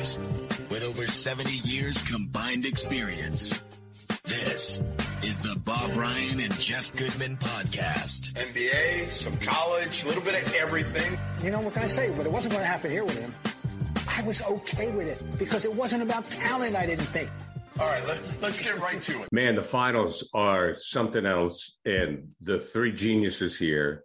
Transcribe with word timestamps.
Analysis 0.00 0.18
with 0.70 0.82
over 0.82 1.06
70 1.06 1.52
years 1.68 2.02
combined 2.02 2.64
experience. 2.64 3.60
This 4.24 4.82
is 5.22 5.40
the 5.40 5.56
Bob 5.64 5.94
Ryan 5.94 6.40
and 6.40 6.52
Jeff 6.58 6.94
Goodman 6.96 7.36
podcast. 7.36 8.32
NBA, 8.32 9.10
some 9.10 9.36
college, 9.38 10.04
a 10.04 10.08
little 10.08 10.22
bit 10.22 10.42
of 10.42 10.54
everything. 10.54 11.18
You 11.42 11.50
know, 11.50 11.60
what 11.60 11.74
can 11.74 11.82
I 11.82 11.86
say? 11.86 12.12
But 12.16 12.26
it 12.26 12.32
wasn't 12.32 12.52
going 12.52 12.64
to 12.64 12.68
happen 12.68 12.90
here 12.90 13.04
with 13.04 13.18
him. 13.18 13.34
I 14.08 14.22
was 14.22 14.42
okay 14.42 14.90
with 14.92 15.08
it 15.08 15.38
because 15.38 15.64
it 15.64 15.74
wasn't 15.74 16.02
about 16.02 16.28
talent, 16.30 16.76
I 16.76 16.86
didn't 16.86 17.06
think. 17.06 17.30
All 17.78 17.86
right, 17.86 18.06
let, 18.06 18.20
let's 18.42 18.62
get 18.62 18.78
right 18.78 19.00
to 19.00 19.22
it. 19.22 19.28
Man, 19.32 19.54
the 19.54 19.62
finals 19.62 20.28
are 20.34 20.76
something 20.78 21.24
else. 21.26 21.78
And 21.84 22.28
the 22.40 22.60
three 22.60 22.92
geniuses 22.92 23.58
here 23.58 24.04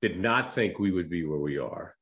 did 0.00 0.18
not 0.18 0.54
think 0.54 0.78
we 0.78 0.90
would 0.90 1.10
be 1.10 1.24
where 1.24 1.38
we 1.38 1.58
are. 1.58 1.94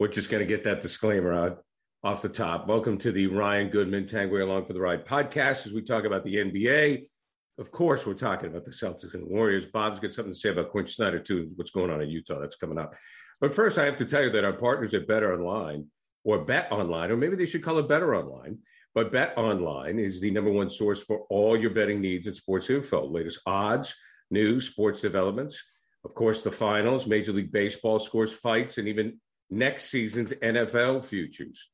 We're 0.00 0.08
just 0.08 0.30
going 0.30 0.42
to 0.42 0.46
get 0.46 0.64
that 0.64 0.82
disclaimer 0.82 1.32
out 1.32 1.64
off 2.04 2.20
the 2.20 2.28
top. 2.28 2.68
Welcome 2.68 2.98
to 2.98 3.12
the 3.12 3.28
Ryan 3.28 3.70
Goodman 3.70 4.04
Tanguay 4.04 4.42
Along 4.42 4.66
for 4.66 4.74
the 4.74 4.80
Ride 4.80 5.06
podcast 5.06 5.66
as 5.66 5.72
we 5.72 5.80
talk 5.80 6.04
about 6.04 6.22
the 6.22 6.36
NBA. 6.36 7.08
Of 7.56 7.70
course, 7.70 8.04
we're 8.04 8.12
talking 8.12 8.50
about 8.50 8.66
the 8.66 8.72
Celtics 8.72 9.14
and 9.14 9.26
Warriors. 9.26 9.64
Bob's 9.64 10.00
got 10.00 10.12
something 10.12 10.34
to 10.34 10.38
say 10.38 10.50
about 10.50 10.70
Quin 10.70 10.86
Snyder, 10.86 11.18
too, 11.18 11.50
what's 11.56 11.70
going 11.70 11.90
on 11.90 12.02
in 12.02 12.10
Utah. 12.10 12.38
That's 12.38 12.56
coming 12.56 12.76
up. 12.76 12.94
But 13.40 13.54
first, 13.54 13.78
I 13.78 13.86
have 13.86 13.96
to 13.96 14.04
tell 14.04 14.22
you 14.22 14.30
that 14.32 14.44
our 14.44 14.52
partners 14.52 14.92
at 14.92 15.08
Better 15.08 15.32
Online 15.32 15.86
or 16.24 16.44
Bet 16.44 16.70
Online, 16.70 17.10
or 17.10 17.16
maybe 17.16 17.36
they 17.36 17.46
should 17.46 17.64
call 17.64 17.78
it 17.78 17.88
Better 17.88 18.14
Online. 18.14 18.58
But 18.94 19.10
Bet 19.10 19.38
Online 19.38 19.98
is 19.98 20.20
the 20.20 20.30
number 20.30 20.52
one 20.52 20.68
source 20.68 21.00
for 21.00 21.20
all 21.30 21.58
your 21.58 21.70
betting 21.70 22.02
needs 22.02 22.26
and 22.26 22.36
sports 22.36 22.68
info, 22.68 23.06
latest 23.06 23.40
odds, 23.46 23.94
news, 24.30 24.66
sports 24.66 25.00
developments, 25.00 25.58
of 26.04 26.14
course, 26.14 26.42
the 26.42 26.52
finals, 26.52 27.06
Major 27.06 27.32
League 27.32 27.50
Baseball 27.50 27.98
scores, 27.98 28.30
fights, 28.30 28.76
and 28.76 28.88
even 28.88 29.20
next 29.48 29.86
season's 29.86 30.32
NFL 30.32 31.06
futures. 31.06 31.70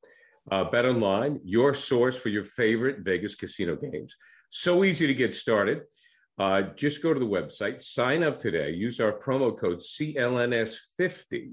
Uh, 0.51 0.65
Bet 0.65 0.85
Online, 0.85 1.41
your 1.45 1.75
source 1.75 2.17
for 2.17 2.29
your 2.29 2.45
favorite 2.45 2.99
Vegas 3.01 3.35
casino 3.35 3.77
games. 3.77 4.17
So 4.51 4.83
easy 4.85 5.07
to 5.07 5.15
get 5.15 5.35
started. 5.35 5.83
Uh, 6.39 6.63
just 6.75 7.03
go 7.03 7.15
to 7.15 7.21
the 7.21 7.27
website, 7.27 7.83
sign 7.83 8.23
up 8.23 8.39
today, 8.39 8.71
use 8.71 8.99
our 8.99 9.13
promo 9.13 9.57
code 9.57 9.79
CLNS50 9.79 11.53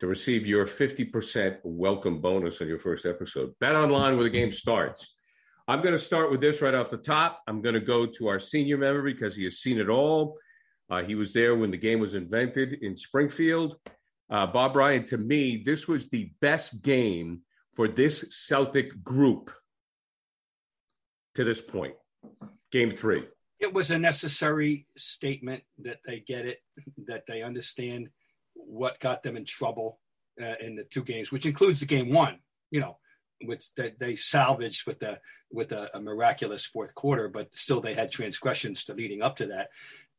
to 0.00 0.06
receive 0.06 0.46
your 0.46 0.66
50% 0.66 1.58
welcome 1.62 2.20
bonus 2.20 2.60
on 2.60 2.68
your 2.68 2.78
first 2.78 3.06
episode. 3.06 3.54
Bet 3.60 3.74
online 3.74 4.16
where 4.16 4.24
the 4.24 4.30
game 4.30 4.52
starts. 4.52 5.14
I'm 5.68 5.80
going 5.80 5.94
to 5.94 5.98
start 5.98 6.30
with 6.30 6.40
this 6.40 6.60
right 6.60 6.74
off 6.74 6.90
the 6.90 6.98
top. 6.98 7.40
I'm 7.48 7.62
going 7.62 7.74
to 7.74 7.80
go 7.80 8.04
to 8.04 8.28
our 8.28 8.38
senior 8.38 8.76
member 8.76 9.02
because 9.02 9.34
he 9.34 9.44
has 9.44 9.58
seen 9.58 9.80
it 9.80 9.88
all. 9.88 10.36
Uh, 10.90 11.02
he 11.02 11.14
was 11.14 11.32
there 11.32 11.56
when 11.56 11.70
the 11.70 11.76
game 11.76 12.00
was 12.00 12.14
invented 12.14 12.74
in 12.82 12.96
Springfield. 12.96 13.76
Uh, 14.30 14.46
Bob 14.46 14.76
Ryan, 14.76 15.04
to 15.06 15.18
me, 15.18 15.62
this 15.64 15.88
was 15.88 16.08
the 16.08 16.30
best 16.40 16.82
game 16.82 17.40
for 17.76 17.86
this 17.86 18.24
Celtic 18.30 19.04
group 19.04 19.50
to 21.34 21.44
this 21.44 21.60
point. 21.60 21.94
Game 22.72 22.90
three. 22.90 23.24
It 23.60 23.72
was 23.72 23.90
a 23.90 23.98
necessary 23.98 24.86
statement 24.96 25.62
that 25.78 25.98
they 26.06 26.20
get 26.20 26.46
it, 26.46 26.58
that 27.06 27.24
they 27.28 27.42
understand 27.42 28.08
what 28.54 28.98
got 28.98 29.22
them 29.22 29.36
in 29.36 29.44
trouble 29.44 30.00
uh, 30.40 30.54
in 30.60 30.74
the 30.74 30.84
two 30.84 31.04
games, 31.04 31.30
which 31.30 31.46
includes 31.46 31.80
the 31.80 31.86
game 31.86 32.12
one. 32.12 32.38
You 32.70 32.80
know, 32.80 32.98
which 33.44 33.74
that 33.74 33.98
they 33.98 34.16
salvaged 34.16 34.86
with 34.86 34.98
the 34.98 35.20
with 35.52 35.72
a, 35.72 35.94
a, 35.96 36.00
miraculous 36.00 36.66
fourth 36.66 36.94
quarter, 36.94 37.28
but 37.28 37.54
still 37.54 37.80
they 37.80 37.94
had 37.94 38.10
transgressions 38.10 38.84
to 38.84 38.94
leading 38.94 39.22
up 39.22 39.36
to 39.36 39.46
that. 39.46 39.68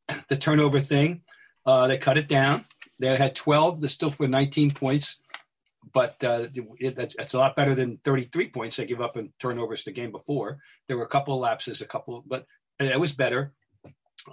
The 0.29 0.38
turnover 0.38 0.79
thing, 0.79 1.24
uh, 1.66 1.88
they 1.88 1.97
cut 1.97 2.18
it 2.18 2.29
down. 2.29 2.63
They 3.00 3.16
had 3.18 3.35
12. 3.35 3.81
They're 3.81 3.89
still 3.89 4.09
for 4.09 4.28
19 4.28 4.72
points, 4.72 5.18
but 5.93 6.21
uh, 6.23 6.47
it, 6.79 6.95
that's 6.95 7.33
a 7.33 7.38
lot 7.39 7.55
better 7.55 7.75
than 7.75 7.99
33 8.03 8.49
points 8.49 8.75
they 8.75 8.85
give 8.85 9.01
up 9.01 9.17
in 9.17 9.31
turnovers 9.39 9.83
the 9.83 9.91
game 9.91 10.11
before. 10.11 10.59
There 10.88 10.97
were 10.97 11.05
a 11.05 11.09
couple 11.09 11.33
of 11.33 11.39
lapses, 11.39 11.81
a 11.81 11.88
couple, 11.88 12.23
but 12.25 12.45
it 12.79 12.99
was 12.99 13.13
better. 13.13 13.53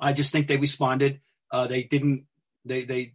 I 0.01 0.13
just 0.13 0.33
think 0.33 0.49
they 0.49 0.57
responded. 0.57 1.21
Uh, 1.51 1.67
they 1.67 1.85
didn't. 1.85 2.27
They 2.65 2.85
they 2.85 3.15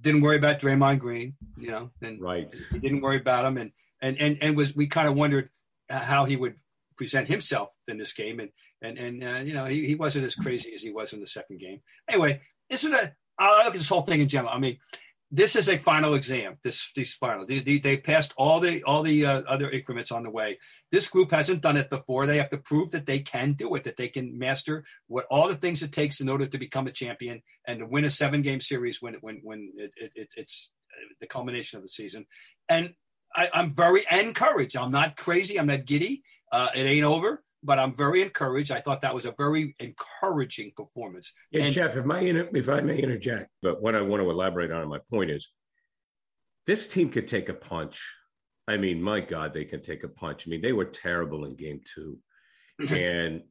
didn't 0.00 0.20
worry 0.20 0.36
about 0.36 0.60
Draymond 0.60 1.00
Green, 1.00 1.34
you 1.58 1.70
know, 1.70 1.90
and 2.00 2.20
right. 2.20 2.52
He 2.70 2.78
didn't 2.78 3.00
worry 3.00 3.16
about 3.16 3.44
him, 3.44 3.56
and 3.56 3.72
and 4.00 4.16
and 4.18 4.38
and 4.40 4.56
was 4.56 4.74
we 4.76 4.86
kind 4.86 5.08
of 5.08 5.16
wondered 5.16 5.50
how 5.88 6.24
he 6.26 6.36
would 6.36 6.56
present 6.96 7.28
himself 7.28 7.70
in 7.88 7.98
this 7.98 8.12
game, 8.12 8.38
and 8.38 8.50
and 8.82 8.98
and 8.98 9.24
uh, 9.24 9.40
you 9.40 9.54
know 9.54 9.64
he, 9.64 9.86
he 9.86 9.94
wasn't 9.94 10.24
as 10.24 10.34
crazy 10.34 10.72
as 10.74 10.82
he 10.82 10.92
was 10.92 11.12
in 11.12 11.20
the 11.20 11.26
second 11.26 11.58
game. 11.58 11.80
Anyway, 12.08 12.40
this 12.68 12.84
is 12.84 12.92
a 12.92 13.14
I 13.38 13.56
look 13.56 13.66
at 13.68 13.72
this 13.72 13.88
whole 13.88 14.02
thing 14.02 14.20
in 14.20 14.28
general. 14.28 14.52
I 14.52 14.58
mean, 14.58 14.78
this 15.30 15.54
is 15.54 15.68
a 15.68 15.76
final 15.76 16.14
exam. 16.14 16.56
This 16.64 16.92
these 16.94 17.14
finals 17.14 17.46
they, 17.46 17.60
they, 17.60 17.78
they 17.78 17.96
passed 17.96 18.34
all 18.36 18.58
the 18.58 18.82
all 18.82 19.02
the 19.02 19.24
uh, 19.24 19.42
other 19.42 19.70
increments 19.70 20.10
on 20.10 20.24
the 20.24 20.30
way. 20.30 20.58
This 20.90 21.08
group 21.08 21.30
hasn't 21.30 21.62
done 21.62 21.76
it 21.76 21.88
before. 21.88 22.26
They 22.26 22.38
have 22.38 22.50
to 22.50 22.58
prove 22.58 22.90
that 22.90 23.06
they 23.06 23.20
can 23.20 23.52
do 23.52 23.74
it, 23.76 23.84
that 23.84 23.96
they 23.96 24.08
can 24.08 24.38
master 24.38 24.84
what 25.06 25.26
all 25.30 25.48
the 25.48 25.54
things 25.54 25.82
it 25.82 25.92
takes 25.92 26.20
in 26.20 26.28
order 26.28 26.46
to 26.46 26.58
become 26.58 26.86
a 26.86 26.92
champion 26.92 27.42
and 27.66 27.78
to 27.78 27.86
win 27.86 28.04
a 28.04 28.10
seven 28.10 28.42
game 28.42 28.60
series 28.60 29.00
when 29.00 29.14
when 29.20 29.40
when 29.44 29.72
it, 29.76 29.94
it, 29.96 30.34
it's 30.36 30.70
the 31.20 31.26
culmination 31.26 31.76
of 31.76 31.84
the 31.84 31.88
season. 31.88 32.26
And 32.68 32.94
I, 33.34 33.48
am 33.54 33.74
very 33.74 34.02
encouraged. 34.10 34.76
I'm 34.76 34.90
not 34.90 35.16
crazy. 35.16 35.58
I'm 35.58 35.68
not 35.68 35.84
giddy. 35.84 36.22
Uh, 36.50 36.68
it 36.74 36.82
ain't 36.82 37.04
over 37.04 37.44
but 37.62 37.78
I'm 37.78 37.94
very 37.94 38.22
encouraged. 38.22 38.72
I 38.72 38.80
thought 38.80 39.02
that 39.02 39.14
was 39.14 39.26
a 39.26 39.34
very 39.36 39.74
encouraging 39.78 40.72
performance. 40.76 41.32
Yeah, 41.50 41.64
and, 41.64 41.72
Jeff, 41.72 41.96
if, 41.96 42.04
my, 42.04 42.20
if 42.20 42.68
I 42.68 42.80
may 42.80 42.98
interject, 42.98 43.50
but 43.62 43.82
what 43.82 43.94
I 43.94 44.00
want 44.02 44.22
to 44.22 44.30
elaborate 44.30 44.70
on, 44.70 44.88
my 44.88 44.98
point 45.10 45.30
is 45.30 45.48
this 46.66 46.86
team 46.86 47.10
could 47.10 47.28
take 47.28 47.48
a 47.48 47.54
punch. 47.54 48.00
I 48.68 48.76
mean, 48.76 49.02
my 49.02 49.20
God, 49.20 49.52
they 49.52 49.64
can 49.64 49.82
take 49.82 50.04
a 50.04 50.08
punch. 50.08 50.44
I 50.46 50.50
mean, 50.50 50.62
they 50.62 50.72
were 50.72 50.84
terrible 50.84 51.44
in 51.44 51.56
game 51.56 51.80
two. 51.94 52.18
Mm-hmm. 52.80 52.94
And 52.94 53.42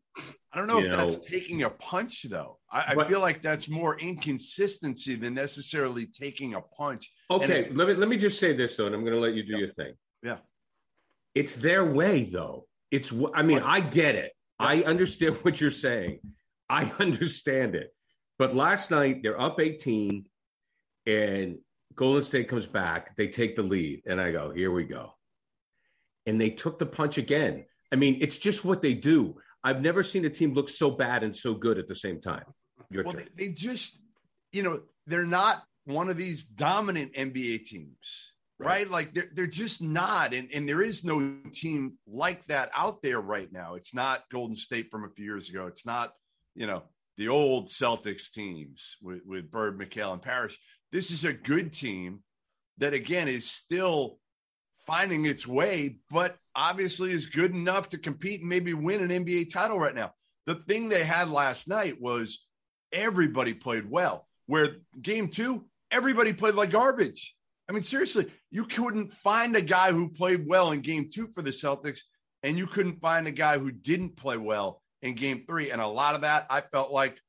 I 0.53 0.57
don't 0.57 0.67
know 0.67 0.79
if 0.79 0.89
know, 0.89 0.97
that's 0.97 1.19
taking 1.19 1.63
a 1.63 1.69
punch, 1.69 2.25
though. 2.29 2.57
I, 2.71 2.95
but, 2.95 3.05
I, 3.05 3.09
feel 3.09 3.19
like 3.19 3.41
that's 3.41 3.69
more 3.69 3.99
inconsistency 3.99 5.15
than 5.15 5.33
necessarily 5.33 6.07
taking 6.07 6.55
a 6.55 6.61
punch. 6.61 7.11
Okay, 7.29 7.69
let 7.71 7.87
me 7.87 7.93
let 7.93 8.09
me 8.09 8.17
just 8.17 8.39
say 8.39 8.55
this 8.55 8.75
though, 8.75 8.87
and 8.87 8.95
I'm 8.95 9.01
going 9.01 9.13
to 9.13 9.19
let 9.19 9.33
you 9.33 9.43
do 9.43 9.53
yeah. 9.53 9.59
your 9.59 9.73
thing. 9.73 9.93
Yeah, 10.23 10.37
it's 11.35 11.55
their 11.55 11.85
way, 11.85 12.23
though. 12.23 12.65
It's, 12.91 13.13
I 13.33 13.43
mean, 13.43 13.59
I 13.59 13.79
get 13.79 14.15
it. 14.15 14.31
I 14.59 14.83
understand 14.83 15.35
what 15.41 15.61
you're 15.61 15.71
saying. 15.71 16.19
I 16.69 16.91
understand 16.99 17.75
it. 17.75 17.93
But 18.37 18.55
last 18.55 18.91
night, 18.91 19.21
they're 19.21 19.39
up 19.39 19.59
18, 19.59 20.25
and 21.05 21.57
Golden 21.95 22.23
State 22.23 22.47
comes 22.47 22.67
back. 22.67 23.15
They 23.17 23.27
take 23.27 23.55
the 23.55 23.63
lead, 23.63 24.03
and 24.05 24.21
I 24.21 24.31
go, 24.31 24.51
here 24.51 24.71
we 24.71 24.85
go. 24.85 25.13
And 26.25 26.39
they 26.39 26.51
took 26.51 26.79
the 26.79 26.85
punch 26.85 27.17
again. 27.17 27.65
I 27.91 27.95
mean, 27.95 28.19
it's 28.21 28.37
just 28.37 28.63
what 28.63 28.81
they 28.81 28.93
do. 28.93 29.35
I've 29.63 29.81
never 29.81 30.03
seen 30.03 30.23
a 30.25 30.29
team 30.29 30.53
look 30.53 30.69
so 30.69 30.91
bad 30.91 31.23
and 31.23 31.35
so 31.35 31.53
good 31.53 31.77
at 31.77 31.87
the 31.87 31.95
same 31.95 32.21
time. 32.21 32.43
Your 32.89 33.03
well, 33.03 33.13
they, 33.13 33.27
they 33.35 33.51
just, 33.51 33.97
you 34.53 34.63
know, 34.63 34.81
they're 35.05 35.25
not 35.25 35.63
one 35.85 36.09
of 36.09 36.17
these 36.17 36.43
dominant 36.43 37.13
NBA 37.13 37.65
teams 37.65 38.33
right? 38.59 38.67
right? 38.67 38.89
Like 38.89 39.13
they're, 39.13 39.29
they're 39.33 39.47
just 39.47 39.81
not. 39.81 40.33
And, 40.33 40.49
and 40.53 40.67
there 40.67 40.81
is 40.81 41.03
no 41.03 41.35
team 41.51 41.93
like 42.07 42.45
that 42.47 42.69
out 42.75 43.01
there 43.01 43.21
right 43.21 43.51
now. 43.51 43.75
It's 43.75 43.93
not 43.93 44.23
Golden 44.31 44.55
State 44.55 44.91
from 44.91 45.05
a 45.05 45.09
few 45.09 45.25
years 45.25 45.49
ago. 45.49 45.67
It's 45.67 45.85
not, 45.85 46.13
you 46.55 46.67
know, 46.67 46.83
the 47.17 47.29
old 47.29 47.67
Celtics 47.67 48.31
teams 48.31 48.97
with, 49.01 49.21
with 49.25 49.51
Bird, 49.51 49.79
McHale, 49.79 50.13
and 50.13 50.21
Parish. 50.21 50.57
This 50.91 51.11
is 51.11 51.25
a 51.25 51.33
good 51.33 51.73
team 51.73 52.23
that, 52.77 52.93
again, 52.93 53.27
is 53.27 53.49
still 53.49 54.19
finding 54.87 55.25
its 55.25 55.45
way, 55.45 55.97
but 56.09 56.37
obviously 56.55 57.11
is 57.11 57.27
good 57.27 57.51
enough 57.51 57.89
to 57.89 57.97
compete 57.97 58.39
and 58.39 58.49
maybe 58.49 58.73
win 58.73 59.03
an 59.03 59.25
NBA 59.25 59.51
title 59.53 59.79
right 59.79 59.93
now. 59.93 60.11
The 60.45 60.55
thing 60.55 60.89
they 60.89 61.03
had 61.03 61.29
last 61.29 61.67
night 61.67 62.01
was 62.01 62.45
everybody 62.91 63.53
played 63.53 63.89
well, 63.89 64.27
where 64.47 64.77
game 64.99 65.27
two, 65.27 65.65
everybody 65.91 66.33
played 66.33 66.55
like 66.55 66.71
garbage. 66.71 67.35
I 67.69 67.71
mean, 67.71 67.83
seriously, 67.83 68.25
you 68.49 68.65
couldn't 68.65 69.11
find 69.11 69.55
a 69.55 69.61
guy 69.61 69.91
who 69.91 70.09
played 70.09 70.47
well 70.47 70.71
in 70.71 70.81
game 70.81 71.07
two 71.13 71.27
for 71.27 71.43
the 71.43 71.51
Celtics, 71.51 71.99
and 72.41 72.57
you 72.57 72.65
couldn't 72.65 72.99
find 72.99 73.27
a 73.27 73.31
guy 73.31 73.59
who 73.59 73.71
didn't 73.71 74.17
play 74.17 74.37
well 74.37 74.81
in 75.03 75.13
game 75.13 75.43
three. 75.47 75.69
And 75.69 75.79
a 75.79 75.87
lot 75.87 76.15
of 76.15 76.21
that 76.21 76.47
I 76.49 76.61
felt 76.61 76.91
like 76.91 77.19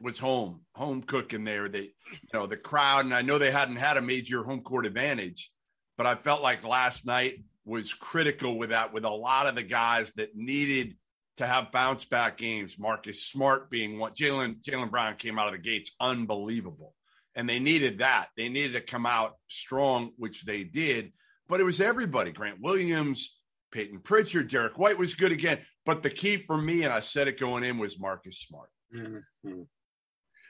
was 0.00 0.18
home, 0.18 0.62
home 0.74 1.02
cooking 1.02 1.44
there. 1.44 1.68
They, 1.68 1.92
you 2.10 2.28
know, 2.32 2.46
the 2.46 2.56
crowd, 2.56 3.04
and 3.04 3.14
I 3.14 3.22
know 3.22 3.38
they 3.38 3.52
hadn't 3.52 3.76
had 3.76 3.96
a 3.96 4.02
major 4.02 4.42
home 4.42 4.62
court 4.62 4.86
advantage, 4.86 5.52
but 5.96 6.06
I 6.06 6.16
felt 6.16 6.42
like 6.42 6.64
last 6.64 7.06
night 7.06 7.44
was 7.64 7.94
critical 7.94 8.58
with 8.58 8.70
that, 8.70 8.92
with 8.92 9.04
a 9.04 9.10
lot 9.10 9.46
of 9.46 9.54
the 9.54 9.62
guys 9.62 10.12
that 10.16 10.34
needed 10.34 10.96
to 11.36 11.46
have 11.46 11.72
bounce 11.72 12.04
back 12.04 12.36
games. 12.38 12.78
Marcus 12.78 13.22
Smart 13.22 13.70
being 13.70 13.98
one. 13.98 14.12
Jaylen, 14.12 14.60
Jaylen 14.62 14.90
Brown 14.90 15.16
came 15.16 15.38
out 15.38 15.46
of 15.46 15.52
the 15.52 15.58
gates 15.58 15.92
unbelievable, 16.00 16.92
and 17.34 17.48
they 17.48 17.58
needed 17.58 17.98
that. 17.98 18.28
They 18.36 18.48
needed 18.48 18.72
to 18.74 18.80
come 18.80 19.06
out 19.06 19.36
strong, 19.48 20.12
which 20.16 20.44
they 20.44 20.64
did. 20.64 21.12
But 21.48 21.60
it 21.60 21.64
was 21.64 21.80
everybody: 21.80 22.32
Grant 22.32 22.60
Williams, 22.60 23.38
Payton 23.72 24.00
Pritchard, 24.00 24.48
Derek 24.48 24.78
White 24.78 24.98
was 24.98 25.14
good 25.14 25.32
again. 25.32 25.60
But 25.84 26.02
the 26.02 26.10
key 26.10 26.38
for 26.38 26.56
me, 26.56 26.84
and 26.84 26.92
I 26.92 27.00
said 27.00 27.28
it 27.28 27.38
going 27.38 27.64
in, 27.64 27.78
was 27.78 27.98
Marcus 27.98 28.38
Smart. 28.40 28.70
Mm-hmm. 28.94 29.62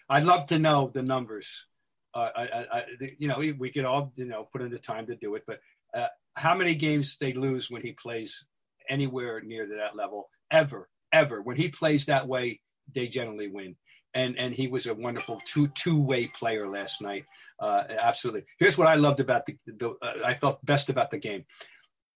I'd 0.09 0.25
love 0.25 0.47
to 0.49 0.59
know 0.59 0.91
the 0.93 1.03
numbers. 1.03 1.67
Uh, 2.13 2.29
I, 2.37 2.67
I, 2.73 2.85
you 3.19 3.27
know, 3.27 3.39
we, 3.39 3.51
we 3.53 3.73
could 3.73 3.85
all, 3.85 4.13
you 4.15 4.27
know, 4.27 4.49
put 4.53 4.63
in 4.63 4.71
the 4.71 4.79
time 4.79 5.07
to 5.07 5.17
do 5.17 5.35
it, 5.35 5.43
but 5.49 5.59
uh, 5.93 6.07
how 6.35 6.55
many 6.55 6.77
games 6.77 7.17
they 7.17 7.33
lose 7.33 7.69
when 7.69 7.83
he 7.83 7.91
plays 7.91 8.45
anywhere 8.89 9.41
near 9.41 9.67
to 9.67 9.77
that 9.77 9.97
level 9.97 10.29
ever, 10.51 10.89
ever. 11.13 11.43
When 11.43 11.57
he 11.57 11.69
plays 11.69 12.07
that 12.07 12.29
way, 12.29 12.61
they 12.95 13.09
generally 13.09 13.49
win. 13.49 13.77
And 14.15 14.39
and 14.39 14.55
he 14.55 14.69
was 14.69 14.87
a 14.87 14.95
wonderful 14.95 15.41
two 15.45 15.69
two 15.69 16.01
way 16.01 16.29
player 16.29 16.69
last 16.69 17.03
night. 17.03 17.25
Uh, 17.59 17.83
absolutely. 17.89 18.45
Here's 18.59 18.79
what 18.79 18.87
I 18.87 18.95
loved 18.95 19.21
about 19.21 19.47
the, 19.47 19.57
the 19.67 19.91
uh, 19.91 20.13
I 20.25 20.35
felt 20.35 20.65
best 20.65 20.89
about 20.89 21.11
the 21.11 21.19
game 21.19 21.45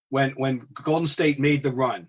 when 0.08 0.30
when 0.32 0.66
Golden 0.72 1.06
State 1.06 1.38
made 1.40 1.62
the 1.62 1.72
run, 1.72 2.08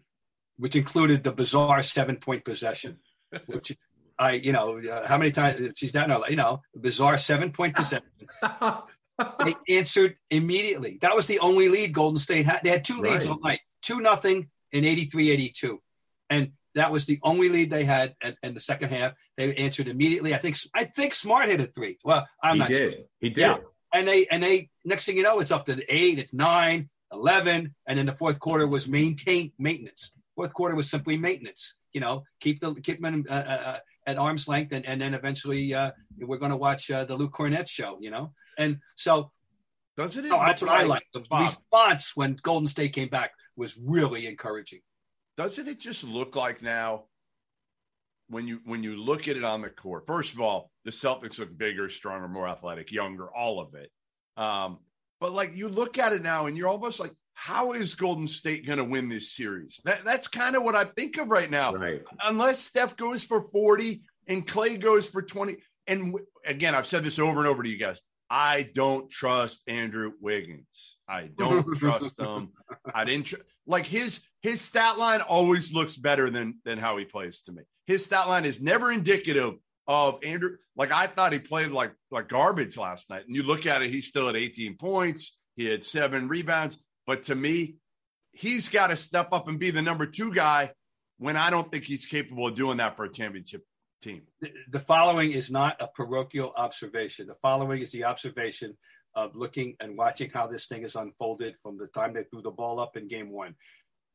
which 0.57 0.75
included 0.75 1.23
the 1.23 1.31
bizarre 1.31 1.81
seven 1.81 2.17
point 2.17 2.45
possession, 2.45 2.99
which 3.47 3.75
I, 4.19 4.33
you 4.33 4.51
know, 4.51 4.79
uh, 4.79 5.07
how 5.07 5.17
many 5.17 5.31
times 5.31 5.77
she's 5.77 5.93
down, 5.93 6.13
you 6.29 6.35
know, 6.35 6.61
bizarre 6.75 7.17
seven 7.17 7.51
point 7.51 7.75
possession. 7.75 8.09
they 9.45 9.55
answered 9.69 10.17
immediately. 10.29 10.97
That 11.01 11.15
was 11.15 11.25
the 11.25 11.39
only 11.39 11.69
lead 11.69 11.93
Golden 11.93 12.17
State 12.17 12.45
had. 12.45 12.59
They 12.63 12.69
had 12.69 12.83
two 12.83 12.99
leads 12.99 13.25
right. 13.25 13.31
all 13.31 13.39
night, 13.39 13.61
two 13.81 14.01
nothing 14.01 14.49
in 14.71 14.83
83 14.83 15.31
82. 15.31 15.81
And 16.29 16.51
that 16.75 16.91
was 16.91 17.05
the 17.05 17.19
only 17.23 17.49
lead 17.49 17.69
they 17.69 17.83
had 17.83 18.15
in 18.43 18.53
the 18.53 18.59
second 18.59 18.89
half. 18.89 19.13
They 19.37 19.53
answered 19.55 19.87
immediately. 19.87 20.33
I 20.33 20.37
think 20.37 20.57
I 20.73 20.83
think 20.83 21.13
Smart 21.13 21.49
hit 21.49 21.61
a 21.61 21.65
three. 21.65 21.97
Well, 22.03 22.27
I'm 22.43 22.55
he 22.55 22.59
not 22.59 22.67
did. 22.69 22.93
sure. 22.93 23.01
He 23.19 23.29
did. 23.29 23.41
Yeah. 23.41 23.57
And 23.93 24.07
they 24.07 24.27
and 24.27 24.43
they 24.43 24.69
next 24.85 25.05
thing 25.05 25.17
you 25.17 25.23
know, 25.23 25.39
it's 25.39 25.51
up 25.51 25.65
to 25.65 25.81
eight, 25.93 26.19
it's 26.19 26.33
nine, 26.33 26.89
11, 27.11 27.75
and 27.87 27.99
then 27.99 28.05
the 28.05 28.15
fourth 28.15 28.39
quarter 28.39 28.67
was 28.67 28.87
maintain 28.87 29.51
maintenance. 29.57 30.11
Fourth 30.35 30.53
quarter 30.53 30.75
was 30.75 30.89
simply 30.89 31.17
maintenance. 31.17 31.75
You 31.93 32.01
know, 32.01 32.23
keep 32.39 32.59
the 32.59 32.75
keep 32.75 33.01
them 33.01 33.25
uh, 33.29 33.33
uh, 33.33 33.77
at 34.05 34.17
arm's 34.17 34.47
length, 34.47 34.71
and, 34.71 34.85
and 34.85 35.01
then 35.01 35.13
eventually 35.13 35.73
uh, 35.73 35.91
we're 36.19 36.37
going 36.37 36.51
to 36.51 36.57
watch 36.57 36.89
uh, 36.91 37.05
the 37.05 37.15
Luke 37.15 37.33
Kornet 37.33 37.67
show. 37.67 37.97
You 37.99 38.11
know, 38.11 38.33
and 38.57 38.77
so 38.95 39.31
doesn't 39.97 40.25
it? 40.25 40.31
Oh, 40.31 40.43
that's 40.45 40.61
what 40.61 40.71
I 40.71 40.83
like. 40.83 41.03
The 41.13 41.21
Bob, 41.29 41.41
response 41.41 42.15
when 42.15 42.37
Golden 42.41 42.67
State 42.67 42.93
came 42.93 43.09
back 43.09 43.31
was 43.55 43.77
really 43.77 44.27
encouraging. 44.27 44.79
Doesn't 45.39 45.69
it 45.69 45.79
just 45.79 46.03
look 46.03 46.35
like 46.35 46.61
now? 46.61 47.05
When 48.27 48.45
you 48.45 48.59
when 48.65 48.83
you 48.83 48.97
look 48.97 49.29
at 49.29 49.37
it 49.37 49.45
on 49.45 49.61
the 49.61 49.69
court, 49.69 50.05
first 50.05 50.33
of 50.33 50.41
all, 50.41 50.69
the 50.83 50.91
Celtics 50.91 51.39
look 51.39 51.57
bigger, 51.57 51.87
stronger, 51.87 52.27
more 52.27 52.45
athletic, 52.45 52.91
younger, 52.91 53.33
all 53.33 53.61
of 53.61 53.73
it. 53.73 53.89
Um, 54.35 54.79
but 55.21 55.31
like 55.31 55.55
you 55.55 55.69
look 55.69 55.97
at 55.97 56.11
it 56.11 56.23
now, 56.23 56.47
and 56.47 56.57
you're 56.57 56.67
almost 56.67 56.99
like, 56.99 57.13
how 57.35 57.71
is 57.71 57.95
Golden 57.95 58.27
State 58.27 58.67
going 58.67 58.79
to 58.79 58.83
win 58.83 59.07
this 59.07 59.31
series? 59.31 59.79
That, 59.85 60.03
that's 60.03 60.27
kind 60.27 60.57
of 60.57 60.63
what 60.63 60.75
I 60.75 60.83
think 60.83 61.17
of 61.17 61.29
right 61.29 61.49
now. 61.49 61.73
Right. 61.73 62.03
Unless 62.25 62.59
Steph 62.59 62.97
goes 62.97 63.23
for 63.23 63.47
40 63.49 64.01
and 64.27 64.45
Klay 64.45 64.77
goes 64.77 65.07
for 65.07 65.21
20. 65.21 65.55
And 65.87 66.11
w- 66.11 66.25
again, 66.45 66.75
I've 66.75 66.85
said 66.85 67.05
this 67.05 67.17
over 67.17 67.39
and 67.39 67.47
over 67.47 67.63
to 67.63 67.69
you 67.69 67.77
guys. 67.77 68.01
I 68.29 68.69
don't 68.73 69.09
trust 69.09 69.63
Andrew 69.67 70.11
Wiggins. 70.19 70.97
I 71.07 71.29
don't 71.35 71.65
trust 71.79 72.19
him. 72.19 72.49
I 72.93 73.05
didn't 73.05 73.27
tr- 73.27 73.37
like 73.69 73.85
his 73.85 74.19
his 74.41 74.61
stat 74.61 74.97
line 74.97 75.21
always 75.21 75.73
looks 75.73 75.95
better 75.95 76.29
than 76.29 76.55
than 76.65 76.77
how 76.77 76.97
he 76.97 77.05
plays 77.05 77.41
to 77.41 77.51
me. 77.51 77.63
His 77.85 78.03
stat 78.03 78.27
line 78.27 78.45
is 78.45 78.61
never 78.61 78.91
indicative 78.91 79.55
of 79.87 80.19
Andrew. 80.23 80.57
Like 80.75 80.91
I 80.91 81.07
thought 81.07 81.31
he 81.31 81.39
played 81.39 81.71
like 81.71 81.93
like 82.11 82.27
garbage 82.27 82.77
last 82.77 83.09
night. 83.09 83.25
And 83.27 83.35
you 83.35 83.43
look 83.43 83.65
at 83.65 83.81
it, 83.81 83.91
he's 83.91 84.07
still 84.07 84.27
at 84.27 84.35
18 84.35 84.77
points. 84.77 85.37
He 85.55 85.65
had 85.65 85.85
seven 85.85 86.27
rebounds. 86.27 86.77
But 87.05 87.23
to 87.23 87.35
me, 87.35 87.75
he's 88.31 88.69
got 88.69 88.87
to 88.87 88.95
step 88.95 89.29
up 89.31 89.47
and 89.47 89.59
be 89.59 89.71
the 89.71 89.81
number 89.81 90.05
two 90.05 90.33
guy 90.33 90.71
when 91.17 91.37
I 91.37 91.49
don't 91.49 91.69
think 91.71 91.83
he's 91.83 92.05
capable 92.05 92.47
of 92.47 92.55
doing 92.55 92.77
that 92.77 92.95
for 92.95 93.05
a 93.05 93.11
championship 93.11 93.63
team. 94.01 94.23
The, 94.69 94.79
following 94.79 95.31
is 95.31 95.51
not 95.51 95.81
a 95.81 95.87
parochial 95.87 96.53
observation. 96.55 97.27
The 97.27 97.33
following 97.33 97.81
is 97.81 97.91
the 97.91 98.05
observation 98.05 98.77
of 99.15 99.35
looking 99.35 99.75
and 99.79 99.97
watching 99.97 100.29
how 100.29 100.47
this 100.47 100.67
thing 100.67 100.83
is 100.83 100.95
unfolded 100.95 101.55
from 101.61 101.77
the 101.77 101.87
time 101.87 102.13
they 102.13 102.23
threw 102.23 102.41
the 102.41 102.51
ball 102.51 102.79
up 102.79 102.95
in 102.95 103.07
game 103.07 103.31
one. 103.31 103.55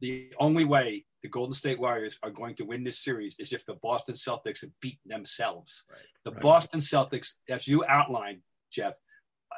The 0.01 0.31
only 0.39 0.65
way 0.65 1.05
the 1.23 1.29
Golden 1.29 1.55
State 1.55 1.81
Warriors 1.81 2.19
are 2.23 2.31
going 2.31 2.55
to 2.57 2.65
win 2.65 2.85
this 2.85 2.99
series 2.99 3.39
is 3.39 3.53
if 3.53 3.65
the 3.65 3.75
Boston 3.75 4.15
Celtics 4.15 4.61
have 4.61 4.71
beaten 4.81 5.09
themselves. 5.09 5.85
Right, 5.91 6.01
the 6.25 6.33
right. 6.33 6.41
Boston 6.41 6.81
Celtics, 6.81 7.33
as 7.49 7.67
you 7.67 7.85
outlined, 7.87 8.41
Jeff, 8.71 8.95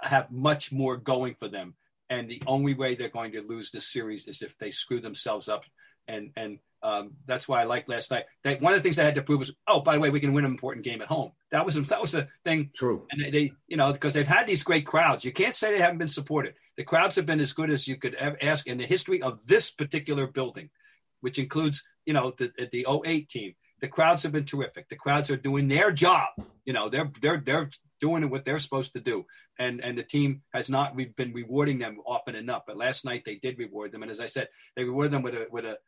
have 0.03 0.31
much 0.31 0.73
more 0.73 0.97
going 0.97 1.35
for 1.39 1.49
them 1.49 1.75
and 2.09 2.29
the 2.29 2.43
only 2.47 2.75
way 2.75 2.95
they're 2.95 3.09
going 3.09 3.33
to 3.33 3.43
lose 3.43 3.71
this 3.71 3.91
series 3.91 4.29
is 4.29 4.43
if 4.43 4.57
they 4.59 4.71
screw 4.71 5.01
themselves 5.01 5.49
up. 5.49 5.65
And 6.09 6.31
and 6.37 6.59
um, 6.87 7.15
that's 7.27 7.49
why 7.49 7.61
I 7.61 7.65
liked 7.65 7.89
last 7.89 8.13
night. 8.13 8.27
They, 8.45 8.55
one 8.55 8.73
of 8.73 8.79
the 8.79 8.83
things 8.85 8.97
I 8.97 9.03
had 9.03 9.17
to 9.17 9.23
prove 9.23 9.41
was, 9.41 9.53
oh, 9.67 9.81
by 9.81 9.95
the 9.95 10.01
way, 10.01 10.11
we 10.11 10.21
can 10.21 10.33
win 10.33 10.45
an 10.45 10.53
important 10.53 10.85
game 10.85 11.03
at 11.03 11.09
home. 11.09 11.33
That 11.51 11.67
was 11.67 11.75
that 11.75 12.01
was 12.01 12.13
the 12.13 12.29
thing. 12.45 12.71
True. 12.77 13.09
And 13.11 13.25
they, 13.25 13.31
they 13.31 13.53
you 13.67 13.77
know, 13.77 13.93
because 13.93 14.15
they've 14.15 14.27
had 14.27 14.47
these 14.47 14.63
great 14.63 14.87
crowds. 14.87 15.25
You 15.25 15.33
can't 15.33 15.55
say 15.55 15.73
they 15.73 15.81
haven't 15.81 15.99
been 15.99 16.07
supported. 16.07 16.55
The 16.77 16.85
crowds 16.85 17.17
have 17.17 17.27
been 17.27 17.41
as 17.41 17.53
good 17.53 17.71
as 17.71 17.89
you 17.89 17.97
could 17.97 18.15
ask 18.41 18.69
in 18.69 18.79
the 18.79 18.87
history 18.87 19.21
of 19.21 19.41
this 19.47 19.73
particular 19.73 20.29
building, 20.29 20.71
which 21.23 21.41
includes, 21.41 21.83
you 22.05 22.13
know, 22.13 22.33
the 22.39 22.53
the 22.71 22.87
08 23.05 23.29
team. 23.29 23.55
The 23.81 23.89
crowds 23.89 24.23
have 24.23 24.31
been 24.31 24.45
terrific. 24.45 24.89
The 24.89 24.95
crowds 24.95 25.29
are 25.29 25.37
doing 25.37 25.67
their 25.67 25.91
job. 25.91 26.29
You 26.65 26.73
know, 26.73 26.89
they're 26.89 27.11
they're 27.21 27.43
they're 27.45 27.71
doing 28.01 28.29
what 28.31 28.45
they're 28.45 28.59
supposed 28.59 28.93
to 28.93 29.01
do. 29.01 29.27
And 29.59 29.83
and 29.83 29.97
the 29.97 30.03
team 30.03 30.43
has 30.53 30.69
not 30.69 30.95
we've 30.95 31.15
been 31.17 31.33
rewarding 31.33 31.79
them 31.79 31.99
often 32.07 32.35
enough. 32.35 32.63
But 32.67 32.77
last 32.77 33.05
night 33.05 33.23
they 33.25 33.37
did 33.37 33.59
reward 33.59 33.93
them. 33.93 34.03
And 34.03 34.11
as 34.11 34.21
I 34.21 34.27
said, 34.27 34.49
they 34.77 34.85
rewarded 34.85 35.13
them 35.13 35.23
with 35.23 35.35
a 35.35 35.47
with 35.51 35.65
a 35.65 35.79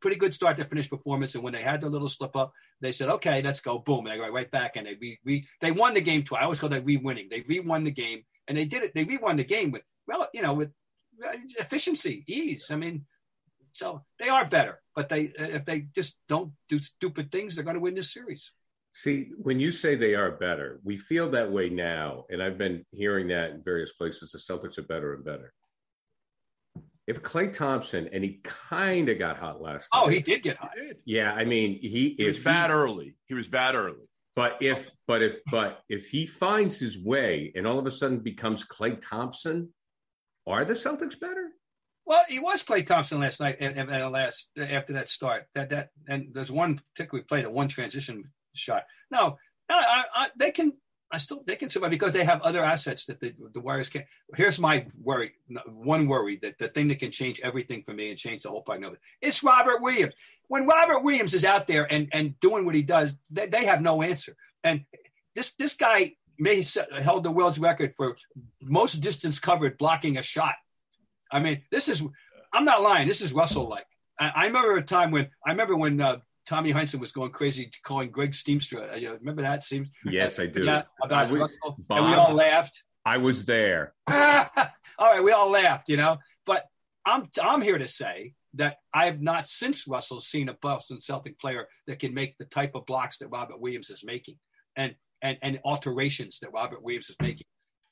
pretty 0.00 0.16
good 0.16 0.34
start 0.34 0.56
to 0.58 0.64
finish 0.64 0.90
performance. 0.90 1.34
And 1.34 1.44
when 1.44 1.52
they 1.52 1.62
had 1.62 1.80
the 1.80 1.88
little 1.88 2.08
slip 2.08 2.36
up, 2.36 2.52
they 2.80 2.92
said, 2.92 3.08
okay, 3.08 3.42
let's 3.42 3.60
go. 3.60 3.78
Boom. 3.78 4.06
And 4.06 4.14
they 4.14 4.24
go 4.24 4.30
right 4.30 4.50
back 4.50 4.76
and 4.76 4.86
they 4.86 4.96
re, 5.00 5.18
re, 5.24 5.46
they 5.60 5.72
won 5.72 5.94
the 5.94 6.00
game 6.00 6.24
twice. 6.24 6.40
I 6.40 6.44
always 6.44 6.60
call 6.60 6.70
that 6.70 6.84
re-winning. 6.84 7.28
They 7.30 7.44
re-won 7.46 7.84
the 7.84 7.90
game 7.90 8.24
and 8.48 8.56
they 8.58 8.64
did 8.64 8.82
it. 8.82 8.92
They 8.94 9.04
re-won 9.04 9.36
the 9.36 9.44
game 9.44 9.70
with 9.70 9.82
well, 10.06 10.28
you 10.34 10.42
know, 10.42 10.54
with 10.54 10.72
efficiency, 11.58 12.24
ease. 12.26 12.70
I 12.70 12.76
mean, 12.76 13.06
so 13.72 14.04
they 14.18 14.28
are 14.28 14.44
better, 14.44 14.80
but 14.94 15.08
they 15.08 15.32
if 15.38 15.64
they 15.64 15.86
just 15.94 16.16
don't 16.28 16.52
do 16.68 16.78
stupid 16.78 17.30
things, 17.30 17.54
they're 17.54 17.64
going 17.64 17.76
to 17.76 17.80
win 17.80 17.94
this 17.94 18.12
series. 18.12 18.52
See, 18.92 19.30
when 19.38 19.58
you 19.58 19.72
say 19.72 19.94
they 19.94 20.14
are 20.14 20.32
better, 20.32 20.78
we 20.84 20.98
feel 20.98 21.30
that 21.30 21.50
way 21.50 21.70
now. 21.70 22.26
And 22.28 22.42
I've 22.42 22.58
been 22.58 22.84
hearing 22.92 23.28
that 23.28 23.50
in 23.50 23.62
various 23.62 23.92
places. 23.92 24.32
The 24.32 24.38
Celtics 24.38 24.76
are 24.78 24.82
better 24.82 25.14
and 25.14 25.24
better. 25.24 25.54
If 27.06 27.22
Klay 27.22 27.52
Thompson, 27.52 28.08
and 28.12 28.22
he 28.22 28.40
kind 28.44 29.08
of 29.08 29.18
got 29.18 29.38
hot 29.38 29.60
last 29.60 29.88
oh, 29.92 30.00
night. 30.00 30.06
oh, 30.06 30.08
he 30.08 30.20
did 30.20 30.42
get 30.42 30.58
hot. 30.58 30.72
Yeah, 31.04 31.32
I 31.32 31.44
mean, 31.44 31.78
he, 31.80 32.14
he 32.16 32.24
was 32.24 32.38
bad 32.38 32.70
he, 32.70 32.74
early. 32.74 33.16
He 33.26 33.34
was 33.34 33.48
bad 33.48 33.74
early. 33.74 34.08
But 34.36 34.58
if, 34.60 34.88
but 35.06 35.22
if, 35.22 35.36
but 35.50 35.80
if 35.88 36.08
he 36.08 36.26
finds 36.26 36.78
his 36.78 36.98
way 36.98 37.52
and 37.56 37.66
all 37.66 37.78
of 37.78 37.86
a 37.86 37.90
sudden 37.90 38.20
becomes 38.20 38.64
Klay 38.64 39.00
Thompson, 39.00 39.70
are 40.46 40.64
the 40.64 40.74
Celtics 40.74 41.18
better? 41.18 41.50
Well, 42.04 42.22
he 42.28 42.38
was 42.38 42.64
Klay 42.64 42.86
Thompson 42.86 43.20
last 43.20 43.40
night 43.40 43.56
and, 43.60 43.76
and, 43.76 43.90
and 43.90 44.12
last 44.12 44.50
after 44.56 44.94
that 44.94 45.08
start. 45.08 45.46
That 45.54 45.70
that 45.70 45.90
and 46.08 46.28
there's 46.32 46.50
one 46.50 46.80
particular 46.94 47.24
play, 47.24 47.42
the 47.42 47.50
one 47.50 47.68
transition 47.68 48.32
shot. 48.54 48.84
No, 49.10 49.38
I, 49.68 50.04
I, 50.14 50.28
they 50.36 50.50
can. 50.50 50.74
I 51.14 51.18
still 51.18 51.42
they 51.46 51.56
can 51.56 51.68
survive 51.68 51.90
because 51.90 52.12
they 52.12 52.24
have 52.24 52.40
other 52.40 52.64
assets 52.64 53.04
that 53.04 53.20
the, 53.20 53.34
the 53.52 53.60
Warriors 53.60 53.90
can't. 53.90 54.06
Here's 54.34 54.58
my 54.58 54.86
worry, 54.98 55.32
one 55.66 56.08
worry 56.08 56.38
that 56.40 56.58
the 56.58 56.68
thing 56.68 56.88
that 56.88 57.00
can 57.00 57.10
change 57.10 57.38
everything 57.42 57.82
for 57.82 57.92
me 57.92 58.08
and 58.08 58.18
change 58.18 58.42
the 58.42 58.48
whole 58.48 58.62
prognosis. 58.62 58.98
It's 59.20 59.42
Robert 59.42 59.82
Williams. 59.82 60.14
When 60.48 60.66
Robert 60.66 61.00
Williams 61.00 61.34
is 61.34 61.44
out 61.44 61.66
there 61.66 61.90
and 61.92 62.08
and 62.12 62.40
doing 62.40 62.64
what 62.64 62.74
he 62.74 62.82
does, 62.82 63.14
they, 63.30 63.46
they 63.46 63.66
have 63.66 63.82
no 63.82 64.00
answer. 64.00 64.34
And 64.64 64.86
this 65.34 65.52
this 65.54 65.74
guy 65.74 66.14
may 66.38 66.64
held 66.98 67.24
the 67.24 67.30
world's 67.30 67.58
record 67.58 67.92
for 67.96 68.16
most 68.62 68.94
distance 68.94 69.38
covered 69.38 69.76
blocking 69.76 70.16
a 70.16 70.22
shot. 70.22 70.54
I 71.30 71.40
mean, 71.40 71.62
this 71.70 71.88
is 71.88 72.02
I'm 72.54 72.64
not 72.64 72.82
lying. 72.82 73.06
This 73.06 73.20
is 73.20 73.34
Russell 73.34 73.68
like. 73.68 73.86
I, 74.18 74.32
I 74.34 74.46
remember 74.46 74.76
a 74.76 74.82
time 74.82 75.10
when 75.10 75.28
I 75.46 75.50
remember 75.50 75.76
when 75.76 76.00
uh, 76.00 76.18
Tommy 76.46 76.72
Heinsohn 76.72 77.00
was 77.00 77.12
going 77.12 77.30
crazy 77.30 77.70
calling 77.84 78.10
Greg 78.10 78.32
Stiemsma. 78.32 78.92
Uh, 78.92 78.96
you 78.96 79.08
know, 79.08 79.14
remember 79.14 79.42
that? 79.42 79.64
Seems 79.64 79.90
yes, 80.04 80.38
I 80.38 80.46
do. 80.46 80.68
About 81.02 81.30
Russell, 81.30 81.76
Bob, 81.78 81.98
and 81.98 82.06
we 82.06 82.14
all 82.14 82.34
laughed. 82.34 82.82
I 83.04 83.18
was 83.18 83.44
there. 83.44 83.94
all 84.08 84.14
right, 85.00 85.22
we 85.22 85.32
all 85.32 85.50
laughed, 85.50 85.88
you 85.88 85.96
know. 85.96 86.18
But 86.46 86.66
I'm 87.06 87.28
I'm 87.42 87.62
here 87.62 87.78
to 87.78 87.88
say 87.88 88.34
that 88.54 88.78
I 88.92 89.06
have 89.06 89.20
not 89.20 89.48
since 89.48 89.88
Russell 89.88 90.20
seen 90.20 90.48
a 90.48 90.54
Boston 90.54 91.00
Celtic 91.00 91.38
player 91.38 91.68
that 91.86 91.98
can 91.98 92.14
make 92.14 92.36
the 92.38 92.44
type 92.44 92.74
of 92.74 92.86
blocks 92.86 93.18
that 93.18 93.28
Robert 93.28 93.60
Williams 93.60 93.90
is 93.90 94.04
making, 94.04 94.36
and 94.76 94.94
and 95.20 95.38
and 95.42 95.60
alterations 95.64 96.40
that 96.40 96.52
Robert 96.52 96.82
Williams 96.82 97.10
is 97.10 97.16
making. 97.20 97.46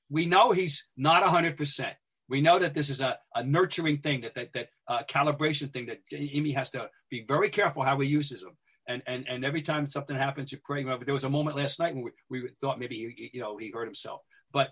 We 0.09 0.27
know 0.27 0.53
he's 0.53 0.89
not 0.97 1.23
hundred 1.23 1.57
percent. 1.57 1.95
We 2.31 2.41
know 2.41 2.59
that 2.61 2.75
this 2.75 2.89
is 2.89 3.01
a, 3.01 3.19
a 3.35 3.43
nurturing 3.43 3.99
thing, 3.99 4.23
that 4.23 4.35
that 4.37 4.53
that 4.55 4.69
uh, 4.89 5.03
calibration 5.11 5.73
thing 5.73 5.87
that 5.87 6.01
Ime 6.13 6.55
has 6.55 6.71
to 6.71 6.89
be 7.11 7.25
very 7.27 7.51
careful 7.51 7.83
how 7.83 7.99
he 7.99 8.09
uses 8.09 8.41
them. 8.41 8.57
And 8.89 9.03
and 9.07 9.29
and 9.29 9.45
every 9.45 9.63
time 9.63 9.89
something 9.89 10.17
happens, 10.17 10.53
you 10.53 10.59
pray. 10.65 10.85
There 10.85 11.13
was 11.13 11.25
a 11.25 11.31
moment 11.31 11.57
last 11.57 11.79
night 11.81 11.95
when 11.95 12.05
we, 12.05 12.13
we 12.31 12.49
thought 12.61 12.79
maybe 12.79 12.97
he, 12.97 13.31
you 13.35 13.41
know 13.41 13.57
he 13.59 13.71
hurt 13.71 13.87
himself. 13.87 14.21
But 14.53 14.71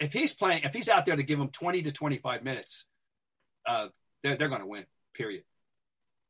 if 0.00 0.12
he's 0.12 0.32
playing, 0.32 0.62
if 0.62 0.72
he's 0.72 0.88
out 0.88 1.06
there 1.06 1.16
to 1.16 1.22
give 1.22 1.38
him 1.38 1.48
twenty 1.48 1.82
to 1.82 1.92
twenty 1.92 2.18
five 2.18 2.42
minutes, 2.42 2.86
uh, 3.68 3.88
they're 4.22 4.36
they're 4.36 4.48
going 4.48 4.62
to 4.62 4.66
win. 4.66 4.84
Period. 5.14 5.42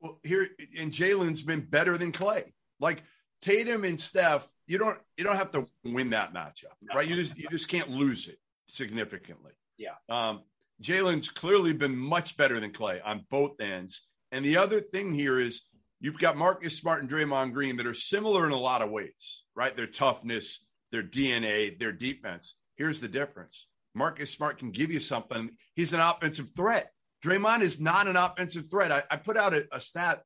Well, 0.01 0.19
here 0.23 0.49
and 0.79 0.91
Jaylen's 0.93 1.43
been 1.43 1.61
better 1.61 1.99
than 1.99 2.13
Klay. 2.13 2.53
Like 2.81 3.03
Tatum 3.41 3.85
and 3.85 3.99
Steph, 4.01 4.49
you 4.67 4.79
don't 4.79 4.99
you 5.17 5.25
don't 5.25 5.37
have 5.37 5.53
to 5.53 5.67
win 5.85 6.11
that 6.11 6.33
matchup, 6.33 6.77
no, 6.81 6.95
right? 6.95 7.07
You 7.07 7.17
just 7.17 7.37
you 7.37 7.49
just 7.51 7.69
can't 7.69 7.91
lose 7.91 8.29
it 8.29 8.39
significantly. 8.69 9.53
Yeah. 9.79 9.95
Um, 10.09 10.43
Jaylen's 10.83 11.31
clearly 11.31 11.73
been 11.73 11.97
much 11.97 12.37
better 12.37 12.61
than 12.61 12.73
Klay 12.73 13.01
on 13.05 13.25
both 13.31 13.61
ends. 13.61 14.03
And 14.31 14.45
the 14.45 14.59
other 14.59 14.81
thing 14.81 15.15
here 15.15 15.41
is 15.41 15.63
you've 16.01 16.19
got 16.19 16.37
Marcus 16.37 16.77
Smart 16.77 17.01
and 17.01 17.11
Draymond 17.11 17.53
Green 17.53 17.77
that 17.79 17.87
are 17.87 17.95
similar 17.95 18.47
in 18.47 18.53
a 18.53 18.59
lot 18.59 18.83
of 18.83 18.91
ways, 18.91 19.45
right? 19.57 19.75
Their 19.75 19.87
toughness, 19.87 20.65
their 20.93 21.03
DNA, 21.03 21.79
their 21.79 21.93
defense. 21.93 22.57
Here's 22.77 23.01
the 23.01 23.09
difference 23.09 23.67
Marcus 23.95 24.31
Smart 24.31 24.59
can 24.59 24.71
give 24.71 24.93
you 24.93 25.01
something. 25.01 25.51
He's 25.75 25.93
an 25.93 26.01
offensive 26.01 26.51
threat. 26.55 26.91
Draymond 27.25 27.63
is 27.63 27.81
not 27.81 28.07
an 28.07 28.17
offensive 28.17 28.71
threat. 28.71 28.93
I, 28.93 29.03
I 29.11 29.17
put 29.17 29.37
out 29.37 29.55
a, 29.55 29.67
a 29.73 29.81
stat 29.81 30.23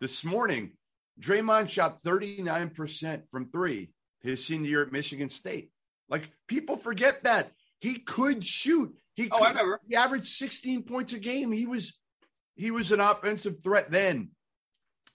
this 0.00 0.24
morning. 0.24 0.72
Draymond 1.20 1.70
shot 1.70 2.02
39% 2.02 3.22
from 3.30 3.48
three 3.50 3.90
his 4.20 4.44
senior 4.44 4.68
year 4.68 4.82
at 4.82 4.92
Michigan 4.92 5.28
State. 5.28 5.70
Like 6.08 6.30
people 6.48 6.76
forget 6.76 7.22
that. 7.24 7.50
He 7.80 7.98
could 7.98 8.44
shoot. 8.44 8.94
He 9.14 9.28
oh, 9.30 9.38
could, 9.38 9.44
I 9.44 9.48
remember. 9.50 9.80
He 9.88 9.96
averaged 9.96 10.26
16 10.26 10.84
points 10.84 11.12
a 11.12 11.18
game. 11.18 11.52
He 11.52 11.66
was 11.66 11.98
he 12.56 12.70
was 12.70 12.92
an 12.92 13.00
offensive 13.00 13.62
threat 13.62 13.90
then. 13.90 14.30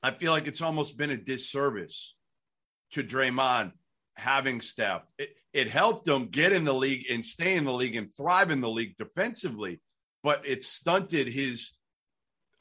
I 0.03 0.11
feel 0.11 0.31
like 0.31 0.47
it's 0.47 0.61
almost 0.61 0.97
been 0.97 1.09
a 1.09 1.17
disservice 1.17 2.15
to 2.91 3.03
Draymond 3.03 3.73
having 4.15 4.61
Steph. 4.61 5.03
It, 5.17 5.29
it 5.53 5.67
helped 5.67 6.07
him 6.07 6.27
get 6.27 6.53
in 6.53 6.63
the 6.63 6.73
league 6.73 7.05
and 7.09 7.23
stay 7.23 7.55
in 7.55 7.65
the 7.65 7.73
league 7.73 7.95
and 7.95 8.13
thrive 8.15 8.51
in 8.51 8.61
the 8.61 8.69
league 8.69 8.95
defensively, 8.97 9.81
but 10.23 10.43
it 10.45 10.63
stunted 10.63 11.27
his 11.27 11.71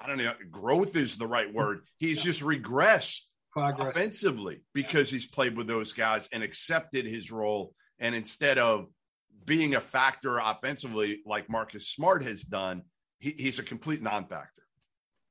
I 0.00 0.06
don't 0.06 0.18
know, 0.18 0.32
growth 0.50 0.96
is 0.96 1.16
the 1.16 1.26
right 1.26 1.52
word. 1.52 1.80
He's 1.96 2.18
yeah. 2.18 2.30
just 2.30 2.42
regressed 2.42 3.24
Progress. 3.52 3.88
offensively 3.88 4.62
because 4.72 5.10
he's 5.10 5.26
played 5.26 5.56
with 5.56 5.66
those 5.66 5.92
guys 5.92 6.28
and 6.32 6.42
accepted 6.42 7.04
his 7.04 7.32
role. 7.32 7.74
And 7.98 8.14
instead 8.14 8.58
of 8.58 8.86
being 9.48 9.74
a 9.74 9.80
factor 9.80 10.38
offensively 10.38 11.20
like 11.26 11.50
Marcus 11.50 11.88
Smart 11.88 12.22
has 12.22 12.42
done, 12.42 12.82
he, 13.18 13.34
he's 13.36 13.58
a 13.58 13.64
complete 13.64 14.02
non-factor. 14.02 14.62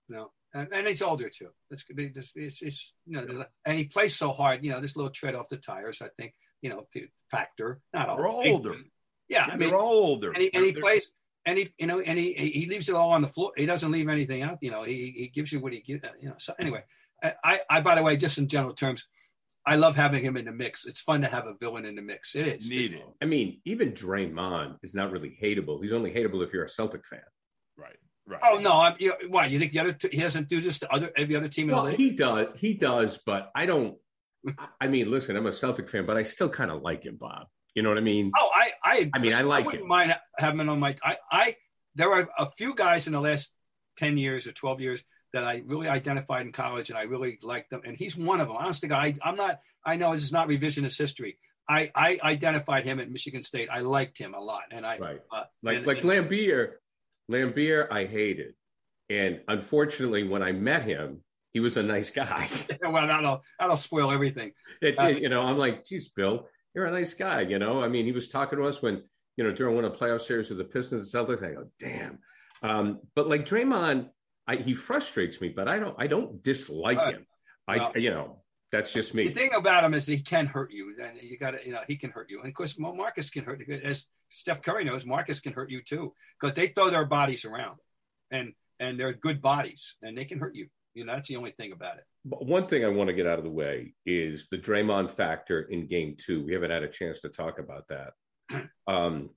No, 0.09 0.31
and, 0.53 0.67
and 0.73 0.87
he's 0.87 1.01
older 1.01 1.29
too. 1.29 1.49
It's, 1.69 1.85
it's, 1.89 2.31
it's, 2.35 2.61
it's 2.61 2.93
you 3.05 3.21
know, 3.21 3.45
and 3.65 3.77
he 3.77 3.85
plays 3.85 4.15
so 4.15 4.31
hard. 4.33 4.63
You 4.63 4.71
know, 4.71 4.81
this 4.81 4.97
little 4.97 5.11
tread 5.11 5.35
off 5.35 5.47
the 5.47 5.57
tires. 5.57 6.01
I 6.01 6.09
think 6.17 6.33
you 6.61 6.69
know 6.69 6.87
the 6.93 7.07
factor. 7.29 7.79
Not 7.93 8.09
all. 8.09 8.17
We're 8.17 8.27
older. 8.27 8.75
Yeah, 9.29 9.45
I 9.45 9.55
mean, 9.55 9.69
they're 9.69 9.77
older. 9.77 10.31
And 10.31 10.41
he, 10.41 10.53
and 10.53 10.65
he 10.65 10.73
plays. 10.73 11.11
And 11.45 11.57
he, 11.57 11.73
you 11.77 11.87
know, 11.87 12.01
and 12.01 12.19
he 12.19 12.33
he 12.33 12.65
leaves 12.65 12.89
it 12.89 12.95
all 12.95 13.11
on 13.11 13.21
the 13.21 13.27
floor. 13.29 13.53
He 13.55 13.65
doesn't 13.65 13.89
leave 13.89 14.09
anything 14.09 14.41
out. 14.41 14.57
You 14.59 14.71
know, 14.71 14.83
he 14.83 15.13
he 15.15 15.27
gives 15.29 15.51
you 15.53 15.61
what 15.61 15.71
he 15.71 15.79
gives. 15.79 16.03
Uh, 16.03 16.09
you 16.19 16.27
know. 16.27 16.35
So 16.37 16.53
anyway, 16.59 16.83
I 17.23 17.61
I 17.69 17.79
by 17.79 17.95
the 17.95 18.03
way, 18.03 18.17
just 18.17 18.37
in 18.37 18.49
general 18.49 18.73
terms, 18.73 19.07
I 19.67 19.75
love 19.75 19.97
having 19.97 20.23
him 20.23 20.37
in 20.37 20.45
the 20.45 20.51
mix. 20.51 20.85
It's 20.85 21.01
fun 21.01 21.21
to 21.21 21.27
have 21.27 21.45
a 21.45 21.53
villain 21.59 21.85
in 21.85 21.95
the 21.95 22.01
mix. 22.01 22.35
It 22.35 22.47
is 22.47 22.69
needed. 22.69 23.01
I 23.21 23.25
mean, 23.25 23.59
even 23.65 23.91
Draymond 23.91 24.77
is 24.81 24.93
not 24.93 25.11
really 25.11 25.37
hateable. 25.43 25.83
He's 25.83 25.91
only 25.91 26.11
hateable 26.11 26.45
if 26.45 26.53
you're 26.53 26.63
a 26.63 26.69
Celtic 26.69 27.05
fan. 27.05 27.19
Right. 27.75 27.97
Right. 28.25 28.41
Oh 28.43 28.57
no! 28.57 28.73
I'm, 28.73 28.95
you 28.99 29.13
why 29.29 29.45
you 29.45 29.57
think 29.57 29.71
the 29.71 29.79
other 29.79 29.93
t- 29.93 30.09
he 30.11 30.19
doesn't 30.19 30.49
do 30.49 30.59
this 30.59 30.79
to 30.79 30.93
other 30.93 31.11
every 31.15 31.37
other 31.37 31.47
team 31.47 31.69
well, 31.69 31.79
in 31.79 31.85
the 31.85 31.91
league? 31.91 31.97
He 31.97 32.09
does. 32.11 32.47
He 32.57 32.73
does, 32.73 33.19
but 33.25 33.51
I 33.55 33.65
don't. 33.65 33.95
I 34.81 34.87
mean, 34.87 35.09
listen, 35.09 35.37
I'm 35.37 35.45
a 35.45 35.53
Celtic 35.53 35.89
fan, 35.89 36.05
but 36.05 36.17
I 36.17 36.23
still 36.23 36.49
kind 36.49 36.69
of 36.69 36.81
like 36.81 37.03
him, 37.03 37.15
Bob. 37.15 37.47
You 37.73 37.83
know 37.83 37.89
what 37.89 37.97
I 37.97 38.01
mean? 38.01 38.31
Oh, 38.37 38.49
I, 38.53 38.71
I, 38.83 39.09
I 39.13 39.19
mean, 39.19 39.33
I 39.33 39.41
like 39.41 39.63
I 39.63 39.65
wouldn't 39.65 39.83
him. 39.83 39.87
mind 39.87 40.15
having 40.37 40.59
him 40.59 40.69
on 40.69 40.79
my. 40.79 40.93
I, 41.01 41.15
I, 41.31 41.55
there 41.95 42.11
are 42.11 42.27
a 42.37 42.51
few 42.57 42.75
guys 42.75 43.07
in 43.07 43.13
the 43.13 43.21
last 43.21 43.53
ten 43.95 44.17
years 44.17 44.45
or 44.45 44.51
twelve 44.51 44.81
years 44.81 45.03
that 45.37 45.45
I 45.45 45.61
really 45.67 45.87
identified 45.87 46.47
in 46.47 46.51
college 46.51 46.89
and 46.89 46.97
I 46.97 47.03
really 47.03 47.37
liked 47.43 47.69
them. 47.69 47.81
And 47.85 47.95
he's 47.95 48.17
one 48.17 48.41
of 48.41 48.47
them. 48.47 48.57
Honestly, 48.57 48.91
I, 48.91 49.13
I'm 49.23 49.35
not, 49.35 49.59
I 49.85 49.95
know 49.95 50.11
this 50.13 50.23
is 50.23 50.31
not 50.31 50.47
revisionist 50.47 50.97
history. 50.97 51.37
I, 51.69 51.91
I 51.93 52.17
identified 52.23 52.85
him 52.85 52.99
at 52.99 53.11
Michigan 53.11 53.43
State. 53.43 53.69
I 53.71 53.81
liked 53.81 54.17
him 54.17 54.33
a 54.33 54.39
lot. 54.39 54.63
And 54.71 54.83
I, 54.83 54.97
right. 54.97 55.19
Uh, 55.31 55.43
like, 55.61 55.77
and, 55.77 55.85
like 55.85 55.99
and, 55.99 56.09
Laimbeer, 56.09 56.71
Laimbeer, 57.31 57.91
I 57.91 58.05
hated. 58.05 58.55
And 59.11 59.41
unfortunately, 59.47 60.27
when 60.27 60.41
I 60.41 60.53
met 60.53 60.83
him, 60.83 61.23
he 61.53 61.59
was 61.59 61.77
a 61.77 61.83
nice 61.83 62.09
guy. 62.09 62.49
well, 62.81 63.05
that'll, 63.05 63.43
that'll 63.59 63.77
spoil 63.77 64.11
everything. 64.11 64.53
It, 64.81 64.95
uh, 64.95 65.09
you 65.09 65.29
know, 65.29 65.41
I'm 65.41 65.59
like, 65.59 65.85
geez, 65.85 66.09
Bill, 66.09 66.47
you're 66.73 66.87
a 66.87 66.91
nice 66.91 67.13
guy. 67.13 67.41
You 67.41 67.59
know, 67.59 67.83
I 67.83 67.89
mean, 67.89 68.05
he 68.05 68.11
was 68.11 68.29
talking 68.29 68.57
to 68.57 68.65
us 68.65 68.81
when, 68.81 69.03
you 69.35 69.43
know, 69.43 69.51
during 69.51 69.75
one 69.75 69.85
of 69.85 69.91
the 69.91 69.97
playoff 69.99 70.23
series 70.23 70.49
with 70.49 70.57
the 70.57 70.63
Pistons 70.63 71.13
and 71.13 71.27
Celtics. 71.27 71.43
I 71.43 71.53
go, 71.53 71.67
damn. 71.77 72.17
Um, 72.63 73.01
but 73.13 73.29
like 73.29 73.45
Draymond, 73.45 74.09
I, 74.47 74.55
he 74.55 74.75
frustrates 74.75 75.41
me, 75.41 75.49
but 75.49 75.67
I 75.67 75.79
don't 75.79 75.95
I 75.99 76.07
don't 76.07 76.41
dislike 76.41 76.99
him. 76.99 77.25
I 77.67 77.77
well, 77.77 77.91
you 77.95 78.09
know 78.09 78.43
that's 78.71 78.93
just 78.93 79.13
me. 79.13 79.27
The 79.27 79.33
thing 79.33 79.53
about 79.53 79.83
him 79.83 79.93
is 79.93 80.07
he 80.07 80.21
can 80.21 80.45
hurt 80.45 80.71
you, 80.71 80.95
and 81.01 81.21
you 81.21 81.37
got 81.37 81.51
to 81.51 81.65
you 81.65 81.73
know 81.73 81.81
he 81.87 81.97
can 81.97 82.11
hurt 82.11 82.29
you. 82.29 82.39
And 82.39 82.47
of 82.47 82.53
course, 82.53 82.77
Marcus 82.79 83.29
can 83.29 83.43
hurt 83.43 83.61
you, 83.65 83.79
as 83.83 84.05
Steph 84.29 84.61
Curry 84.61 84.85
knows. 84.85 85.05
Marcus 85.05 85.41
can 85.41 85.53
hurt 85.53 85.69
you 85.69 85.81
too 85.81 86.13
because 86.39 86.55
they 86.55 86.67
throw 86.67 86.89
their 86.89 87.05
bodies 87.05 87.43
around, 87.43 87.77
and 88.31 88.53
and 88.79 88.99
they're 88.99 89.13
good 89.13 89.41
bodies, 89.41 89.95
and 90.01 90.17
they 90.17 90.25
can 90.25 90.39
hurt 90.39 90.55
you. 90.55 90.67
You 90.93 91.05
know 91.05 91.13
that's 91.13 91.27
the 91.27 91.35
only 91.35 91.51
thing 91.51 91.73
about 91.73 91.97
it. 91.97 92.03
But 92.23 92.45
one 92.45 92.67
thing 92.67 92.85
I 92.85 92.89
want 92.89 93.09
to 93.09 93.13
get 93.13 93.27
out 93.27 93.37
of 93.37 93.43
the 93.43 93.51
way 93.51 93.93
is 94.05 94.47
the 94.49 94.57
Draymond 94.57 95.11
factor 95.11 95.61
in 95.61 95.87
Game 95.87 96.15
Two. 96.17 96.45
We 96.45 96.53
haven't 96.53 96.71
had 96.71 96.83
a 96.83 96.89
chance 96.89 97.19
to 97.21 97.29
talk 97.29 97.59
about 97.59 97.83
that. 97.89 98.13
um, 98.87 99.29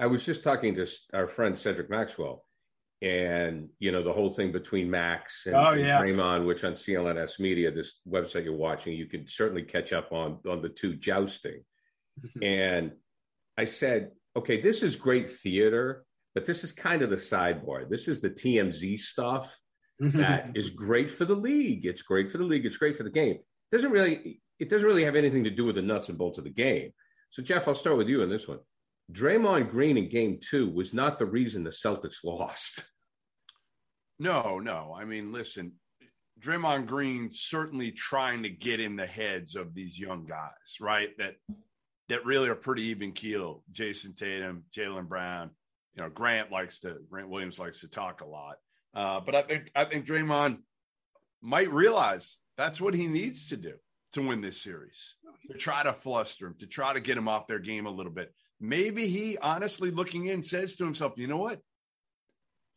I 0.00 0.06
was 0.06 0.24
just 0.24 0.42
talking 0.42 0.74
to 0.74 0.86
our 1.14 1.28
friend 1.28 1.56
Cedric 1.56 1.88
Maxwell 1.88 2.44
and 3.00 3.68
you 3.78 3.92
know 3.92 4.02
the 4.02 4.12
whole 4.12 4.32
thing 4.32 4.50
between 4.50 4.90
Max 4.90 5.46
and, 5.46 5.54
oh, 5.54 5.72
yeah. 5.72 6.00
and 6.00 6.04
Draymond, 6.04 6.46
which 6.46 6.64
on 6.64 6.72
CLNS 6.72 7.38
Media, 7.38 7.70
this 7.70 8.00
website 8.08 8.44
you're 8.44 8.56
watching, 8.56 8.94
you 8.94 9.06
can 9.06 9.26
certainly 9.28 9.62
catch 9.62 9.92
up 9.92 10.12
on 10.12 10.38
on 10.48 10.62
the 10.62 10.68
two 10.68 10.94
jousting. 10.94 11.62
and 12.42 12.92
I 13.56 13.66
said, 13.66 14.10
okay, 14.36 14.60
this 14.60 14.82
is 14.82 14.96
great 14.96 15.32
theater, 15.32 16.04
but 16.34 16.46
this 16.46 16.64
is 16.64 16.72
kind 16.72 17.02
of 17.02 17.10
the 17.10 17.16
sidebar. 17.16 17.88
This 17.88 18.08
is 18.08 18.20
the 18.20 18.30
TMZ 18.30 18.98
stuff 18.98 19.54
that 20.00 20.50
is 20.54 20.70
great 20.70 21.10
for 21.10 21.24
the 21.24 21.34
league. 21.34 21.86
It's 21.86 22.02
great 22.02 22.30
for 22.30 22.38
the 22.38 22.44
league. 22.44 22.66
It's 22.66 22.76
great 22.76 22.96
for 22.96 23.02
the 23.02 23.10
game. 23.10 23.36
It 23.36 23.76
doesn't 23.76 23.90
really 23.90 24.40
it 24.58 24.70
doesn't 24.70 24.86
really 24.86 25.04
have 25.04 25.14
anything 25.14 25.44
to 25.44 25.50
do 25.50 25.64
with 25.64 25.76
the 25.76 25.82
nuts 25.82 26.08
and 26.08 26.18
bolts 26.18 26.38
of 26.38 26.44
the 26.44 26.50
game. 26.50 26.92
So 27.30 27.42
Jeff, 27.42 27.68
I'll 27.68 27.74
start 27.74 27.96
with 27.96 28.08
you 28.08 28.22
on 28.22 28.30
this 28.30 28.48
one. 28.48 28.58
Draymond 29.12 29.70
Green 29.70 29.96
in 29.96 30.08
game 30.08 30.38
two 30.40 30.68
was 30.68 30.92
not 30.92 31.18
the 31.18 31.26
reason 31.26 31.64
the 31.64 31.70
Celtics 31.70 32.24
lost. 32.24 32.84
No, 34.18 34.58
no. 34.58 34.94
I 34.98 35.04
mean, 35.04 35.32
listen, 35.32 35.72
Draymond 36.40 36.86
Green 36.86 37.30
certainly 37.30 37.90
trying 37.90 38.42
to 38.42 38.48
get 38.48 38.80
in 38.80 38.96
the 38.96 39.06
heads 39.06 39.56
of 39.56 39.74
these 39.74 39.98
young 39.98 40.26
guys, 40.26 40.76
right? 40.80 41.16
That 41.18 41.36
that 42.08 42.24
really 42.24 42.48
are 42.48 42.54
pretty 42.54 42.84
even 42.84 43.12
keel. 43.12 43.62
Jayson 43.70 44.14
Tatum, 44.14 44.64
Jaylen 44.74 45.08
Brown, 45.08 45.50
you 45.94 46.02
know, 46.02 46.08
Grant 46.08 46.50
likes 46.50 46.80
to 46.80 46.96
Grant 47.08 47.28
Williams 47.28 47.58
likes 47.58 47.80
to 47.80 47.88
talk 47.88 48.20
a 48.20 48.26
lot. 48.26 48.56
Uh, 48.94 49.20
but 49.20 49.34
I 49.34 49.42
think 49.42 49.70
I 49.74 49.84
think 49.84 50.06
Draymond 50.06 50.58
might 51.42 51.72
realize 51.72 52.38
that's 52.56 52.80
what 52.80 52.94
he 52.94 53.06
needs 53.06 53.48
to 53.50 53.56
do. 53.56 53.74
To 54.12 54.22
win 54.22 54.40
this 54.40 54.62
series, 54.62 55.16
to 55.50 55.56
try 55.56 55.82
to 55.82 55.92
fluster 55.92 56.46
him, 56.46 56.54
to 56.58 56.66
try 56.66 56.92
to 56.92 57.00
get 57.00 57.18
him 57.18 57.28
off 57.28 57.46
their 57.46 57.58
game 57.58 57.86
a 57.86 57.90
little 57.90 58.12
bit. 58.12 58.32
Maybe 58.60 59.06
he 59.06 59.38
honestly 59.38 59.90
looking 59.90 60.26
in 60.26 60.42
says 60.42 60.76
to 60.76 60.84
himself, 60.84 61.14
you 61.16 61.26
know 61.26 61.38
what? 61.38 61.60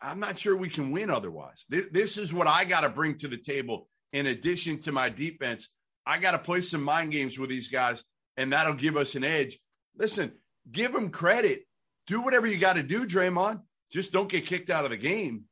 I'm 0.01 0.19
not 0.19 0.39
sure 0.39 0.55
we 0.55 0.69
can 0.69 0.91
win 0.91 1.09
otherwise. 1.09 1.65
This, 1.69 2.17
is 2.17 2.33
what 2.33 2.47
I 2.47 2.65
got 2.65 2.81
to 2.81 2.89
bring 2.89 3.17
to 3.19 3.27
the 3.27 3.38
table 3.38 3.88
in 4.13 4.27
addition 4.27 4.79
to 4.81 4.91
my 4.91 5.09
defense. 5.09 5.69
I 6.05 6.17
got 6.17 6.31
to 6.31 6.39
play 6.39 6.61
some 6.61 6.83
mind 6.83 7.11
games 7.11 7.38
with 7.38 7.50
these 7.50 7.69
guys, 7.69 8.03
and 8.35 8.51
that'll 8.51 8.73
give 8.73 8.97
us 8.97 9.15
an 9.15 9.23
edge. 9.23 9.59
Listen, 9.95 10.31
give 10.71 10.91
them 10.91 11.09
credit. 11.09 11.67
Do 12.07 12.21
whatever 12.21 12.47
you 12.47 12.57
got 12.57 12.73
to 12.73 12.83
do, 12.83 13.05
Draymond. 13.05 13.61
Just 13.91 14.11
don't 14.11 14.29
get 14.29 14.47
kicked 14.47 14.71
out 14.71 14.85
of 14.85 14.91
the 14.91 14.97
game. 14.97 15.45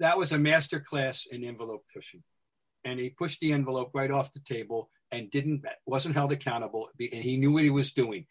That 0.00 0.16
was 0.16 0.32
a 0.32 0.38
master 0.38 0.80
class 0.80 1.26
in 1.30 1.44
envelope 1.44 1.84
pushing. 1.92 2.22
And 2.86 2.98
he 2.98 3.10
pushed 3.10 3.40
the 3.40 3.52
envelope 3.52 3.90
right 3.92 4.10
off 4.10 4.32
the 4.32 4.40
table 4.40 4.90
and 5.10 5.30
didn't 5.30 5.64
wasn't 5.84 6.14
held 6.14 6.32
accountable 6.32 6.88
and 6.98 7.22
he 7.22 7.36
knew 7.36 7.52
what 7.52 7.64
he 7.64 7.70
was 7.70 7.92
doing. 7.92 8.26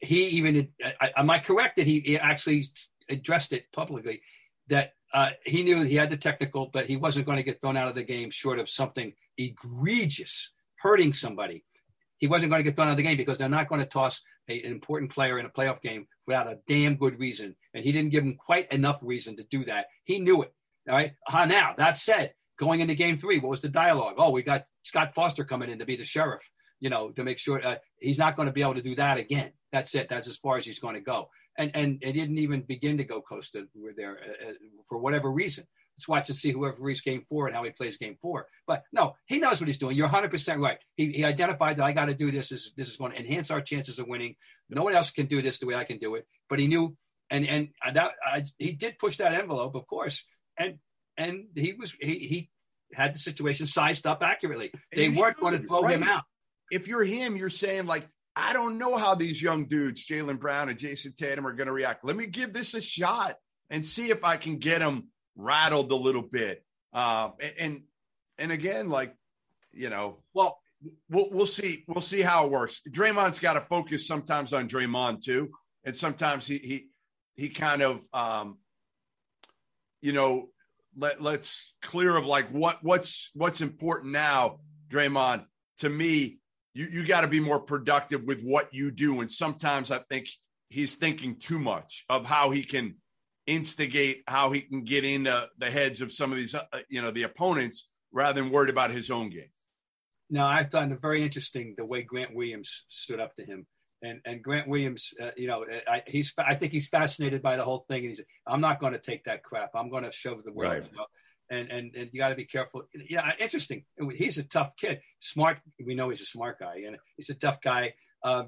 He 0.00 0.26
even 0.26 0.68
am 1.16 1.30
I 1.30 1.38
correct 1.38 1.76
that 1.76 1.86
he, 1.86 2.18
actually 2.18 2.64
addressed 3.08 3.52
it 3.52 3.66
publicly 3.72 4.22
that 4.68 4.94
uh, 5.14 5.30
he 5.44 5.62
knew 5.62 5.82
he 5.82 5.96
had 5.96 6.10
the 6.10 6.16
technical, 6.16 6.70
but 6.72 6.86
he 6.86 6.96
wasn't 6.96 7.26
going 7.26 7.36
to 7.36 7.42
get 7.42 7.60
thrown 7.60 7.76
out 7.76 7.88
of 7.88 7.94
the 7.94 8.02
game 8.02 8.30
short 8.30 8.58
of 8.58 8.68
something 8.68 9.12
egregious, 9.38 10.50
hurting 10.76 11.12
somebody. 11.12 11.64
He 12.18 12.26
wasn't 12.26 12.50
going 12.50 12.60
to 12.60 12.64
get 12.64 12.76
thrown 12.76 12.88
out 12.88 12.92
of 12.92 12.96
the 12.96 13.02
game 13.02 13.16
because 13.16 13.38
they're 13.38 13.48
not 13.48 13.68
going 13.68 13.80
to 13.80 13.86
toss 13.86 14.22
a, 14.48 14.60
an 14.60 14.72
important 14.72 15.10
player 15.10 15.38
in 15.38 15.46
a 15.46 15.50
playoff 15.50 15.82
game 15.82 16.06
without 16.26 16.46
a 16.46 16.58
damn 16.66 16.96
good 16.96 17.18
reason. 17.18 17.56
And 17.74 17.84
he 17.84 17.92
didn't 17.92 18.10
give 18.10 18.24
him 18.24 18.36
quite 18.36 18.72
enough 18.72 18.98
reason 19.02 19.36
to 19.36 19.44
do 19.44 19.64
that. 19.66 19.86
He 20.04 20.18
knew 20.18 20.42
it. 20.42 20.54
All 20.88 20.94
right. 20.94 21.12
Uh, 21.30 21.44
now, 21.44 21.74
that 21.76 21.98
said, 21.98 22.34
going 22.62 22.78
into 22.78 22.94
game 22.94 23.18
three, 23.18 23.40
what 23.40 23.50
was 23.50 23.60
the 23.60 23.68
dialogue? 23.68 24.14
Oh, 24.18 24.30
we 24.30 24.44
got 24.44 24.66
Scott 24.84 25.16
Foster 25.16 25.42
coming 25.42 25.68
in 25.68 25.80
to 25.80 25.84
be 25.84 25.96
the 25.96 26.04
sheriff, 26.04 26.48
you 26.78 26.90
know, 26.90 27.10
to 27.10 27.24
make 27.24 27.40
sure 27.40 27.64
uh, 27.66 27.76
he's 27.98 28.18
not 28.18 28.36
going 28.36 28.46
to 28.46 28.52
be 28.52 28.62
able 28.62 28.74
to 28.74 28.80
do 28.80 28.94
that 28.94 29.18
again. 29.18 29.50
That's 29.72 29.92
it. 29.96 30.08
That's 30.08 30.28
as 30.28 30.36
far 30.36 30.58
as 30.58 30.64
he's 30.64 30.78
going 30.78 30.94
to 30.94 31.00
go. 31.00 31.28
And 31.58 31.72
and 31.74 31.98
it 32.00 32.12
didn't 32.12 32.38
even 32.38 32.60
begin 32.60 32.98
to 32.98 33.04
go 33.04 33.20
close 33.20 33.50
to 33.50 33.66
where 33.74 33.92
there 33.96 34.16
uh, 34.16 34.50
uh, 34.50 34.52
for 34.88 34.98
whatever 34.98 35.28
reason. 35.28 35.64
Let's 35.96 36.06
watch 36.06 36.28
and 36.28 36.38
see 36.38 36.52
whoever 36.52 36.76
reads 36.80 37.00
game 37.00 37.24
four 37.28 37.48
and 37.48 37.56
how 37.56 37.64
he 37.64 37.70
plays 37.70 37.98
game 37.98 38.16
four. 38.22 38.46
But 38.64 38.84
no, 38.92 39.16
he 39.26 39.40
knows 39.40 39.60
what 39.60 39.66
he's 39.66 39.76
doing. 39.76 39.96
You're 39.96 40.08
100% 40.08 40.58
right. 40.62 40.78
He, 40.96 41.10
he 41.10 41.24
identified 41.24 41.76
that 41.76 41.84
I 41.84 41.92
got 41.92 42.06
to 42.06 42.14
do 42.14 42.30
this. 42.30 42.48
this. 42.48 42.70
This 42.76 42.88
is 42.88 42.96
going 42.96 43.12
to 43.12 43.18
enhance 43.18 43.50
our 43.50 43.60
chances 43.60 43.98
of 43.98 44.06
winning. 44.06 44.36
No 44.70 44.84
one 44.84 44.94
else 44.94 45.10
can 45.10 45.26
do 45.26 45.42
this 45.42 45.58
the 45.58 45.66
way 45.66 45.74
I 45.74 45.84
can 45.84 45.98
do 45.98 46.14
it. 46.14 46.26
But 46.48 46.60
he 46.60 46.68
knew, 46.68 46.96
and 47.28 47.44
and 47.44 47.68
that 47.92 48.12
I, 48.24 48.44
he 48.58 48.72
did 48.72 48.98
push 48.98 49.16
that 49.16 49.34
envelope, 49.34 49.74
of 49.74 49.86
course. 49.88 50.24
And 50.56 50.78
and 51.16 51.44
he 51.54 51.74
was 51.74 51.92
he 52.00 52.18
he 52.26 52.50
had 52.94 53.14
the 53.14 53.18
situation 53.18 53.66
sized 53.66 54.06
up 54.06 54.22
accurately. 54.22 54.72
They 54.94 55.08
weren't 55.08 55.38
going 55.38 55.60
to 55.60 55.66
throw 55.66 55.82
right. 55.82 55.96
him 55.96 56.02
out. 56.04 56.22
If 56.70 56.88
you're 56.88 57.04
him, 57.04 57.36
you're 57.36 57.50
saying 57.50 57.86
like, 57.86 58.06
I 58.34 58.52
don't 58.52 58.78
know 58.78 58.96
how 58.96 59.14
these 59.14 59.42
young 59.42 59.66
dudes, 59.66 60.06
Jaylen 60.06 60.40
Brown 60.40 60.68
and 60.70 60.78
Jayson 60.78 61.14
Tatum, 61.14 61.46
are 61.46 61.52
going 61.52 61.66
to 61.66 61.72
react. 61.72 62.04
Let 62.04 62.16
me 62.16 62.26
give 62.26 62.52
this 62.52 62.74
a 62.74 62.80
shot 62.80 63.36
and 63.68 63.84
see 63.84 64.10
if 64.10 64.24
I 64.24 64.36
can 64.36 64.58
get 64.58 64.80
them 64.80 65.08
rattled 65.36 65.92
a 65.92 65.96
little 65.96 66.22
bit. 66.22 66.64
Uh, 66.92 67.30
and 67.58 67.82
and 68.38 68.52
again, 68.52 68.88
like 68.88 69.14
you 69.72 69.90
know, 69.90 70.22
well, 70.34 70.58
we'll 71.08 71.28
we'll 71.30 71.46
see 71.46 71.84
we'll 71.86 72.00
see 72.00 72.22
how 72.22 72.46
it 72.46 72.52
works. 72.52 72.82
Draymond's 72.90 73.40
got 73.40 73.54
to 73.54 73.62
focus 73.62 74.06
sometimes 74.06 74.52
on 74.52 74.68
Draymond 74.68 75.22
too, 75.22 75.50
and 75.84 75.96
sometimes 75.96 76.46
he 76.46 76.58
he 76.58 76.86
he 77.34 77.48
kind 77.48 77.82
of 77.82 78.06
um, 78.12 78.58
you 80.00 80.12
know 80.12 80.48
let 80.96 81.22
let's 81.22 81.74
clear 81.82 82.16
of 82.16 82.26
like 82.26 82.48
what 82.50 82.78
what's 82.82 83.30
what's 83.34 83.60
important 83.60 84.12
now, 84.12 84.60
Draymond. 84.90 85.44
To 85.78 85.88
me, 85.88 86.38
you 86.74 86.86
you 86.86 87.06
got 87.06 87.22
to 87.22 87.28
be 87.28 87.40
more 87.40 87.60
productive 87.60 88.24
with 88.24 88.42
what 88.42 88.72
you 88.72 88.90
do, 88.90 89.20
and 89.20 89.30
sometimes 89.30 89.90
I 89.90 89.98
think 89.98 90.28
he's 90.68 90.96
thinking 90.96 91.36
too 91.36 91.58
much 91.58 92.04
of 92.08 92.26
how 92.26 92.50
he 92.50 92.64
can 92.64 92.96
instigate, 93.46 94.22
how 94.26 94.50
he 94.50 94.60
can 94.62 94.84
get 94.84 95.04
into 95.04 95.48
the 95.58 95.70
heads 95.70 96.00
of 96.00 96.12
some 96.12 96.32
of 96.32 96.38
these, 96.38 96.54
uh, 96.54 96.62
you 96.88 97.02
know, 97.02 97.10
the 97.10 97.24
opponents 97.24 97.88
rather 98.12 98.40
than 98.40 98.50
worried 98.50 98.70
about 98.70 98.90
his 98.90 99.10
own 99.10 99.30
game. 99.30 99.50
No, 100.30 100.46
I 100.46 100.64
found 100.64 100.92
it 100.92 101.02
very 101.02 101.22
interesting 101.22 101.74
the 101.76 101.84
way 101.84 102.02
Grant 102.02 102.34
Williams 102.34 102.84
stood 102.88 103.20
up 103.20 103.36
to 103.36 103.44
him. 103.44 103.66
And, 104.02 104.20
and 104.24 104.42
Grant 104.42 104.66
Williams, 104.66 105.14
uh, 105.22 105.30
you 105.36 105.46
know, 105.46 105.64
I, 105.88 106.02
he's 106.06 106.34
I 106.36 106.56
think 106.56 106.72
he's 106.72 106.88
fascinated 106.88 107.40
by 107.40 107.56
the 107.56 107.64
whole 107.64 107.84
thing, 107.88 108.00
and 108.00 108.08
he's 108.08 108.20
I'm 108.46 108.60
not 108.60 108.80
going 108.80 108.94
to 108.94 108.98
take 108.98 109.24
that 109.24 109.44
crap. 109.44 109.70
I'm 109.74 109.90
going 109.90 110.02
to 110.04 110.10
show 110.10 110.40
the 110.44 110.52
world. 110.52 110.72
Right. 110.72 110.84
You 110.90 110.96
know? 110.96 111.06
and 111.52 111.70
and 111.70 111.94
and 111.94 112.10
you 112.12 112.18
got 112.18 112.30
to 112.30 112.34
be 112.34 112.46
careful. 112.46 112.84
Yeah, 112.94 113.30
interesting. 113.38 113.84
He's 114.14 114.38
a 114.38 114.42
tough 114.42 114.74
kid, 114.76 115.00
smart. 115.20 115.58
We 115.84 115.94
know 115.94 116.08
he's 116.08 116.22
a 116.22 116.26
smart 116.26 116.58
guy, 116.58 116.82
and 116.86 116.96
he's 117.16 117.30
a 117.30 117.34
tough 117.34 117.60
guy. 117.60 117.94
Uh, 118.22 118.44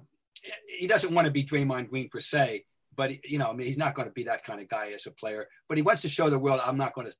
he 0.78 0.86
doesn't 0.86 1.14
want 1.14 1.26
to 1.26 1.32
be 1.32 1.44
Draymond 1.44 1.90
Green 1.90 2.08
per 2.08 2.20
se, 2.20 2.64
but 2.96 3.24
you 3.24 3.38
know, 3.38 3.50
I 3.50 3.52
mean, 3.52 3.66
he's 3.66 3.78
not 3.78 3.94
going 3.94 4.08
to 4.08 4.14
be 4.14 4.24
that 4.24 4.44
kind 4.44 4.60
of 4.60 4.68
guy 4.68 4.92
as 4.92 5.06
a 5.06 5.10
player. 5.10 5.48
But 5.68 5.76
he 5.76 5.82
wants 5.82 6.02
to 6.02 6.08
show 6.08 6.30
the 6.30 6.38
world 6.38 6.60
I'm 6.64 6.78
not 6.78 6.94
going 6.94 7.06
to 7.06 7.16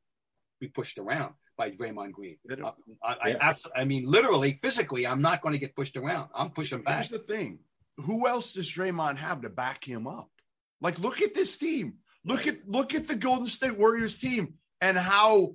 be 0.58 0.68
pushed 0.68 0.98
around 0.98 1.34
by 1.56 1.70
Draymond 1.70 2.12
Green. 2.12 2.38
Uh, 2.50 2.70
I, 3.02 3.28
yeah. 3.28 3.54
I, 3.76 3.80
I, 3.80 3.84
mean, 3.84 4.06
literally, 4.06 4.58
physically, 4.60 5.06
I'm 5.06 5.22
not 5.22 5.42
going 5.42 5.52
to 5.52 5.58
get 5.58 5.76
pushed 5.76 5.96
around. 5.96 6.30
I'm 6.34 6.50
pushing 6.50 6.82
back. 6.82 6.94
Here's 6.94 7.10
the 7.10 7.18
thing: 7.18 7.58
who 7.98 8.26
else 8.26 8.54
does 8.54 8.70
Draymond 8.70 9.16
have 9.16 9.42
to 9.42 9.48
back 9.48 9.84
him 9.84 10.06
up? 10.06 10.30
Like, 10.80 10.98
look 10.98 11.22
at 11.22 11.34
this 11.34 11.56
team. 11.56 11.94
Look 12.24 12.46
at 12.46 12.68
look 12.68 12.94
at 12.94 13.06
the 13.06 13.16
Golden 13.16 13.46
State 13.46 13.78
Warriors 13.78 14.16
team 14.16 14.54
and 14.80 14.96
how 14.96 15.54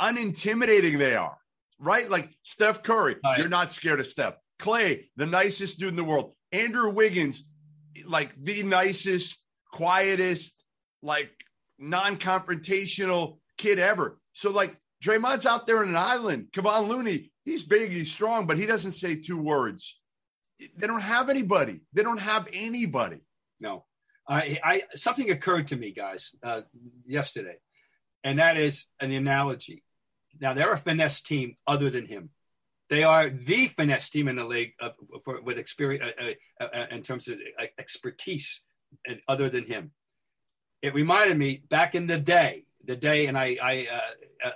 unintimidating 0.00 0.98
they 0.98 1.14
are. 1.14 1.38
Right? 1.78 2.08
Like 2.08 2.30
Steph 2.42 2.82
Curry, 2.82 3.16
right. 3.24 3.38
you're 3.38 3.48
not 3.48 3.72
scared 3.72 4.00
of 4.00 4.06
Steph. 4.06 4.34
Klay, 4.60 5.06
the 5.16 5.26
nicest 5.26 5.78
dude 5.78 5.90
in 5.90 5.96
the 5.96 6.04
world. 6.04 6.32
Andrew 6.52 6.90
Wiggins, 6.90 7.48
like 8.06 8.34
the 8.40 8.62
nicest, 8.62 9.38
quietest, 9.72 10.64
like 11.02 11.30
non-confrontational 11.78 13.38
kid 13.58 13.78
ever. 13.78 14.18
So 14.32 14.50
like 14.50 14.76
Draymond's 15.04 15.46
out 15.46 15.66
there 15.66 15.82
in 15.82 15.90
an 15.90 15.96
island. 15.96 16.48
Kevon 16.52 16.88
Looney, 16.88 17.32
he's 17.44 17.64
big, 17.64 17.90
he's 17.92 18.12
strong, 18.12 18.46
but 18.46 18.56
he 18.56 18.66
doesn't 18.66 18.92
say 18.92 19.16
two 19.16 19.36
words. 19.36 20.00
They 20.58 20.86
don't 20.86 21.00
have 21.00 21.28
anybody. 21.28 21.80
They 21.92 22.02
don't 22.02 22.20
have 22.20 22.48
anybody. 22.52 23.20
No. 23.60 23.84
I, 24.26 24.58
I 24.64 24.82
something 24.94 25.30
occurred 25.30 25.68
to 25.68 25.76
me, 25.76 25.92
guys, 25.92 26.34
uh, 26.42 26.62
yesterday, 27.04 27.56
and 28.22 28.38
that 28.38 28.56
is 28.56 28.86
an 29.00 29.12
analogy. 29.12 29.84
Now 30.40 30.54
they're 30.54 30.72
a 30.72 30.78
finesse 30.78 31.20
team 31.20 31.56
other 31.66 31.90
than 31.90 32.06
him. 32.06 32.30
They 32.88 33.02
are 33.02 33.30
the 33.30 33.66
finesse 33.68 34.08
team 34.08 34.28
in 34.28 34.36
the 34.36 34.44
league 34.44 34.72
uh, 34.80 34.90
for, 35.24 35.40
with 35.42 35.58
experience 35.58 36.12
uh, 36.18 36.32
uh, 36.60 36.64
uh, 36.64 36.86
in 36.90 37.02
terms 37.02 37.28
of 37.28 37.38
uh, 37.60 37.64
expertise, 37.78 38.62
and 39.06 39.20
other 39.28 39.48
than 39.48 39.64
him. 39.64 39.92
It 40.82 40.94
reminded 40.94 41.38
me 41.38 41.62
back 41.68 41.94
in 41.94 42.06
the 42.06 42.18
day, 42.18 42.64
the 42.84 42.96
day, 42.96 43.26
and 43.26 43.36
I, 43.36 43.56
I 43.62 43.88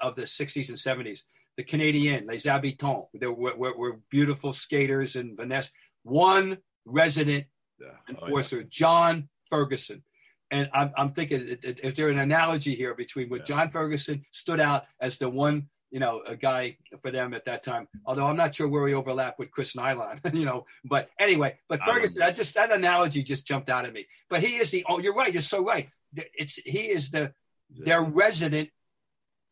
of 0.01 0.17
the 0.17 0.23
'60s 0.23 0.69
and 0.69 0.79
'70s, 0.79 1.21
the 1.57 1.65
Canadian, 1.65 2.27
Les 2.27 2.45
Habitants, 2.45 3.09
they 3.13 3.27
were, 3.27 3.57
were, 3.57 3.77
were 3.77 4.01
beautiful 4.11 4.53
skaters 4.53 5.17
and 5.17 5.37
finesse. 5.37 5.73
One 6.09 6.59
resident 6.85 7.47
yeah. 7.81 7.89
Oh, 8.09 8.27
enforcer, 8.27 8.59
yeah. 8.59 8.67
John 8.69 9.29
Ferguson. 9.49 10.03
And 10.51 10.71
I'm, 10.73 10.93
I'm 10.97 11.13
thinking, 11.13 11.59
is 11.63 11.95
there 11.95 12.09
an 12.09 12.19
analogy 12.19 12.75
here 12.75 12.95
between 12.95 13.29
what 13.29 13.41
yeah. 13.41 13.45
John 13.57 13.71
Ferguson 13.71 14.25
stood 14.33 14.61
out 14.61 14.85
as 15.01 15.19
the 15.19 15.29
one 15.29 15.69
you 15.91 16.01
know, 16.01 16.23
a 16.27 16.37
guy 16.37 16.77
for 17.03 17.11
them 17.11 17.33
at 17.35 17.45
that 17.47 17.63
time. 17.63 17.89
Although 18.05 18.27
I'm 18.27 18.37
not 18.37 18.55
sure 18.55 18.69
where 18.69 18.83
we 18.83 18.95
overlap 18.95 19.39
with 19.39 19.51
Chris 19.51 19.75
Nilan, 19.75 20.21
you 20.35 20.45
know. 20.45 20.67
But 20.85 21.09
anyway, 21.19 21.59
but 21.69 21.81
Ferguson, 21.83 22.19
that 22.19 22.37
just 22.37 22.55
that 22.55 22.71
analogy 22.73 23.23
just 23.23 23.47
jumped 23.47 23.71
out 23.71 23.87
at 23.87 23.93
me. 23.93 24.07
But 24.29 24.43
he 24.43 24.57
is 24.57 24.71
the 24.71 24.85
oh, 24.89 24.99
you're 24.99 25.15
right, 25.15 25.33
you're 25.33 25.43
so 25.43 25.65
right. 25.65 25.89
It's 26.15 26.57
he 26.57 26.91
is 26.91 27.11
the 27.11 27.33
their 27.71 28.03
resident 28.03 28.71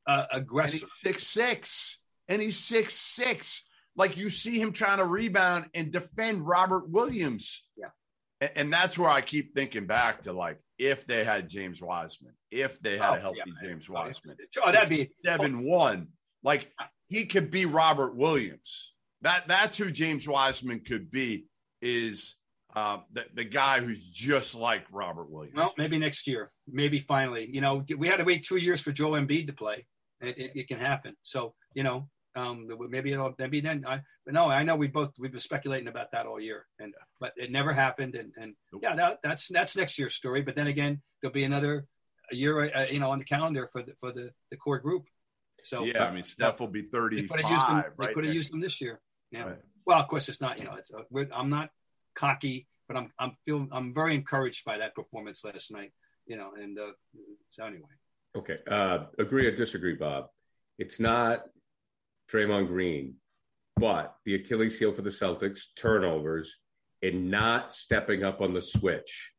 uh, 0.06 0.26
aggressor. 0.32 0.86
six 0.96 1.26
six, 1.26 1.98
and 2.28 2.42
he's 2.42 2.58
six 2.58 2.94
six. 2.94 3.64
Like 3.96 4.16
you 4.16 4.30
see 4.30 4.60
him 4.60 4.72
trying 4.72 4.98
to 4.98 5.06
rebound 5.06 5.66
and 5.74 5.90
defend 5.90 6.46
Robert 6.46 6.88
Williams. 6.88 7.64
Yeah, 7.76 7.88
and, 8.40 8.50
and 8.56 8.72
that's 8.72 8.98
where 8.98 9.10
I 9.10 9.20
keep 9.20 9.54
thinking 9.54 9.86
back 9.86 10.22
to 10.22 10.32
like 10.32 10.58
if 10.78 11.06
they 11.06 11.24
had 11.24 11.48
James 11.48 11.80
Wiseman, 11.80 12.34
if 12.50 12.80
they 12.80 12.98
had 12.98 13.10
oh, 13.10 13.14
a 13.14 13.20
healthy 13.20 13.40
yeah, 13.46 13.68
James 13.68 13.88
Wiseman. 13.88 14.36
Oh, 14.62 14.72
that'd 14.72 14.88
be 14.88 15.10
seven 15.24 15.64
one. 15.64 16.08
Like 16.42 16.70
he 17.08 17.26
could 17.26 17.50
be 17.50 17.66
Robert 17.66 18.14
Williams. 18.14 18.92
That 19.22 19.48
that's 19.48 19.78
who 19.78 19.90
James 19.90 20.28
Wiseman 20.28 20.80
could 20.80 21.10
be. 21.10 21.46
Is 21.82 22.34
uh, 22.74 22.98
the 23.12 23.24
the 23.34 23.44
guy 23.44 23.80
who's 23.80 24.00
just 24.00 24.54
like 24.54 24.84
Robert 24.92 25.30
Williams. 25.30 25.56
Well, 25.56 25.74
maybe 25.78 25.98
next 25.98 26.26
year, 26.26 26.50
maybe 26.68 26.98
finally. 26.98 27.48
You 27.50 27.60
know, 27.60 27.84
we 27.96 28.08
had 28.08 28.18
to 28.18 28.24
wait 28.24 28.44
two 28.44 28.56
years 28.56 28.80
for 28.80 28.92
Joel 28.92 29.20
Embiid 29.20 29.46
to 29.46 29.52
play. 29.52 29.86
It, 30.20 30.38
it, 30.38 30.50
it 30.54 30.68
can 30.68 30.78
happen. 30.78 31.16
So 31.22 31.54
you 31.74 31.82
know, 31.82 32.08
um, 32.36 32.68
maybe 32.90 33.12
it'll 33.12 33.34
maybe 33.38 33.60
then. 33.60 33.84
I, 33.86 34.00
but 34.24 34.34
no, 34.34 34.48
I 34.48 34.62
know 34.62 34.76
we 34.76 34.88
both 34.88 35.12
we've 35.18 35.30
been 35.30 35.40
speculating 35.40 35.88
about 35.88 36.12
that 36.12 36.26
all 36.26 36.40
year, 36.40 36.66
and 36.78 36.94
but 37.18 37.32
it 37.36 37.50
never 37.50 37.72
happened. 37.72 38.14
And 38.14 38.32
and 38.36 38.54
yeah, 38.82 38.94
that, 38.94 39.18
that's 39.22 39.48
that's 39.48 39.76
next 39.76 39.98
year's 39.98 40.14
story. 40.14 40.42
But 40.42 40.54
then 40.54 40.66
again, 40.66 41.02
there'll 41.20 41.32
be 41.32 41.44
another 41.44 41.86
year, 42.30 42.70
uh, 42.74 42.86
you 42.90 43.00
know, 43.00 43.10
on 43.10 43.18
the 43.18 43.24
calendar 43.24 43.68
for 43.72 43.82
the 43.82 43.94
for 44.00 44.12
the 44.12 44.30
the 44.50 44.56
core 44.56 44.78
group. 44.78 45.06
So 45.62 45.84
yeah, 45.84 46.04
I 46.04 46.12
mean, 46.12 46.22
Steph 46.22 46.60
will 46.60 46.68
be 46.68 46.82
thirty-five. 46.82 47.28
They 47.28 47.42
could 47.42 47.44
have 47.44 47.50
used 47.50 47.68
them, 47.68 47.76
right 47.96 48.08
they 48.08 48.14
could 48.14 48.24
have 48.24 48.34
used 48.34 48.52
them 48.52 48.60
this 48.60 48.80
year. 48.80 49.00
Yeah. 49.30 49.42
Right. 49.44 49.58
Well, 49.86 49.98
of 49.98 50.08
course, 50.08 50.28
it's 50.28 50.40
not. 50.40 50.58
You 50.58 50.64
know, 50.64 50.74
it's. 50.74 50.92
A, 50.92 51.34
I'm 51.34 51.50
not 51.50 51.70
cocky, 52.14 52.68
but 52.86 52.96
I'm. 52.96 53.12
I'm 53.18 53.36
feeling. 53.44 53.68
I'm 53.72 53.94
very 53.94 54.14
encouraged 54.14 54.64
by 54.64 54.78
that 54.78 54.94
performance 54.94 55.44
last 55.44 55.72
night. 55.72 55.92
You 56.26 56.36
know, 56.36 56.50
and 56.60 56.78
uh, 56.78 56.92
so 57.50 57.64
anyway. 57.64 57.88
Okay. 58.36 58.58
Uh, 58.70 59.06
agree 59.18 59.46
or 59.46 59.56
disagree, 59.56 59.94
Bob? 59.94 60.28
It's 60.78 61.00
not 61.00 61.44
Draymond 62.32 62.68
Green, 62.68 63.14
but 63.76 64.16
the 64.24 64.34
Achilles 64.34 64.78
heel 64.78 64.92
for 64.92 65.02
the 65.02 65.10
Celtics, 65.10 65.60
turnovers, 65.76 66.54
and 67.02 67.30
not 67.30 67.74
stepping 67.74 68.24
up 68.24 68.40
on 68.40 68.54
the 68.54 68.62
switch. 68.62 69.32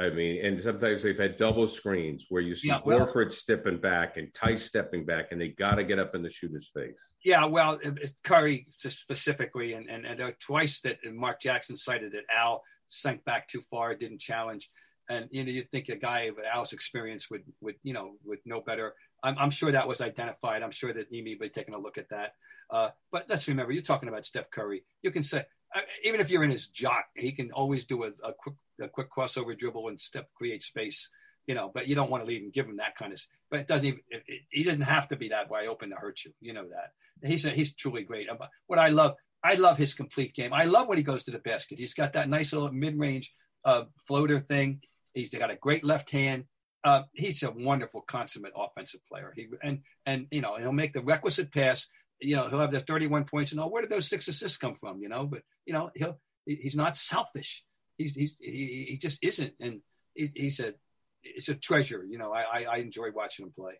I 0.00 0.10
mean, 0.10 0.44
and 0.46 0.62
sometimes 0.62 1.02
they've 1.02 1.18
had 1.18 1.36
double 1.36 1.66
screens 1.66 2.26
where 2.28 2.40
you 2.42 2.54
see 2.54 2.68
Yeah, 2.68 2.80
well- 2.84 3.00
Horford 3.00 3.32
stepping 3.32 3.78
back 3.78 4.16
and 4.16 4.32
Theis 4.32 4.60
stepping 4.60 5.04
back, 5.04 5.32
and 5.32 5.40
they 5.40 5.48
got 5.48 5.74
to 5.74 5.84
get 5.84 5.98
up 5.98 6.14
in 6.14 6.22
the 6.22 6.30
shooter's 6.30 6.70
face. 6.72 7.00
Yeah, 7.24 7.46
well, 7.46 7.80
Curry 8.22 8.68
specifically, 8.78 9.72
and 9.72 9.88
and, 9.90 10.06
and 10.06 10.20
uh, 10.20 10.30
twice 10.40 10.80
that 10.82 10.98
Mark 11.04 11.40
Jackson 11.40 11.74
cited 11.74 12.12
that 12.12 12.24
Al 12.32 12.62
sank 12.86 13.24
back 13.24 13.48
too 13.48 13.60
far, 13.60 13.94
didn't 13.96 14.20
challenge, 14.20 14.70
and 15.08 15.26
you 15.32 15.42
know 15.44 15.50
you'd 15.50 15.70
think 15.72 15.88
a 15.88 15.96
guy 15.96 16.30
with 16.34 16.44
Al's 16.46 16.72
experience 16.72 17.28
would 17.28 17.42
would 17.60 17.74
you 17.82 17.92
know 17.92 18.12
would 18.24 18.38
know 18.44 18.60
better. 18.60 18.94
I'm, 19.22 19.36
I'm 19.38 19.50
sure 19.50 19.72
that 19.72 19.88
was 19.88 20.00
identified. 20.00 20.62
I'm 20.62 20.70
sure 20.70 20.92
that 20.92 21.08
Ime 21.12 21.38
be 21.38 21.50
taking 21.52 21.74
a 21.74 21.78
look 21.78 21.98
at 21.98 22.10
that. 22.10 22.34
Uh, 22.70 22.90
but 23.10 23.26
let's 23.28 23.48
remember, 23.48 23.72
you're 23.72 23.82
talking 23.82 24.08
about 24.08 24.24
Steph 24.24 24.50
Curry. 24.50 24.84
You 25.02 25.10
can 25.10 25.22
say 25.22 25.44
uh, 25.74 25.80
even 26.04 26.20
if 26.20 26.30
you're 26.30 26.44
in 26.44 26.50
his 26.50 26.68
jock, 26.68 27.06
he 27.14 27.32
can 27.32 27.50
always 27.52 27.84
do 27.84 28.04
a, 28.04 28.08
a 28.24 28.32
quick 28.32 28.54
a 28.80 28.88
quick 28.88 29.08
crossover 29.10 29.58
dribble 29.58 29.88
and 29.88 30.00
step 30.00 30.28
create 30.34 30.62
space. 30.62 31.10
You 31.46 31.54
know, 31.54 31.70
but 31.72 31.88
you 31.88 31.94
don't 31.94 32.10
want 32.10 32.22
to 32.22 32.28
leave 32.28 32.42
him 32.42 32.50
give 32.50 32.66
him 32.66 32.76
that 32.76 32.96
kind 32.96 33.12
of. 33.12 33.20
But 33.50 33.60
it 33.60 33.66
doesn't 33.66 33.86
even. 33.86 34.00
It, 34.10 34.22
it, 34.26 34.40
he 34.50 34.62
doesn't 34.64 34.82
have 34.82 35.08
to 35.08 35.16
be 35.16 35.30
that 35.30 35.50
wide 35.50 35.66
open 35.66 35.90
to 35.90 35.96
hurt 35.96 36.24
you. 36.24 36.32
You 36.40 36.52
know 36.52 36.68
that. 36.68 36.92
He's 37.26 37.44
a, 37.46 37.50
he's 37.50 37.74
truly 37.74 38.02
great. 38.02 38.28
Um, 38.28 38.38
What 38.66 38.78
I 38.78 38.88
love, 38.88 39.16
I 39.42 39.54
love 39.54 39.78
his 39.78 39.94
complete 39.94 40.34
game. 40.34 40.52
I 40.52 40.64
love 40.64 40.88
when 40.88 40.98
he 40.98 41.02
goes 41.02 41.24
to 41.24 41.30
the 41.30 41.38
basket. 41.38 41.78
He's 41.78 41.94
got 41.94 42.12
that 42.12 42.28
nice 42.28 42.52
little 42.52 42.70
mid 42.70 42.98
range 42.98 43.34
uh, 43.64 43.84
floater 44.06 44.38
thing. 44.38 44.82
He's 45.14 45.34
got 45.34 45.50
a 45.50 45.56
great 45.56 45.84
left 45.84 46.10
hand. 46.10 46.44
Uh, 46.84 47.02
he's 47.12 47.42
a 47.42 47.50
wonderful 47.50 48.02
consummate 48.02 48.52
offensive 48.56 49.00
player. 49.10 49.32
He 49.34 49.48
and 49.62 49.80
and 50.06 50.26
you 50.30 50.40
know 50.40 50.54
and 50.54 50.64
he'll 50.64 50.72
make 50.72 50.92
the 50.92 51.02
requisite 51.02 51.52
pass. 51.52 51.86
You 52.20 52.36
know 52.36 52.48
he'll 52.48 52.60
have 52.60 52.70
the 52.70 52.80
31 52.80 53.24
points 53.24 53.52
and 53.52 53.60
all. 53.60 53.70
Where 53.70 53.82
did 53.82 53.90
those 53.90 54.08
six 54.08 54.28
assists 54.28 54.58
come 54.58 54.74
from? 54.74 55.02
You 55.02 55.08
know, 55.08 55.26
but 55.26 55.42
you 55.66 55.72
know 55.72 55.90
he'll 55.94 56.20
he's 56.46 56.76
not 56.76 56.96
selfish. 56.96 57.64
He's 57.96 58.14
he's 58.14 58.38
he, 58.40 58.86
he 58.90 58.96
just 58.96 59.22
isn't, 59.22 59.54
and 59.60 59.80
he's, 60.14 60.32
he's 60.34 60.60
a 60.60 60.74
it's 61.22 61.48
a 61.48 61.54
treasure. 61.54 62.04
You 62.08 62.18
know, 62.18 62.32
I, 62.32 62.42
I 62.42 62.64
I 62.64 62.76
enjoy 62.76 63.10
watching 63.14 63.46
him 63.46 63.52
play. 63.52 63.74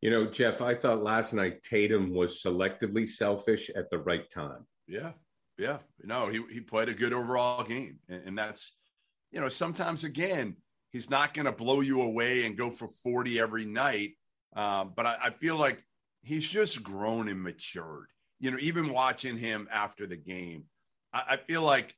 You 0.00 0.10
know, 0.10 0.26
Jeff, 0.30 0.60
I 0.60 0.74
thought 0.74 1.02
last 1.02 1.32
night 1.32 1.62
Tatum 1.62 2.14
was 2.14 2.40
selectively 2.42 3.08
selfish 3.08 3.70
at 3.74 3.90
the 3.90 3.98
right 3.98 4.28
time. 4.30 4.66
Yeah, 4.86 5.12
yeah. 5.56 5.78
No, 6.02 6.28
he 6.28 6.42
he 6.52 6.60
played 6.60 6.88
a 6.88 6.94
good 6.94 7.12
overall 7.12 7.64
game, 7.64 7.98
and, 8.08 8.28
and 8.28 8.38
that's 8.38 8.72
you 9.32 9.40
know 9.40 9.48
sometimes 9.48 10.04
again 10.04 10.56
he's 10.92 11.10
not 11.10 11.34
going 11.34 11.46
to 11.46 11.52
blow 11.52 11.80
you 11.80 12.02
away 12.02 12.44
and 12.44 12.56
go 12.56 12.70
for 12.70 12.88
forty 13.02 13.38
every 13.40 13.64
night, 13.64 14.12
um, 14.56 14.92
but 14.96 15.06
I, 15.06 15.16
I 15.24 15.30
feel 15.30 15.56
like 15.56 15.82
he's 16.22 16.48
just 16.48 16.82
grown 16.82 17.28
and 17.28 17.42
matured. 17.42 18.08
You 18.40 18.50
know, 18.52 18.58
even 18.60 18.92
watching 18.92 19.36
him 19.36 19.68
after 19.72 20.06
the 20.06 20.16
game, 20.16 20.64
I, 21.12 21.22
I 21.30 21.36
feel 21.36 21.62
like 21.62 21.94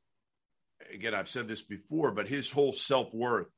again 0.94 1.14
I've 1.14 1.28
said 1.28 1.48
this 1.48 1.62
before, 1.62 2.12
but 2.12 2.28
his 2.28 2.50
whole 2.50 2.72
self 2.72 3.12
worth 3.12 3.48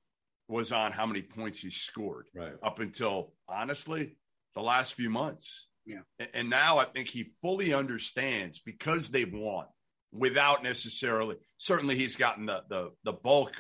was 0.49 0.73
on 0.73 0.92
how 0.92 1.07
many 1.07 1.23
points 1.23 1.61
he 1.61 1.71
scored 1.71 2.27
Right. 2.35 2.53
up 2.62 2.79
until 2.81 3.33
honestly 3.49 4.16
the 4.55 4.61
last 4.61 4.95
few 4.95 5.09
months. 5.09 5.68
Yeah. 5.87 6.01
And 6.35 6.51
now 6.51 6.79
I 6.79 6.85
think 6.85 7.09
he 7.09 7.33
fully 7.40 7.73
understands 7.73 8.59
because 8.61 9.09
they've 9.09 9.33
won 9.33 9.66
without 10.12 10.62
necessarily 10.62 11.37
certainly 11.57 11.97
he's 11.97 12.16
gotten 12.16 12.47
the 12.47 12.62
the 12.68 12.90
the 13.05 13.12
bulk 13.12 13.53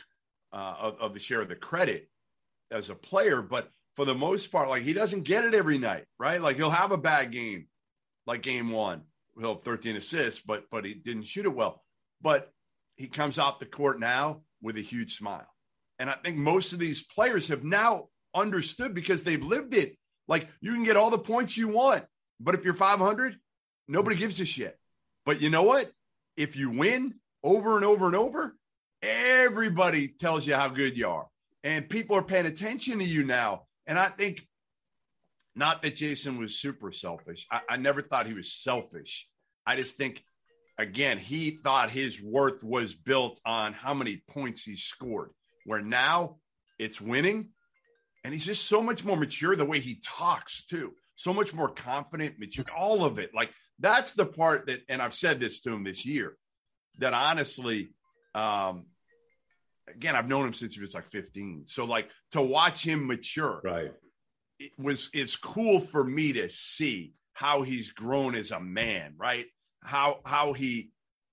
uh, 0.52 0.74
of, 0.80 1.00
of 1.00 1.12
the 1.14 1.20
share 1.20 1.40
of 1.40 1.48
the 1.48 1.56
credit 1.56 2.08
as 2.70 2.90
a 2.90 2.94
player, 2.94 3.42
but 3.42 3.70
for 3.94 4.04
the 4.04 4.14
most 4.14 4.50
part, 4.50 4.68
like 4.68 4.82
he 4.82 4.92
doesn't 4.92 5.22
get 5.22 5.44
it 5.44 5.54
every 5.54 5.78
night, 5.78 6.04
right? 6.18 6.40
Like 6.40 6.56
he'll 6.56 6.70
have 6.70 6.92
a 6.92 6.98
bad 6.98 7.30
game, 7.30 7.66
like 8.26 8.42
game 8.42 8.70
one, 8.70 9.02
he'll 9.38 9.54
have 9.54 9.62
13 9.62 9.96
assists, 9.96 10.40
but 10.40 10.64
but 10.70 10.84
he 10.84 10.94
didn't 10.94 11.26
shoot 11.26 11.44
it 11.44 11.54
well. 11.54 11.82
But 12.20 12.50
he 12.96 13.08
comes 13.08 13.38
off 13.38 13.58
the 13.58 13.66
court 13.66 14.00
now 14.00 14.42
with 14.60 14.76
a 14.76 14.82
huge 14.82 15.16
smile. 15.16 15.46
And 15.98 16.08
I 16.08 16.14
think 16.14 16.36
most 16.36 16.72
of 16.72 16.78
these 16.78 17.02
players 17.02 17.48
have 17.48 17.64
now 17.64 18.08
understood 18.34 18.94
because 18.94 19.22
they've 19.22 19.42
lived 19.42 19.74
it. 19.74 19.96
Like 20.28 20.48
you 20.60 20.72
can 20.72 20.84
get 20.84 20.96
all 20.96 21.10
the 21.10 21.18
points 21.18 21.56
you 21.56 21.68
want, 21.68 22.04
but 22.40 22.54
if 22.54 22.64
you're 22.64 22.74
500, 22.74 23.36
nobody 23.88 24.16
gives 24.16 24.40
a 24.40 24.44
shit. 24.44 24.78
But 25.26 25.40
you 25.40 25.50
know 25.50 25.62
what? 25.62 25.90
If 26.36 26.56
you 26.56 26.70
win 26.70 27.14
over 27.42 27.76
and 27.76 27.84
over 27.84 28.06
and 28.06 28.16
over, 28.16 28.56
everybody 29.02 30.08
tells 30.08 30.46
you 30.46 30.54
how 30.54 30.68
good 30.68 30.96
you 30.96 31.08
are. 31.08 31.26
And 31.64 31.88
people 31.88 32.16
are 32.16 32.22
paying 32.22 32.46
attention 32.46 32.98
to 32.98 33.04
you 33.04 33.24
now. 33.24 33.62
And 33.86 33.98
I 33.98 34.08
think 34.08 34.46
not 35.54 35.82
that 35.82 35.96
Jayson 35.96 36.38
was 36.38 36.58
super 36.58 36.92
selfish. 36.92 37.46
I, 37.50 37.60
I 37.70 37.76
never 37.76 38.02
thought 38.02 38.26
he 38.26 38.34
was 38.34 38.52
selfish. 38.52 39.28
I 39.66 39.76
just 39.76 39.96
think, 39.96 40.24
again, 40.78 41.18
he 41.18 41.50
thought 41.50 41.90
his 41.90 42.20
worth 42.22 42.64
was 42.64 42.94
built 42.94 43.40
on 43.44 43.72
how 43.72 43.94
many 43.94 44.22
points 44.28 44.62
he 44.62 44.76
scored, 44.76 45.30
where 45.66 45.82
now 45.82 46.38
it's 46.78 47.00
winning. 47.00 47.50
And 48.24 48.32
he's 48.32 48.46
just 48.46 48.66
so 48.66 48.82
much 48.82 49.04
more 49.04 49.16
mature 49.16 49.56
the 49.56 49.64
way 49.64 49.80
he 49.80 50.00
talks, 50.04 50.64
too. 50.64 50.94
So 51.16 51.32
much 51.32 51.52
more 51.52 51.68
confident, 51.68 52.38
mature, 52.38 52.64
all 52.76 53.04
of 53.04 53.18
it. 53.18 53.30
Like 53.34 53.50
that's 53.78 54.12
the 54.12 54.26
part 54.26 54.66
that, 54.66 54.80
and 54.88 55.02
I've 55.02 55.14
said 55.14 55.38
this 55.38 55.60
to 55.62 55.72
him 55.72 55.84
this 55.84 56.06
year, 56.06 56.36
that 56.98 57.14
honestly, 57.14 57.90
um, 58.34 58.86
again, 59.88 60.16
I've 60.16 60.28
known 60.28 60.46
him 60.46 60.52
since 60.54 60.74
he 60.74 60.80
was 60.80 60.94
like 60.94 61.10
15. 61.10 61.66
So, 61.66 61.84
like, 61.84 62.10
to 62.32 62.42
watch 62.42 62.84
him 62.84 63.06
mature, 63.06 63.60
Right. 63.64 63.92
it 64.58 64.72
was 64.78 65.10
it's 65.12 65.36
cool 65.36 65.80
for 65.80 66.04
me 66.04 66.32
to 66.34 66.48
see 66.48 67.14
how 67.34 67.62
he's 67.62 67.90
grown 67.92 68.34
as 68.34 68.50
a 68.50 68.60
man 68.60 69.14
right 69.16 69.46
how 69.82 70.20
how 70.26 70.52
he 70.52 70.90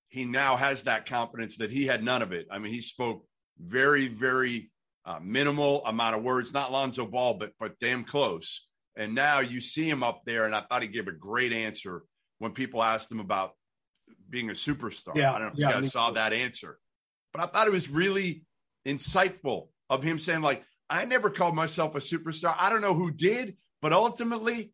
he 0.08 0.24
now 0.24 0.56
has 0.56 0.84
that 0.84 1.04
confidence 1.06 1.58
that 1.58 1.70
he 1.70 1.84
had 1.86 2.02
none 2.02 2.22
of 2.22 2.32
it 2.32 2.46
i 2.50 2.58
mean 2.58 2.72
he 2.72 2.80
spoke 2.80 3.24
very 3.60 4.08
very 4.08 4.70
uh, 5.04 5.18
minimal 5.22 5.84
amount 5.84 6.16
of 6.16 6.22
words 6.22 6.54
not 6.54 6.72
lonzo 6.72 7.04
ball 7.06 7.34
but 7.34 7.50
but 7.60 7.78
damn 7.78 8.02
close 8.02 8.66
and 8.96 9.14
now 9.14 9.40
you 9.40 9.60
see 9.60 9.88
him 9.88 10.02
up 10.02 10.22
there 10.24 10.46
and 10.46 10.54
i 10.54 10.62
thought 10.62 10.80
he 10.82 10.88
gave 10.88 11.06
a 11.06 11.12
great 11.12 11.52
answer 11.52 12.02
when 12.38 12.52
people 12.52 12.82
asked 12.82 13.12
him 13.12 13.20
about 13.20 13.52
being 14.30 14.48
a 14.48 14.54
superstar 14.54 15.14
Yeah, 15.14 15.30
i 15.34 15.38
don't 15.38 15.42
know 15.48 15.52
if 15.52 15.58
yeah, 15.58 15.68
you 15.68 15.74
guys 15.74 15.92
saw 15.92 16.08
too. 16.08 16.14
that 16.14 16.32
answer 16.32 16.78
but 17.32 17.42
i 17.42 17.46
thought 17.46 17.66
it 17.66 17.72
was 17.72 17.90
really 17.90 18.44
insightful 18.86 19.68
of 19.88 20.02
him 20.02 20.18
saying 20.18 20.40
like 20.40 20.64
I 20.90 21.04
never 21.04 21.30
called 21.30 21.54
myself 21.54 21.94
a 21.94 22.00
superstar. 22.00 22.56
I 22.58 22.68
don't 22.68 22.80
know 22.80 22.94
who 22.94 23.12
did, 23.12 23.56
but 23.80 23.92
ultimately, 23.92 24.72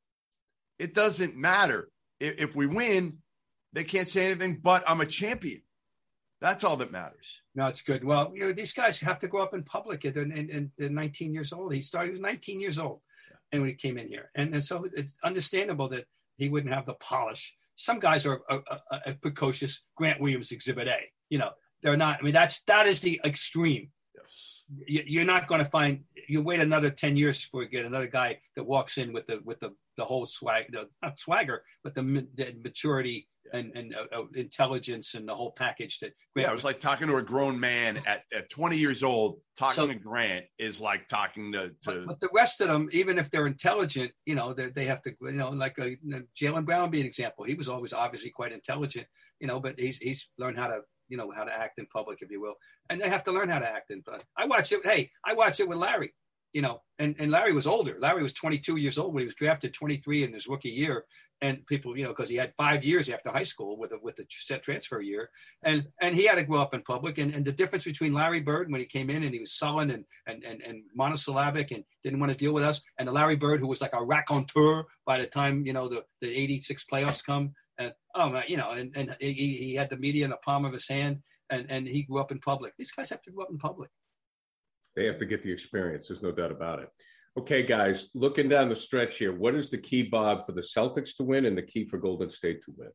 it 0.79 0.95
doesn't 0.95 1.37
matter. 1.37 1.91
If, 2.19 2.39
if 2.39 2.57
we 2.57 2.67
win, 2.67 3.19
they 3.75 3.85
can't 3.85 4.09
say 4.09 4.25
anything 4.25 4.59
but 4.63 4.83
I'm 4.89 5.03
a 5.03 5.07
champion. 5.07 5.61
That's 6.41 6.65
all 6.65 6.79
that 6.79 6.91
matters. 6.91 7.43
No, 7.55 7.67
it's 7.67 7.83
good. 7.83 8.03
Well, 8.03 8.33
you 8.35 8.47
know, 8.47 8.53
these 8.53 8.73
guys 8.73 8.99
have 9.01 9.19
to 9.21 9.29
grow 9.29 9.43
up 9.43 9.55
in 9.55 9.63
public. 9.63 10.05
And, 10.05 10.33
and, 10.33 10.51
and 10.51 10.71
they're 10.79 10.89
19 10.89 11.35
years 11.35 11.53
old. 11.53 11.75
He 11.75 11.83
started, 11.83 12.09
he 12.09 12.13
was 12.13 12.21
19 12.21 12.61
years 12.61 12.79
old. 12.79 13.01
And 13.53 13.63
when 13.63 13.71
he 13.71 13.77
came 13.77 13.97
in 13.97 14.09
here, 14.09 14.31
and, 14.35 14.55
and 14.55 14.65
so 14.65 14.87
it's 14.95 15.17
understandable 15.23 15.89
that 15.91 16.07
he 16.37 16.49
wouldn't 16.49 16.73
have 16.73 16.87
the 16.87 16.95
polish. 16.95 17.57
Some 17.77 18.01
guys 18.01 18.27
are 18.27 18.41
uh, 18.51 18.59
uh, 18.71 18.79
uh, 18.91 19.13
precocious. 19.21 19.85
Grant 19.97 20.21
Williams, 20.21 20.51
Exhibit 20.51 20.89
A. 20.89 20.99
You 21.29 21.39
know, 21.39 21.51
they're 21.87 21.97
not. 21.97 22.19
I 22.21 22.23
mean, 22.25 22.35
that's 22.35 22.61
that 22.65 22.87
is 22.87 23.01
the 23.01 23.21
extreme. 23.25 23.91
Yes. 24.15 24.63
You- 24.87 25.05
You're 25.07 25.25
not 25.25 25.47
going 25.47 25.61
to 25.65 25.71
find. 25.71 26.05
You 26.29 26.43
wait 26.43 26.59
another 26.61 26.91
10 26.91 27.17
years 27.17 27.41
before 27.41 27.63
you 27.63 27.69
get 27.69 27.85
another 27.87 28.09
guy 28.09 28.41
that 28.57 28.65
walks 28.65 28.99
in 28.99 29.13
with 29.13 29.27
the 29.29 29.41
with 29.45 29.61
the 29.61 29.71
the 29.97 30.05
whole 30.05 30.27
swag, 30.27 30.65
the, 30.73 30.89
not 31.03 31.19
swagger, 31.19 31.63
but 31.83 31.95
the, 31.95 32.03
the 32.35 32.55
maturity 32.63 33.29
and 33.53 33.71
and 33.77 33.95
uh, 33.95 34.05
uh, 34.15 34.25
intelligence 34.35 35.15
and 35.15 35.27
the 35.29 35.35
whole 35.35 35.53
package 35.53 36.01
that. 36.01 36.13
Yeah, 36.35 36.51
it 36.51 36.53
was 36.53 36.65
like 36.65 36.81
talking 36.81 37.07
to 37.09 37.17
a 37.17 37.23
grown 37.23 37.59
man 37.61 37.99
at, 38.07 38.25
at 38.37 38.51
20 38.51 38.77
years 38.77 39.03
old. 39.05 39.39
Talking 39.57 39.75
So- 39.75 39.87
to 39.87 39.95
Grant 39.95 40.47
is 40.59 40.81
like 40.81 41.07
talking 41.09 41.53
to, 41.53 41.71
But, 41.85 41.93
to 41.95 42.05
but 42.07 42.21
the 42.21 42.29
rest 42.35 42.61
of 42.61 42.67
them, 42.69 42.89
even 42.93 43.19
if 43.19 43.31
they're 43.31 43.47
intelligent, 43.47 44.11
you 44.27 44.35
know, 44.35 44.53
they 44.53 44.69
they 44.71 44.85
have 44.87 45.01
to, 45.03 45.13
you 45.23 45.33
know, 45.33 45.51
like 45.51 45.79
a, 45.79 45.97
Jaylen 46.39 46.67
Brown 46.67 46.91
be 46.91 47.01
an 47.01 47.07
example. 47.07 47.45
He 47.45 47.55
was 47.55 47.69
always 47.69 47.93
obviously 47.95 48.31
quite 48.31 48.53
intelligent, 48.53 49.07
you 49.41 49.47
know, 49.47 49.61
but 49.61 49.79
he's 49.79 49.99
he's 49.99 50.29
learned 50.39 50.59
how 50.59 50.67
to, 50.67 50.81
you 51.09 51.17
know, 51.17 51.31
how 51.31 51.45
to 51.45 51.53
act 51.53 51.79
in 51.79 51.87
public, 51.87 52.19
if 52.21 52.31
you 52.31 52.41
will, 52.41 52.55
and 52.91 53.01
they 53.01 53.09
have 53.09 53.25
to 53.25 53.33
learn 53.33 53.49
how 53.49 53.59
to 53.59 53.69
act 53.69 53.91
in. 53.91 54.03
But 54.05 54.25
I 54.37 54.47
watch 54.47 54.73
it. 54.73 54.85
Hey, 54.85 55.11
I 55.25 55.35
watch 55.35 55.61
it 55.61 55.69
with 55.69 55.79
Larry, 55.79 56.15
you 56.53 56.63
know, 56.63 56.83
and 56.99 57.15
and 57.19 57.31
Larry 57.31 57.53
was 57.53 57.67
older. 57.67 57.97
Larry 58.01 58.23
was 58.23 58.33
22 58.33 58.77
years 58.77 58.99
old 58.99 59.15
when 59.15 59.23
he 59.23 59.27
was 59.27 59.35
drafted, 59.35 59.75
23 59.75 60.25
in 60.25 60.33
his 60.33 60.47
rookie 60.47 60.71
year, 60.71 61.05
and 61.43 61.67
people, 61.67 61.97
you 61.97 62.05
know, 62.05 62.11
because 62.11 62.31
he 62.31 62.37
had 62.37 62.55
five 62.57 62.85
years 62.85 63.11
after 63.11 63.31
high 63.31 63.43
school 63.43 63.77
with 63.77 63.93
a 63.93 63.99
with 64.03 64.19
a 64.19 64.25
set 64.31 64.63
transfer 64.63 65.01
year, 65.01 65.31
and 65.63 65.87
and 66.01 66.15
he 66.15 66.27
had 66.27 66.37
to 66.37 66.45
grow 66.45 66.61
up 66.61 66.73
in 66.75 66.83
public. 66.83 67.19
And, 67.19 67.35
and 67.35 67.45
the 67.45 67.53
difference 67.53 67.85
between 67.85 68.15
Larry 68.15 68.41
Bird 68.41 68.71
when 68.71 68.81
he 68.81 68.87
came 68.87 69.11
in 69.11 69.23
and 69.23 69.35
he 69.35 69.41
was 69.41 69.53
sullen 69.53 69.91
and 69.91 70.05
and 70.27 70.45
and, 70.45 70.63
and 70.63 70.83
monosyllabic 70.95 71.71
and 71.73 71.85
didn't 72.03 72.21
want 72.21 72.33
to 72.33 72.39
deal 72.39 72.53
with 72.53 72.65
us, 72.65 72.81
and 72.99 73.09
the 73.09 73.13
Larry 73.13 73.37
Bird 73.37 73.61
who 73.61 73.67
was 73.67 73.81
like 73.81 73.95
a 73.95 74.03
raconteur 74.03 74.87
by 75.05 75.19
the 75.19 75.27
time 75.27 75.67
you 75.67 75.73
know 75.73 75.89
the 75.89 76.05
the 76.21 76.35
'86 76.35 76.85
playoffs 76.91 77.25
come. 77.25 77.55
And 77.79 77.93
oh 78.15 78.31
my, 78.31 78.45
you 78.47 78.57
know, 78.57 78.73
and, 78.73 78.97
and 78.97 79.17
he, 79.21 79.33
he 79.33 79.75
had 79.75 79.91
the 79.91 79.97
media 79.97 80.25
in 80.25 80.31
the 80.31 80.37
palm 80.39 80.65
of 80.65 80.73
his 80.73 80.89
hand, 80.89 81.23
and 81.51 81.71
and 81.71 81.87
he 81.87 82.03
grew 82.03 82.21
up 82.21 82.33
in 82.33 82.39
public. 82.39 82.75
These 82.77 82.93
guys 82.93 83.11
have 83.11 83.23
to 83.23 83.31
grow 83.31 83.45
up 83.45 83.51
in 83.51 83.59
public. 83.59 83.91
They 84.95 85.07
have 85.07 85.19
to 85.19 85.27
get 85.27 85.43
the 85.43 85.53
experience. 85.53 86.09
There's 86.09 86.23
no 86.23 86.33
doubt 86.33 86.51
about 86.51 86.81
it. 86.81 86.89
Okay, 87.39 87.63
guys, 87.63 88.09
looking 88.15 88.49
down 88.49 88.71
the 88.71 88.77
stretch 88.77 89.19
here, 89.19 89.37
what 89.37 89.55
is 89.55 89.69
the 89.69 89.77
key, 89.77 90.03
Bob, 90.03 90.47
for 90.47 90.53
the 90.53 90.63
Celtics 90.63 91.15
to 91.19 91.23
win 91.23 91.45
and 91.45 91.57
the 91.57 91.63
key 91.63 91.85
for 91.85 91.99
Golden 91.99 92.31
State 92.31 92.63
to 92.65 92.73
win? 92.79 92.89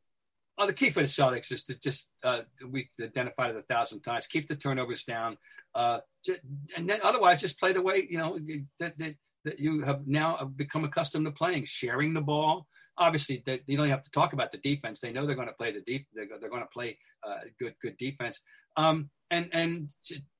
Oh, 0.57 0.65
the 0.65 0.73
key 0.73 0.89
for 0.89 1.01
the 1.01 1.07
Celtics 1.07 1.51
is 1.51 1.63
to 1.65 1.79
just 1.79 2.11
uh, 2.23 2.41
we 2.67 2.89
identified 2.99 3.51
it 3.51 3.57
a 3.57 3.73
thousand 3.73 4.01
times. 4.01 4.25
Keep 4.25 4.49
the 4.49 4.55
turnovers 4.55 5.03
down, 5.03 5.37
uh, 5.75 5.99
just, 6.25 6.41
and 6.75 6.89
then 6.89 6.99
otherwise 7.03 7.39
just 7.39 7.59
play 7.59 7.71
the 7.71 7.81
way 7.81 8.07
you 8.09 8.17
know 8.17 8.37
that, 8.79 8.97
that, 8.97 9.15
that 9.45 9.59
you 9.59 9.81
have 9.83 10.07
now 10.07 10.43
become 10.55 10.83
accustomed 10.83 11.25
to 11.25 11.31
playing, 11.31 11.65
sharing 11.65 12.13
the 12.13 12.21
ball. 12.21 12.67
Obviously, 12.97 13.41
they, 13.45 13.61
you 13.67 13.77
don't 13.77 13.89
have 13.89 14.03
to 14.03 14.11
talk 14.11 14.33
about 14.33 14.51
the 14.51 14.57
defense. 14.57 14.99
They 14.99 15.11
know 15.11 15.25
they're 15.25 15.35
going 15.35 15.47
to 15.47 15.53
play 15.53 15.71
the 15.71 15.81
deep. 15.81 16.07
They're, 16.13 16.27
they're 16.39 16.49
going 16.49 16.61
to 16.61 16.67
play 16.67 16.97
uh, 17.25 17.39
good 17.59 17.75
good 17.81 17.97
defense. 17.97 18.41
Um, 18.77 19.09
and 19.29 19.49
and 19.53 19.89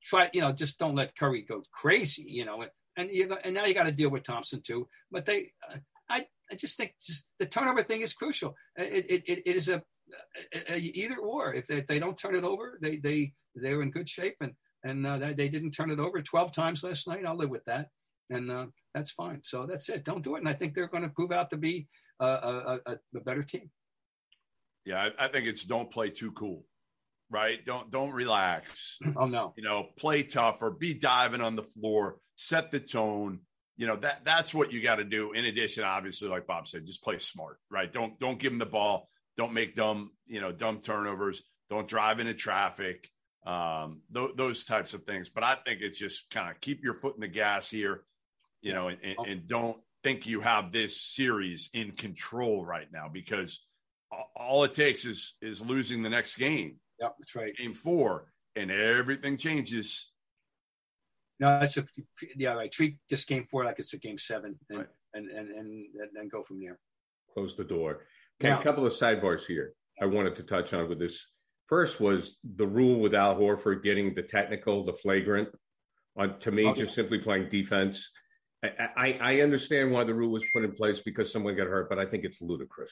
try 0.04 0.30
you 0.34 0.42
know 0.42 0.52
just 0.52 0.78
don't 0.78 0.96
let 0.96 1.16
Curry 1.16 1.44
go 1.48 1.64
crazy. 1.74 2.26
You 2.28 2.46
know, 2.46 2.62
and 2.62 2.72
and, 2.98 3.10
you 3.12 3.36
and 3.44 3.54
now 3.54 3.66
you 3.66 3.74
got 3.74 3.86
to 3.86 3.92
deal 3.92 4.10
with 4.10 4.24
Thompson 4.24 4.62
too. 4.62 4.88
But 5.12 5.26
they, 5.26 5.52
uh, 5.70 5.78
I 6.10 6.26
I 6.52 6.56
just 6.56 6.78
think 6.78 6.96
just 7.06 7.28
the 7.40 7.46
turnover 7.46 7.84
thing 7.84 8.02
is 8.02 8.14
crucial. 8.14 8.56
It 8.76 9.06
it, 9.10 9.24
it, 9.26 9.44
it 9.46 9.56
is 9.56 9.70
a, 9.70 9.82
a, 10.54 10.74
a, 10.74 10.78
either 10.78 11.18
or. 11.18 11.54
If 11.54 11.68
they, 11.68 11.78
if 11.78 11.88
they 11.88 12.00
don't 12.00 12.18
turn 12.18 12.36
it 12.36 12.44
over, 12.44 12.78
they 12.82 12.98
they 12.98 13.34
they're 13.56 13.82
in 13.82 13.92
good 13.92 14.10
shape 14.10 14.36
and 14.42 14.54
and 14.84 15.06
uh, 15.06 15.18
they 15.36 15.48
didn't 15.48 15.72
turn 15.72 15.92
it 15.92 16.00
over 16.00 16.22
12 16.22 16.52
times 16.52 16.84
last 16.84 17.08
night. 17.08 17.26
I'll 17.26 17.38
live 17.38 17.50
with 17.50 17.66
that. 17.66 17.90
And 18.32 18.50
uh, 18.50 18.68
that's 18.94 19.12
fine. 19.12 19.42
So 19.44 19.68
that's 19.68 19.90
it. 19.90 20.04
Don't 20.04 20.24
do 20.24 20.36
it. 20.36 20.40
And 20.40 20.50
I 20.50 20.54
think 20.54 20.74
they're 20.74 20.88
going 20.88 21.04
to 21.04 21.10
prove 21.10 21.32
out 21.32 21.50
to 21.52 21.58
be 21.58 21.88
a, 22.20 22.26
a, 22.26 22.80
a 23.16 23.20
better 23.20 23.44
team. 23.44 23.70
Yeah, 24.86 25.10
I, 25.20 25.26
I, 25.26 25.28
think 25.28 25.48
it's 25.48 25.66
don't 25.66 25.92
play 25.92 26.10
too 26.10 26.32
cool, 26.32 26.66
right? 27.30 27.64
Don't 27.64 27.92
don't 27.92 28.12
relax. 28.12 28.98
Oh 29.16 29.28
no, 29.28 29.54
you 29.56 29.64
know, 29.64 29.90
play 29.98 30.24
tougher, 30.24 30.72
be 30.72 30.96
diving 30.96 31.42
on 31.42 31.56
the 31.56 31.64
floor, 31.64 32.18
set 32.36 32.72
the 32.72 32.80
tone. 32.80 33.42
You 33.78 33.88
know 33.88 33.96
that 33.98 34.22
that's 34.26 34.56
what 34.56 34.74
you 34.74 34.82
got 34.82 34.96
to 34.96 35.04
do. 35.04 35.34
In 35.34 35.46
addition, 35.46 35.84
obviously, 35.84 36.30
like 36.30 36.48
Bob 36.48 36.68
said, 36.68 36.86
just 36.86 37.04
play 37.04 37.20
smart, 37.20 37.58
right? 37.70 37.92
Don't 37.92 38.20
don't 38.20 38.40
give 38.40 38.52
them 38.52 38.60
the 38.60 38.66
ball. 38.66 39.08
Don't 39.38 39.54
make 39.54 39.76
dumb, 39.76 40.12
you 40.26 40.42
know, 40.42 40.52
dumb 40.52 40.82
turnovers. 40.82 41.44
Don't 41.70 41.88
drive 41.88 42.20
into 42.20 42.34
traffic 42.34 43.08
um, 43.46 44.02
th- 44.14 44.36
those 44.36 44.66
types 44.66 44.94
of 44.94 45.04
things. 45.04 45.30
But 45.30 45.44
I 45.44 45.56
think 45.66 45.82
it's 45.82 45.98
just 45.98 46.30
kind 46.30 46.50
of 46.50 46.60
keep 46.62 46.84
your 46.84 46.94
foot 46.94 47.16
in 47.16 47.22
the 47.22 47.28
gas 47.28 47.70
here, 47.70 48.04
you 48.62 48.74
know, 48.74 48.90
and, 48.90 48.98
and, 49.04 49.28
and, 49.28 49.48
don't 49.48 49.78
think 50.04 50.26
you 50.26 50.42
have 50.42 50.72
this 50.72 51.02
series 51.02 51.70
in 51.74 51.92
control 51.92 52.66
right 52.66 52.88
now 52.92 53.10
because 53.12 53.60
all 54.36 54.64
it 54.64 54.74
takes 54.74 55.06
is 55.06 55.36
is 55.42 55.62
losing 55.62 56.04
the 56.04 56.10
next 56.10 56.38
game. 56.38 56.78
Yeah, 57.00 57.10
that's 57.20 57.36
right. 57.36 57.56
Game 57.56 57.74
four, 57.74 58.26
and 58.56 58.72
everything 58.72 59.38
changes. 59.38 60.10
No, 61.40 61.60
that's 61.60 61.78
a 61.78 61.86
yeah, 62.36 62.54
right. 62.54 62.72
Treat 62.72 62.98
this 63.10 63.26
game 63.26 63.48
four 63.50 63.66
like 63.66 63.80
it's 63.80 63.94
a 63.94 63.98
game 63.98 64.18
seven, 64.18 64.60
and 64.70 64.80
right. 64.80 64.88
and, 65.14 65.30
and 65.30 65.50
and 65.50 65.88
and 66.16 66.32
go 66.32 66.44
from 66.44 66.60
there. 66.62 66.78
Close 67.34 67.56
the 67.56 67.64
door. 67.64 68.06
Okay, 68.40 68.50
now, 68.50 68.60
a 68.60 68.64
couple 68.64 68.86
of 68.86 68.94
sidebars 68.94 69.46
here. 69.46 69.74
I 70.02 70.06
wanted 70.06 70.36
to 70.36 70.44
touch 70.44 70.74
on 70.74 70.90
with 70.90 71.00
this 71.00 71.26
First 71.72 72.02
was 72.02 72.36
the 72.58 72.68
rule 72.68 73.00
with 73.00 73.16
Al 73.16 73.38
Horford 73.38 73.82
getting 73.82 74.14
the 74.14 74.24
technical, 74.24 74.84
the 74.84 74.92
flagrant. 74.92 75.48
On 76.18 76.38
to 76.40 76.52
me, 76.52 76.68
okay. 76.68 76.82
just 76.82 76.94
simply 76.94 77.18
playing 77.18 77.48
defense. 77.48 78.10
I, 78.64 79.18
I, 79.20 79.42
understand 79.42 79.92
why 79.92 80.04
the 80.04 80.14
rule 80.14 80.32
was 80.32 80.44
put 80.54 80.64
in 80.64 80.72
place 80.74 81.00
because 81.00 81.32
someone 81.32 81.56
got 81.56 81.68
hurt, 81.68 81.90
but 81.90 81.98
I 81.98 82.06
think 82.06 82.24
it's 82.24 82.42
ludicrous. 82.42 82.92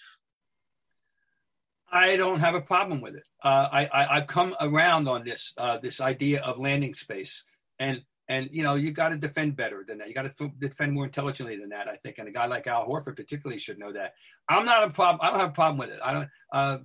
I 1.91 2.17
don't 2.17 2.39
have 2.39 2.55
a 2.55 2.61
problem 2.61 3.01
with 3.01 3.15
it. 3.15 3.27
Uh, 3.43 3.67
I, 3.71 4.15
have 4.15 4.27
come 4.27 4.55
around 4.59 5.07
on 5.07 5.23
this 5.23 5.53
uh, 5.57 5.77
this 5.77 6.01
idea 6.01 6.41
of 6.41 6.57
landing 6.59 6.93
space, 6.93 7.43
and 7.77 8.01
and 8.27 8.49
you 8.51 8.63
know 8.63 8.75
you 8.75 8.91
got 8.91 9.09
to 9.09 9.17
defend 9.17 9.55
better 9.55 9.83
than 9.87 9.99
that. 9.99 10.07
You 10.07 10.13
got 10.13 10.35
to 10.35 10.51
defend 10.59 10.93
more 10.93 11.05
intelligently 11.05 11.57
than 11.57 11.69
that. 11.69 11.87
I 11.87 11.95
think, 11.95 12.17
and 12.17 12.27
a 12.27 12.31
guy 12.31 12.45
like 12.45 12.67
Al 12.67 12.87
Horford 12.87 13.15
particularly 13.15 13.59
should 13.59 13.79
know 13.79 13.93
that. 13.93 14.13
I'm 14.47 14.65
not 14.65 14.83
a 14.83 14.89
problem. 14.89 15.19
I 15.21 15.31
don't 15.31 15.39
have 15.39 15.49
a 15.49 15.53
problem 15.53 15.77
with 15.77 15.89
it. 15.89 15.99
I 16.03 16.13
don't. 16.13 16.29
Uh, 16.51 16.77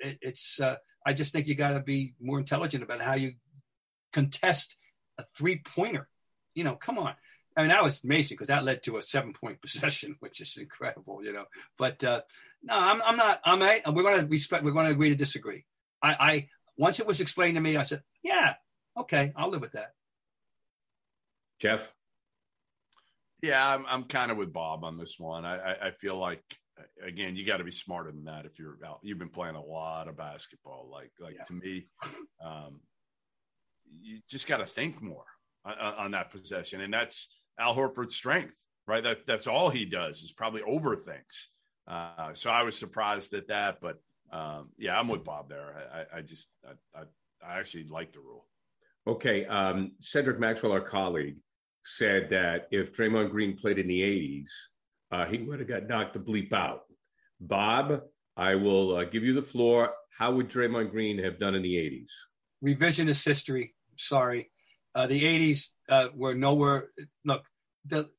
it, 0.00 0.18
it's 0.22 0.60
uh, 0.60 0.76
I 1.06 1.12
just 1.12 1.32
think 1.32 1.46
you 1.46 1.54
got 1.54 1.70
to 1.70 1.80
be 1.80 2.14
more 2.20 2.38
intelligent 2.38 2.82
about 2.82 3.02
how 3.02 3.14
you 3.14 3.32
contest 4.12 4.76
a 5.18 5.24
three 5.24 5.62
pointer. 5.64 6.08
You 6.54 6.64
know, 6.64 6.74
come 6.74 6.98
on. 6.98 7.14
I 7.56 7.62
mean, 7.62 7.70
that 7.70 7.82
was 7.82 8.02
amazing 8.04 8.36
because 8.36 8.48
that 8.48 8.64
led 8.64 8.82
to 8.84 8.98
a 8.98 9.02
seven 9.02 9.32
point 9.32 9.60
possession, 9.62 10.16
which 10.20 10.40
is 10.40 10.56
incredible, 10.56 11.24
you 11.24 11.32
know. 11.32 11.44
But 11.76 12.02
uh, 12.04 12.22
no, 12.62 12.74
I'm, 12.74 13.02
I'm 13.02 13.16
not. 13.16 13.40
I'm. 13.44 13.62
A, 13.62 13.82
we're 13.92 14.02
going 14.02 14.20
to 14.20 14.26
respect. 14.26 14.64
We're 14.64 14.72
going 14.72 14.86
to 14.86 14.92
agree 14.92 15.10
to 15.10 15.16
disagree. 15.16 15.64
I, 16.02 16.16
I 16.20 16.48
once 16.76 17.00
it 17.00 17.06
was 17.06 17.20
explained 17.20 17.56
to 17.56 17.60
me, 17.60 17.76
I 17.76 17.82
said, 17.82 18.02
yeah, 18.22 18.54
okay, 18.96 19.32
I'll 19.36 19.50
live 19.50 19.60
with 19.60 19.72
that. 19.72 19.92
Jeff. 21.60 21.92
Yeah, 23.42 23.74
I'm, 23.74 23.86
I'm 23.88 24.04
kind 24.04 24.32
of 24.32 24.36
with 24.36 24.52
Bob 24.52 24.82
on 24.82 24.98
this 24.98 25.14
one. 25.16 25.44
I, 25.44 25.58
I, 25.58 25.86
I 25.86 25.90
feel 25.92 26.18
like 26.18 26.42
again, 27.04 27.36
you 27.36 27.46
got 27.46 27.58
to 27.58 27.64
be 27.64 27.70
smarter 27.70 28.10
than 28.10 28.24
that 28.24 28.46
if 28.46 28.58
you're 28.58 28.78
out. 28.86 29.00
You've 29.02 29.18
been 29.18 29.28
playing 29.28 29.56
a 29.56 29.62
lot 29.62 30.08
of 30.08 30.16
basketball. 30.16 30.88
Like, 30.90 31.12
like 31.20 31.36
yeah. 31.36 31.44
to 31.44 31.52
me, 31.52 31.86
um, 32.44 32.80
you 33.90 34.20
just 34.28 34.46
got 34.46 34.58
to 34.58 34.66
think 34.66 35.02
more 35.02 35.24
on, 35.64 35.74
on, 35.78 36.10
that 36.12 36.30
possession, 36.30 36.80
and 36.80 36.92
that's 36.92 37.28
Al 37.58 37.74
Horford's 37.74 38.14
strength, 38.14 38.56
right? 38.86 39.02
That 39.02 39.26
that's 39.26 39.46
all 39.46 39.70
he 39.70 39.84
does 39.84 40.22
is 40.22 40.32
probably 40.32 40.62
overthinks. 40.62 41.46
Uh, 41.86 42.34
so 42.34 42.50
I 42.50 42.62
was 42.62 42.78
surprised 42.78 43.32
at 43.34 43.48
that, 43.48 43.80
but 43.80 43.98
um, 44.32 44.70
yeah, 44.78 44.98
I'm 44.98 45.08
with 45.08 45.24
Bob 45.24 45.48
there. 45.48 45.74
I, 45.92 46.18
I 46.18 46.20
just 46.22 46.48
I, 46.66 47.00
I, 47.00 47.02
I, 47.46 47.58
actually 47.58 47.84
like 47.84 48.12
the 48.12 48.20
rule. 48.20 48.46
Okay, 49.06 49.46
um, 49.46 49.92
Cedric 50.00 50.38
Maxwell, 50.38 50.72
our 50.72 50.82
colleague, 50.82 51.36
said 51.84 52.28
that 52.30 52.68
if 52.70 52.94
Draymond 52.94 53.30
Green 53.30 53.56
played 53.56 53.78
in 53.78 53.88
the 53.88 54.00
'80s 54.00 54.48
uh, 55.10 55.26
he 55.26 55.38
would 55.38 55.58
have 55.60 55.68
got 55.68 55.88
knocked 55.88 56.14
the 56.14 56.20
bleep 56.20 56.52
out. 56.52 56.82
Bob, 57.40 58.02
I 58.36 58.54
will 58.54 58.96
uh, 58.96 59.04
give 59.04 59.22
you 59.22 59.34
the 59.34 59.42
floor. 59.42 59.90
How 60.16 60.32
would 60.32 60.50
Draymond 60.50 60.90
Green 60.90 61.22
have 61.22 61.38
done 61.38 61.54
in 61.54 61.62
the 61.62 61.74
80s? 61.74 62.10
Revisionist 62.64 63.24
history. 63.24 63.74
Sorry. 63.96 64.50
Uh, 64.98 65.06
the 65.06 65.22
80s 65.22 65.68
uh, 65.88 66.08
were 66.12 66.34
nowhere. 66.34 66.88
Look, 67.24 67.44
the, 67.86 68.10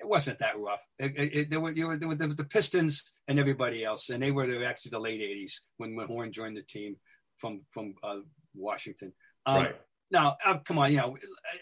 it 0.00 0.08
wasn't 0.08 0.40
that 0.40 0.58
rough. 0.58 0.84
It, 0.98 1.12
it, 1.16 1.34
it, 1.36 1.50
there, 1.50 1.60
were, 1.60 1.72
were, 1.72 1.96
there 1.96 2.08
were 2.08 2.34
the 2.34 2.42
Pistons 2.42 3.12
and 3.28 3.38
everybody 3.38 3.84
else, 3.84 4.10
and 4.10 4.20
they 4.20 4.32
were 4.32 4.64
actually 4.64 4.90
the 4.90 4.98
late 4.98 5.20
80s 5.20 5.52
when, 5.76 5.94
when 5.94 6.08
Horn 6.08 6.32
joined 6.32 6.56
the 6.56 6.62
team 6.62 6.96
from, 7.36 7.60
from 7.70 7.94
uh, 8.02 8.16
Washington. 8.56 9.12
Um, 9.46 9.62
right. 9.62 9.76
Now, 10.10 10.36
uh, 10.44 10.58
come 10.64 10.78
on, 10.78 10.90
you 10.90 10.96
know, 10.96 11.16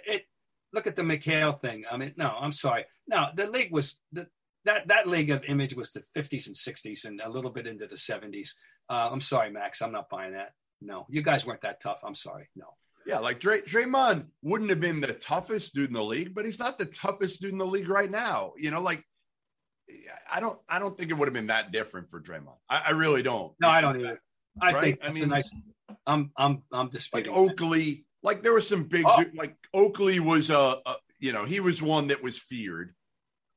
it, 0.06 0.24
look 0.72 0.86
at 0.86 0.96
the 0.96 1.02
McHale 1.02 1.60
thing. 1.60 1.84
I 1.92 1.98
mean, 1.98 2.14
no, 2.16 2.28
I'm 2.40 2.52
sorry. 2.52 2.86
No, 3.06 3.26
the 3.34 3.48
league 3.48 3.70
was 3.70 3.98
the, 4.12 4.28
that 4.64 4.88
that 4.88 5.06
league 5.06 5.28
of 5.28 5.44
image 5.44 5.74
was 5.76 5.92
the 5.92 6.04
50s 6.16 6.46
and 6.46 6.56
60s 6.56 7.04
and 7.04 7.20
a 7.20 7.28
little 7.28 7.50
bit 7.50 7.66
into 7.66 7.86
the 7.86 7.96
70s. 7.96 8.52
Uh, 8.88 9.10
I'm 9.12 9.20
sorry, 9.20 9.50
Max. 9.50 9.82
I'm 9.82 9.92
not 9.92 10.08
buying 10.08 10.32
that. 10.32 10.54
No, 10.80 11.04
you 11.10 11.20
guys 11.20 11.44
weren't 11.44 11.60
that 11.60 11.82
tough. 11.82 12.00
I'm 12.02 12.14
sorry. 12.14 12.48
No. 12.56 12.68
Yeah, 13.08 13.20
like 13.20 13.40
Dray- 13.40 13.62
Draymond 13.62 14.26
wouldn't 14.42 14.68
have 14.68 14.80
been 14.80 15.00
the 15.00 15.14
toughest 15.14 15.74
dude 15.74 15.88
in 15.88 15.94
the 15.94 16.04
league, 16.04 16.34
but 16.34 16.44
he's 16.44 16.58
not 16.58 16.78
the 16.78 16.84
toughest 16.84 17.40
dude 17.40 17.52
in 17.52 17.58
the 17.58 17.64
league 17.64 17.88
right 17.88 18.10
now. 18.10 18.52
You 18.58 18.70
know, 18.70 18.82
like 18.82 19.02
I 20.30 20.40
don't, 20.40 20.58
I 20.68 20.78
don't 20.78 20.96
think 20.96 21.10
it 21.10 21.14
would 21.14 21.26
have 21.26 21.32
been 21.32 21.46
that 21.46 21.72
different 21.72 22.10
for 22.10 22.20
Draymond. 22.20 22.58
I, 22.68 22.82
I 22.88 22.90
really 22.90 23.22
don't. 23.22 23.54
No, 23.62 23.68
I 23.68 23.80
don't 23.80 23.98
either. 23.98 24.20
I 24.60 24.72
right? 24.72 24.82
think 24.82 24.98
I 25.02 25.12
mean, 25.12 25.30
nice. 25.30 25.50
I'm, 26.06 26.32
I'm, 26.36 26.62
I'm 26.70 26.90
disputing. 26.90 27.32
Like 27.32 27.50
Oakley, 27.50 28.04
like 28.22 28.42
there 28.42 28.52
was 28.52 28.68
some 28.68 28.84
big, 28.84 29.06
oh. 29.06 29.22
dude, 29.22 29.34
like 29.34 29.56
Oakley 29.72 30.20
was 30.20 30.50
a, 30.50 30.76
a, 30.84 30.96
you 31.18 31.32
know, 31.32 31.46
he 31.46 31.60
was 31.60 31.80
one 31.80 32.08
that 32.08 32.22
was 32.22 32.36
feared. 32.36 32.94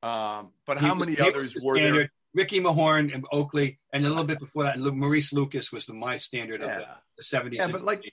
Um, 0.02 0.52
but 0.66 0.78
how 0.78 0.94
many 0.94 1.20
others 1.20 1.54
were 1.62 1.76
standard. 1.76 1.94
there? 1.94 2.10
Ricky 2.34 2.60
Mahorn 2.60 3.14
and 3.14 3.26
Oakley, 3.30 3.78
and 3.92 4.06
a 4.06 4.08
little 4.08 4.24
bit 4.24 4.38
before 4.38 4.64
that, 4.64 4.78
Maurice 4.78 5.34
Lucas 5.34 5.70
was 5.70 5.84
the 5.84 5.92
my 5.92 6.16
standard 6.16 6.62
yeah. 6.62 6.78
of 6.78 6.78
the, 6.78 6.86
the 7.18 7.22
70s. 7.22 7.52
Yeah, 7.58 7.68
but 7.68 7.84
like 7.84 8.10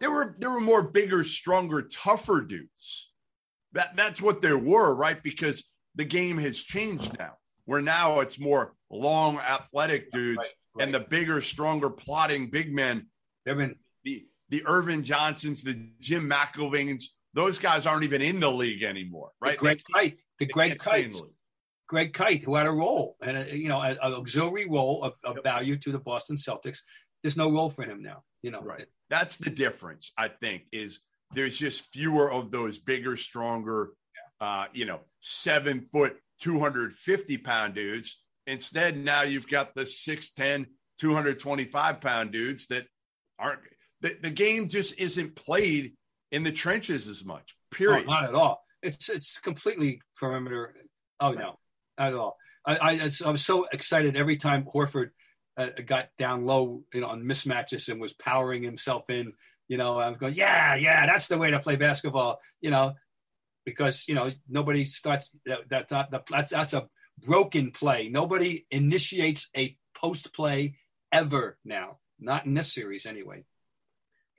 there 0.00 0.10
were 0.10 0.36
there 0.38 0.50
were 0.50 0.60
more 0.60 0.82
bigger, 0.82 1.24
stronger, 1.24 1.82
tougher 1.82 2.42
dudes. 2.42 3.10
That 3.72 3.96
that's 3.96 4.22
what 4.22 4.40
there 4.40 4.58
were, 4.58 4.94
right? 4.94 5.22
Because 5.22 5.64
the 5.94 6.04
game 6.04 6.38
has 6.38 6.58
changed 6.58 7.18
now. 7.18 7.34
Where 7.64 7.82
now 7.82 8.20
it's 8.20 8.38
more 8.38 8.74
long, 8.90 9.38
athletic 9.38 10.10
dudes, 10.12 10.38
right, 10.38 10.50
right. 10.74 10.84
and 10.84 10.94
the 10.94 11.00
bigger, 11.00 11.40
stronger, 11.40 11.90
plotting 11.90 12.50
big 12.50 12.72
men. 12.72 13.06
The 13.44 14.24
the 14.48 14.62
Earvin 14.66 15.02
Johnsons, 15.02 15.62
the 15.62 15.90
Jim 16.00 16.30
McIlvaines. 16.30 17.04
Those 17.34 17.58
guys 17.58 17.86
aren't 17.86 18.04
even 18.04 18.22
in 18.22 18.40
the 18.40 18.50
league 18.50 18.82
anymore, 18.82 19.30
right? 19.40 19.58
Greg 19.58 19.82
Kite, 19.92 20.18
the 20.38 20.46
Greg 20.46 20.78
Kite, 20.78 21.16
Greg 21.86 22.12
Kite, 22.12 22.42
who 22.42 22.54
had 22.54 22.66
a 22.66 22.72
role 22.72 23.16
and 23.20 23.36
a, 23.36 23.56
you 23.56 23.68
know 23.68 23.80
an 23.80 23.98
auxiliary 24.00 24.68
role 24.68 25.02
of, 25.02 25.18
of 25.24 25.36
yep. 25.36 25.44
value 25.44 25.76
to 25.76 25.92
the 25.92 25.98
Boston 25.98 26.36
Celtics. 26.36 26.78
There's 27.22 27.36
no 27.36 27.50
role 27.50 27.70
for 27.70 27.82
him 27.82 28.02
now. 28.02 28.22
You 28.42 28.52
know, 28.52 28.62
right? 28.62 28.86
That's 29.10 29.36
the 29.36 29.50
difference. 29.50 30.12
I 30.16 30.28
think 30.28 30.64
is 30.72 31.00
there's 31.32 31.58
just 31.58 31.84
fewer 31.92 32.30
of 32.30 32.50
those 32.50 32.78
bigger, 32.78 33.16
stronger, 33.16 33.90
uh, 34.40 34.66
you 34.72 34.84
know, 34.84 35.00
seven 35.20 35.88
foot, 35.92 36.16
250 36.42 37.38
pound 37.38 37.74
dudes. 37.74 38.22
Instead, 38.46 38.96
now 38.96 39.22
you've 39.22 39.48
got 39.48 39.74
the 39.74 39.82
6'10, 39.82 40.66
225 41.00 42.00
pound 42.00 42.32
dudes 42.32 42.66
that 42.68 42.86
aren't 43.38 43.60
the, 44.00 44.16
the 44.20 44.30
game 44.30 44.68
just 44.68 44.98
isn't 44.98 45.34
played 45.34 45.94
in 46.30 46.42
the 46.42 46.52
trenches 46.52 47.08
as 47.08 47.24
much. 47.24 47.56
Period. 47.70 48.04
Oh, 48.06 48.10
not 48.10 48.24
at 48.24 48.34
all. 48.34 48.62
It's 48.82 49.08
it's 49.08 49.38
completely 49.38 50.00
perimeter. 50.16 50.74
Oh 51.18 51.32
no, 51.32 51.58
not 51.98 52.08
at 52.08 52.14
all. 52.14 52.36
I 52.64 52.76
I, 52.76 53.10
I 53.24 53.30
was 53.30 53.44
so 53.44 53.66
excited 53.72 54.16
every 54.16 54.36
time 54.36 54.64
Horford 54.64 55.10
uh, 55.56 55.68
got 55.84 56.08
down 56.18 56.46
low, 56.46 56.82
you 56.92 57.00
know, 57.00 57.08
on 57.08 57.22
mismatches 57.22 57.88
and 57.88 58.00
was 58.00 58.12
powering 58.12 58.62
himself 58.62 59.08
in. 59.08 59.32
You 59.68 59.78
know, 59.78 59.98
I 59.98 60.08
was 60.08 60.18
going, 60.18 60.34
yeah, 60.34 60.76
yeah, 60.76 61.06
that's 61.06 61.28
the 61.28 61.38
way 61.38 61.50
to 61.50 61.58
play 61.58 61.76
basketball. 61.76 62.40
You 62.60 62.70
know, 62.70 62.94
because 63.64 64.04
you 64.08 64.14
know 64.14 64.30
nobody 64.48 64.84
starts 64.84 65.30
that, 65.44 65.90
not 65.90 66.10
the 66.10 66.22
that's 66.30 66.52
that's 66.52 66.72
a 66.72 66.88
broken 67.18 67.72
play. 67.72 68.08
Nobody 68.08 68.66
initiates 68.70 69.48
a 69.56 69.76
post 69.94 70.32
play 70.32 70.76
ever 71.12 71.58
now. 71.64 71.98
Not 72.18 72.46
in 72.46 72.54
this 72.54 72.72
series, 72.72 73.04
anyway. 73.04 73.44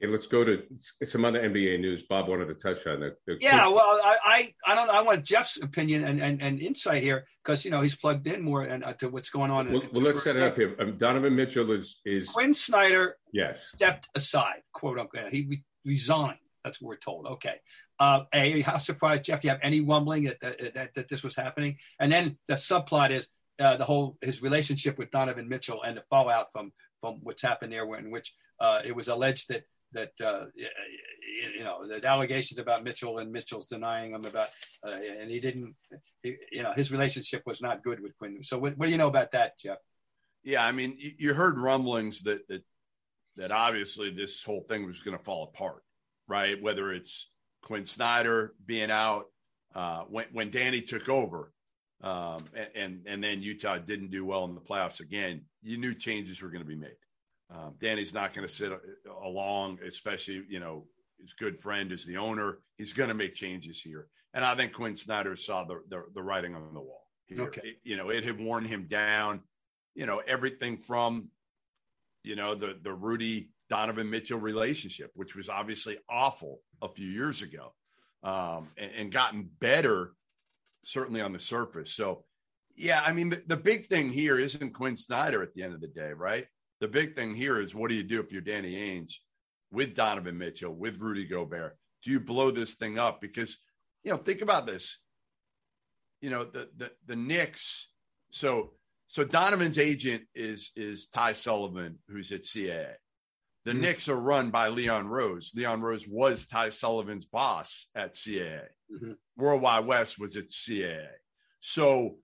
Okay, 0.01 0.12
let's 0.12 0.27
go 0.27 0.43
to 0.43 0.62
some 1.07 1.25
other 1.25 1.41
NBA 1.41 1.79
news. 1.79 2.03
Bob 2.03 2.27
wanted 2.27 2.45
to 2.47 2.53
touch 2.53 2.86
on 2.86 2.99
that. 2.99 3.17
Yeah, 3.41 3.67
well, 3.67 3.99
I, 4.03 4.17
I, 4.23 4.53
I 4.71 4.75
don't. 4.75 4.89
I 4.91 5.01
want 5.01 5.23
Jeff's 5.23 5.57
opinion 5.62 6.03
and, 6.03 6.21
and, 6.21 6.41
and 6.41 6.60
insight 6.60 7.01
here 7.01 7.25
because 7.43 7.65
you 7.65 7.71
know 7.71 7.81
he's 7.81 7.95
plugged 7.95 8.27
in 8.27 8.43
more 8.43 8.62
and 8.62 8.83
uh, 8.83 8.93
to 8.93 9.10
what's 9.10 9.31
going 9.31 9.49
on. 9.49 9.71
Well, 9.71 9.81
well 9.91 10.03
let's 10.03 10.23
set 10.23 10.36
it 10.36 10.43
up 10.43 10.55
here. 10.55 10.75
Um, 10.79 10.97
Donovan 10.97 11.36
Mitchell 11.36 11.71
is 11.71 11.99
is 12.05 12.29
Quin 12.29 12.53
Snyder. 12.53 13.15
Yes, 13.33 13.60
stepped 13.75 14.07
aside, 14.13 14.62
quote 14.71 14.99
unquote. 14.99 15.33
He 15.33 15.47
re- 15.49 15.63
resigned. 15.83 16.38
That's 16.63 16.79
what 16.79 16.89
we're 16.89 16.97
told. 16.97 17.25
Okay. 17.25 17.55
Uh, 17.99 18.25
a, 18.31 18.62
how 18.62 18.77
surprised, 18.77 19.23
Jeff? 19.23 19.43
You 19.43 19.49
have 19.49 19.60
any 19.63 19.81
rumbling 19.81 20.25
that 20.25 20.39
that, 20.41 20.73
that, 20.75 20.93
that 20.93 21.07
this 21.10 21.23
was 21.23 21.36
happening? 21.36 21.77
And 21.99 22.12
then 22.12 22.38
the 22.47 22.53
subplot 22.53 23.10
is 23.10 23.27
uh, 23.60 23.77
the 23.77 23.86
whole 23.86 24.17
his 24.21 24.43
relationship 24.43 24.99
with 24.99 25.10
Donovan 25.10 25.49
Mitchell 25.49 25.81
and 25.81 25.97
the 25.97 26.03
fallout 26.07 26.51
from 26.51 26.71
from 27.01 27.19
what's 27.23 27.41
happened 27.41 27.73
there, 27.73 27.91
in 27.95 28.12
which 28.12 28.36
uh, 28.60 28.81
it 28.86 28.95
was 28.95 29.07
alleged 29.07 29.47
that 29.49 29.63
that 29.93 30.12
uh, 30.23 30.45
you 31.56 31.63
know 31.63 31.88
the 31.88 32.06
allegations 32.06 32.60
about 32.60 32.84
Mitchell 32.84 33.19
and 33.19 33.32
Mitchell's 33.32 33.67
denying 33.67 34.13
him 34.13 34.26
about, 34.26 34.50
uh, 34.86 34.91
and 35.19 35.32
he 35.32 35.39
didn't, 35.39 35.76
he, 36.23 36.36
you 36.52 36.63
know, 36.63 36.73
his 36.73 36.91
relationship 36.91 37.43
was 37.45 37.62
not 37.62 37.84
good 37.84 38.00
with 38.00 38.17
Quin. 38.17 38.43
So 38.43 38.58
what, 38.58 38.78
what, 38.78 38.86
do 38.86 38.91
you 38.91 38.97
know 38.97 39.08
about 39.08 39.32
that, 39.32 39.58
Jeff? 39.60 39.78
Yeah, 40.43 40.65
I 40.65 40.71
mean, 40.71 40.97
you 40.97 41.34
heard 41.34 41.58
rumblings 41.58 42.23
that 42.23 42.47
that 42.47 42.63
that 43.38 43.52
obviously 43.52 44.10
this 44.10 44.43
whole 44.43 44.65
thing 44.67 44.86
was 44.86 45.02
going 45.02 45.17
to 45.17 45.23
fall 45.23 45.43
apart, 45.43 45.84
right? 46.28 46.62
Whether 46.62 46.91
it's 46.91 47.30
Quin 47.63 47.86
Snyder 47.86 48.54
being 48.65 48.91
out 48.91 49.26
uh, 49.76 50.04
when 50.10 50.26
when 50.32 50.52
Danny 50.52 50.82
took 50.82 51.10
over, 51.10 51.52
um, 52.02 52.45
and, 52.54 52.69
and 52.76 53.02
and 53.08 53.23
then 53.23 53.41
Utah 53.41 53.78
didn't 53.78 54.12
do 54.12 54.26
well 54.26 54.45
in 54.45 54.56
the 54.56 54.62
playoffs 54.62 55.00
again, 55.00 55.45
you 55.63 55.78
knew 55.78 55.93
changes 55.93 56.41
were 56.41 56.50
going 56.50 56.63
to 56.63 56.67
be 56.67 56.76
made. 56.76 56.95
Um, 57.49 57.75
Danny's 57.79 58.13
not 58.13 58.33
going 58.33 58.47
to 58.47 58.53
sit 58.53 58.71
uh, 58.71 58.77
along, 59.23 59.79
especially, 59.86 60.43
you 60.49 60.60
know, 60.60 60.86
his 61.21 61.33
good 61.33 61.60
friend 61.60 61.91
is 61.91 62.05
the 62.05 62.17
owner. 62.17 62.60
He's 62.77 62.93
going 62.93 63.10
to 63.10 63.15
make 63.15 63.33
changes 63.33 63.81
here. 63.81 64.07
And 64.33 64.43
I 64.43 64.55
think 64.55 64.73
Quin 64.73 64.95
Snyder 64.95 65.36
saw 65.36 65.63
the, 65.63 65.81
the, 65.89 66.03
the 66.13 66.21
writing 66.21 66.55
on 66.55 66.73
the 66.73 66.81
wall. 66.81 67.07
Here. 67.25 67.41
Okay. 67.43 67.62
It, 67.63 67.75
you 67.83 67.97
know, 67.97 68.10
it 68.10 68.23
had 68.23 68.39
worn 68.39 68.65
him 68.65 68.88
down, 68.89 69.41
you 69.95 70.05
know, 70.05 70.21
everything 70.27 70.77
from, 70.77 71.29
you 72.23 72.36
know, 72.36 72.55
the, 72.55 72.77
the 72.81 72.93
Rudy 72.93 73.49
Donovan 73.69 74.10
Mitchell 74.10 74.39
relationship, 74.39 75.12
which 75.15 75.36
was 75.36 75.49
obviously 75.49 75.97
awful 76.10 76.60
a 76.81 76.89
few 76.89 77.07
years 77.07 77.41
ago 77.41 77.73
um, 78.23 78.67
and, 78.77 78.91
and 78.95 79.12
gotten 79.12 79.49
better, 79.60 80.13
certainly 80.83 81.21
on 81.21 81.33
the 81.33 81.39
surface. 81.39 81.93
So, 81.93 82.25
yeah, 82.75 83.01
I 83.03 83.12
mean, 83.12 83.29
the, 83.29 83.41
the 83.47 83.57
big 83.57 83.88
thing 83.88 84.10
here 84.10 84.38
isn't 84.38 84.73
Quin 84.73 84.95
Snyder 84.95 85.41
at 85.41 85.53
the 85.53 85.63
end 85.63 85.73
of 85.73 85.81
the 85.81 85.88
day, 85.88 86.12
right? 86.13 86.45
The 86.79 86.87
big 86.87 87.15
thing 87.15 87.33
here 87.33 87.59
is 87.59 87.73
what 87.73 87.89
do 87.89 87.95
you 87.95 88.03
do 88.03 88.19
if 88.19 88.31
you're 88.31 88.41
Danny 88.41 88.75
Ainge 88.75 89.15
with 89.71 89.95
Donovan 89.95 90.37
Mitchell, 90.37 90.73
with 90.73 90.99
Rudy 90.99 91.25
Gobert? 91.25 91.77
Do 92.03 92.11
you 92.11 92.19
blow 92.19 92.51
this 92.51 92.75
thing 92.75 92.99
up? 92.99 93.19
Because, 93.19 93.57
you 94.03 94.11
know, 94.11 94.17
think 94.17 94.41
about 94.41 94.65
this. 94.65 94.99
You 96.21 96.29
know, 96.29 96.45
the 96.45 96.69
the 96.75 96.91
the 97.05 97.15
Knicks, 97.15 97.89
so 98.29 98.73
so 99.07 99.23
Donovan's 99.23 99.77
agent 99.77 100.23
is 100.33 100.71
is 100.75 101.07
Ty 101.07 101.33
Sullivan, 101.33 101.99
who's 102.07 102.31
at 102.31 102.41
CAA. 102.41 102.87
The 103.65 103.71
mm-hmm. 103.71 103.81
Knicks 103.81 104.09
are 104.09 104.15
run 104.15 104.49
by 104.49 104.69
Leon 104.69 105.07
Rose. 105.07 105.51
Leon 105.55 105.81
Rose 105.81 106.07
was 106.07 106.47
Ty 106.47 106.69
Sullivan's 106.69 107.25
boss 107.25 107.87
at 107.95 108.13
CAA. 108.13 108.61
Mm-hmm. 108.91 109.11
Worldwide 109.35 109.85
Wes 109.85 110.17
was 110.17 110.37
at 110.37 110.47
CAA. 110.47 111.05
So 111.59 112.17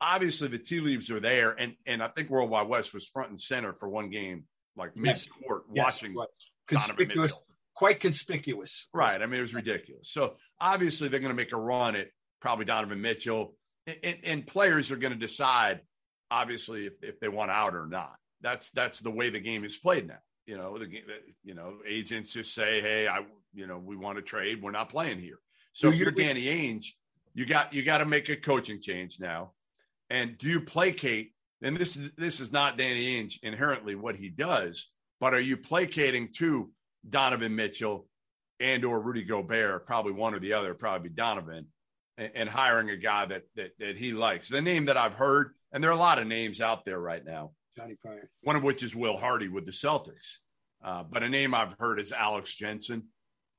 obviously 0.00 0.48
the 0.48 0.58
tea 0.58 0.80
leaves 0.80 1.10
are 1.10 1.20
there, 1.20 1.52
and 1.52 1.74
and 1.86 2.02
I 2.02 2.08
think 2.08 2.30
Worldwide 2.30 2.68
Wes 2.68 2.92
was 2.92 3.06
front 3.06 3.30
and 3.30 3.40
center 3.40 3.72
for 3.72 3.88
one 3.88 4.10
game, 4.10 4.44
like 4.76 4.96
mid 4.96 5.16
court, 5.42 5.64
yes. 5.72 5.84
watching 5.84 6.14
yes. 6.14 6.50
conspicuous, 6.66 7.32
quite 7.74 8.00
conspicuous. 8.00 8.88
Right. 8.92 9.20
I 9.20 9.26
mean, 9.26 9.38
it 9.38 9.42
was 9.42 9.54
ridiculous. 9.54 10.10
So 10.10 10.36
obviously 10.60 11.08
they're 11.08 11.20
going 11.20 11.30
to 11.30 11.36
make 11.36 11.52
a 11.52 11.56
run 11.56 11.96
at 11.96 12.08
probably 12.40 12.64
Donovan 12.64 13.00
Mitchell, 13.00 13.54
and, 13.86 14.18
and 14.24 14.46
players 14.46 14.90
are 14.90 14.96
going 14.96 15.12
to 15.12 15.18
decide, 15.18 15.80
obviously, 16.30 16.86
if, 16.86 16.94
if 17.02 17.20
they 17.20 17.28
want 17.28 17.50
out 17.50 17.74
or 17.74 17.86
not. 17.86 18.16
That's 18.42 18.70
that's 18.70 19.00
the 19.00 19.10
way 19.10 19.30
the 19.30 19.40
game 19.40 19.64
is 19.64 19.76
played 19.76 20.06
now. 20.06 20.18
You 20.46 20.56
know, 20.56 20.78
the 20.78 20.86
you 21.42 21.54
know 21.54 21.78
agents 21.88 22.32
just 22.32 22.54
say, 22.54 22.80
hey, 22.80 23.08
I 23.08 23.24
you 23.54 23.66
know 23.66 23.78
we 23.78 23.96
want 23.96 24.16
to 24.18 24.22
trade, 24.22 24.62
we're 24.62 24.70
not 24.70 24.90
playing 24.90 25.20
here. 25.20 25.38
So, 25.72 25.88
so 25.88 25.92
if 25.92 25.98
you're 25.98 26.10
Danny 26.10 26.44
Ainge, 26.44 26.86
you 27.34 27.46
got 27.46 27.72
you 27.72 27.82
got 27.82 27.98
to 27.98 28.06
make 28.06 28.28
a 28.28 28.36
coaching 28.36 28.80
change 28.80 29.18
now. 29.18 29.52
And 30.10 30.38
do 30.38 30.48
you 30.48 30.60
placate? 30.60 31.32
And 31.62 31.76
this 31.76 31.96
is 31.96 32.12
this 32.16 32.40
is 32.40 32.52
not 32.52 32.76
Danny 32.76 33.22
Ainge 33.22 33.38
inherently 33.42 33.94
what 33.94 34.16
he 34.16 34.28
does, 34.28 34.90
but 35.20 35.34
are 35.34 35.40
you 35.40 35.56
placating 35.56 36.28
to 36.36 36.70
Donovan 37.08 37.54
Mitchell 37.56 38.06
and 38.60 38.84
or 38.84 39.00
Rudy 39.00 39.24
Gobert, 39.24 39.86
probably 39.86 40.12
one 40.12 40.34
or 40.34 40.38
the 40.38 40.52
other, 40.52 40.74
probably 40.74 41.10
Donovan, 41.10 41.66
and, 42.18 42.30
and 42.34 42.48
hiring 42.48 42.90
a 42.90 42.96
guy 42.96 43.26
that, 43.26 43.42
that 43.56 43.70
that 43.78 43.96
he 43.96 44.12
likes. 44.12 44.48
The 44.48 44.62
name 44.62 44.86
that 44.86 44.96
I've 44.96 45.14
heard, 45.14 45.54
and 45.72 45.82
there 45.82 45.90
are 45.90 45.94
a 45.94 45.98
lot 45.98 46.18
of 46.18 46.26
names 46.26 46.60
out 46.60 46.84
there 46.84 46.98
right 46.98 47.24
now. 47.24 47.52
Johnny 47.76 47.96
Pryor. 48.02 48.30
One 48.42 48.56
of 48.56 48.62
which 48.62 48.82
is 48.82 48.96
Will 48.96 49.16
Hardy 49.16 49.48
with 49.48 49.66
the 49.66 49.72
Celtics. 49.72 50.38
Uh, 50.82 51.02
but 51.02 51.22
a 51.22 51.28
name 51.28 51.54
I've 51.54 51.74
heard 51.78 52.00
is 52.00 52.12
Alex 52.12 52.54
Jensen. 52.54 53.04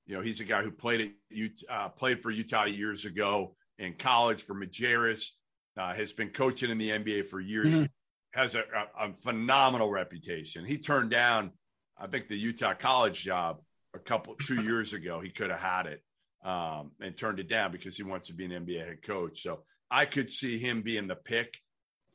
You 0.06 0.16
know, 0.16 0.22
he's 0.22 0.40
a 0.40 0.46
guy 0.46 0.64
who 0.64 0.72
played 0.72 1.02
at 1.02 1.12
Utah, 1.30 1.66
uh, 1.70 1.90
played 1.90 2.24
for 2.24 2.32
Utah 2.32 2.66
years 2.66 3.06
ago 3.06 3.56
in 3.78 3.94
college 3.94 4.44
for 4.44 4.56
Majerus 4.56 5.32
uh, 5.78 5.94
has 5.94 6.14
been 6.14 6.30
coaching 6.30 6.70
in 6.70 6.78
the 6.78 6.90
NBA 6.90 7.30
for 7.30 7.40
years, 7.40 7.76
mm-hmm. 7.76 7.86
has 8.32 8.56
a, 8.56 8.60
a, 8.60 9.10
a, 9.10 9.14
phenomenal 9.22 9.90
reputation. 9.90 10.66
He 10.66 10.78
turned 10.78 11.12
down, 11.12 11.52
I 11.98 12.08
think, 12.08 12.28
the 12.28 12.38
Utah 12.38 12.74
college 12.74 13.22
job 13.22 13.62
a 13.96 14.00
couple 14.00 14.36
two 14.36 14.62
years 14.64 14.94
ago. 14.94 15.20
He 15.20 15.30
could 15.30 15.50
have 15.50 15.60
had 15.60 15.86
it 15.88 16.04
um, 16.44 16.92
and 17.00 17.16
turned 17.16 17.40
it 17.40 17.48
down 17.48 17.72
because 17.72 17.96
he 17.98 18.04
wants 18.04 18.28
to 18.28 18.34
be 18.34 18.46
an 18.46 18.52
NBA 18.52 18.80
head 18.80 19.02
coach. 19.04 19.42
So 19.42 19.64
I 19.90 20.06
could 20.06 20.32
see 20.32 20.58
him 20.58 20.82
being 20.82 21.08
the 21.08 21.16
pick 21.16 21.58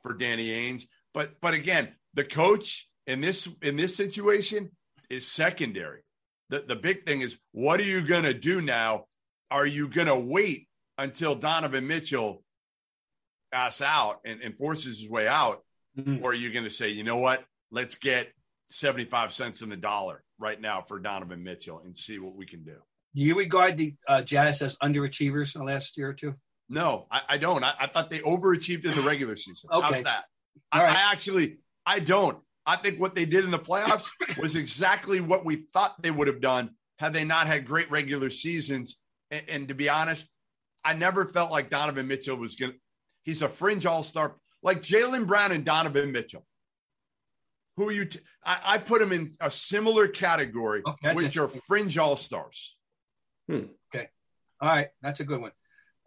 for 0.03 0.15
Danny 0.15 0.49
Ainge. 0.49 0.85
But 1.15 1.41
but 1.41 1.55
again, 1.55 1.95
the 2.15 2.25
coach 2.25 2.89
in 3.07 3.21
this 3.21 3.49
in 3.61 3.77
this 3.77 3.97
situation 3.97 4.71
is 5.11 5.27
secondary. 5.27 6.01
The 6.49 6.61
the 6.61 6.77
big 6.77 7.07
thing 7.07 7.21
is 7.21 7.39
what 7.53 7.81
are 7.81 7.85
you 7.85 8.01
going 8.01 8.25
to 8.25 8.35
do 8.35 8.61
now? 8.61 9.07
Are 9.51 9.67
you 9.67 9.89
going 9.89 10.07
to 10.07 10.17
wait 10.17 10.69
until 10.97 11.35
Donovan 11.35 11.87
Mitchell 11.87 12.43
ass 13.53 13.81
out 13.81 14.21
and, 14.25 14.41
and 14.41 14.57
forces 14.57 15.01
his 15.01 15.09
way 15.09 15.29
out? 15.29 15.63
Mm-hmm. 15.99 16.25
Or 16.25 16.31
are 16.31 16.35
you 16.35 16.53
going 16.53 16.65
to 16.65 16.71
say, 16.71 16.89
you 16.91 17.05
know 17.05 17.19
what? 17.19 17.45
Let's 17.71 17.97
get 17.97 18.29
75 18.71 19.33
cents 19.33 19.63
in 19.63 19.69
the 19.69 19.77
dollar 19.77 20.23
right 20.39 20.61
now 20.61 20.83
for 20.87 20.99
Donovan 20.99 21.43
Mitchell 21.43 21.83
and 21.85 21.97
see 21.97 22.19
what 22.19 22.35
we 22.35 22.47
can 22.47 22.65
do. 22.65 22.77
Do 23.15 23.23
you 23.23 23.37
regard 23.37 23.77
the 23.77 23.95
uh, 24.09 24.23
Jazz 24.23 24.63
as 24.63 24.79
underachievers 24.79 25.55
in 25.55 25.61
the 25.61 25.67
last 25.67 25.97
year 25.99 26.09
or 26.09 26.15
two? 26.15 26.35
No, 26.69 27.07
I, 27.11 27.21
I 27.31 27.39
don't. 27.39 27.63
I, 27.63 27.75
I, 27.79 27.87
thought 27.87 28.09
they 28.09 28.21
overachieved 28.21 28.87
in 28.87 28.95
the 28.95 29.03
regular 29.03 29.37
season. 29.37 29.69
okay. 29.71 29.87
How's 29.87 30.03
that? 30.05 30.25
I, 30.71 30.83
right. 30.83 30.97
I 30.97 31.13
actually, 31.13 31.59
I 31.85 31.99
don't. 31.99 32.39
I 32.65 32.77
think 32.77 32.99
what 32.99 33.15
they 33.15 33.27
did 33.27 33.45
in 33.45 33.51
the 33.51 33.59
playoffs 33.59 34.09
was 34.39 34.57
exactly 34.57 35.21
what 35.21 35.45
we 35.45 35.57
thought 35.57 36.01
they 36.01 36.11
would 36.11 36.29
have 36.29 36.41
done 36.41 36.71
had 36.99 37.13
they 37.13 37.25
not 37.25 37.47
had 37.47 37.67
great 37.67 37.91
regular 37.91 38.31
seasons. 38.31 38.99
And, 39.31 39.43
and 39.49 39.69
to 39.69 39.75
be 39.75 39.91
honest, 39.91 40.31
I 40.85 40.95
never 40.95 41.27
felt 41.27 41.51
like 41.51 41.69
Donovan 41.69 42.09
Mitchell 42.09 42.37
was 42.37 42.55
going 42.55 42.73
to 42.73 42.79
He's 43.23 43.43
a 43.43 43.49
fringe 43.49 43.87
all 43.87 44.03
star, 44.03 44.37
like 44.63 44.83
Jaylen 44.83 45.27
Brown 45.27 45.53
and 45.53 45.65
Donovan 45.65 46.13
Mitchell. 46.13 46.45
Who 47.77 47.91
you? 47.91 48.05
T- 48.05 48.21
I, 48.45 48.61
I 48.65 48.79
put 48.79 49.01
him 49.01 49.13
in 49.13 49.33
a 49.41 49.51
similar 49.51 50.09
category, 50.09 50.83
okay, 50.87 51.15
which 51.15 51.37
are 51.39 51.49
fringe 51.49 51.97
all 51.97 52.17
stars. 52.17 52.77
Hmm. 53.49 53.67
Okay, 53.95 54.09
all 54.61 54.69
right, 54.69 54.89
that's 55.01 55.21
a 55.21 55.25
good 55.25 55.41
one. 55.41 55.53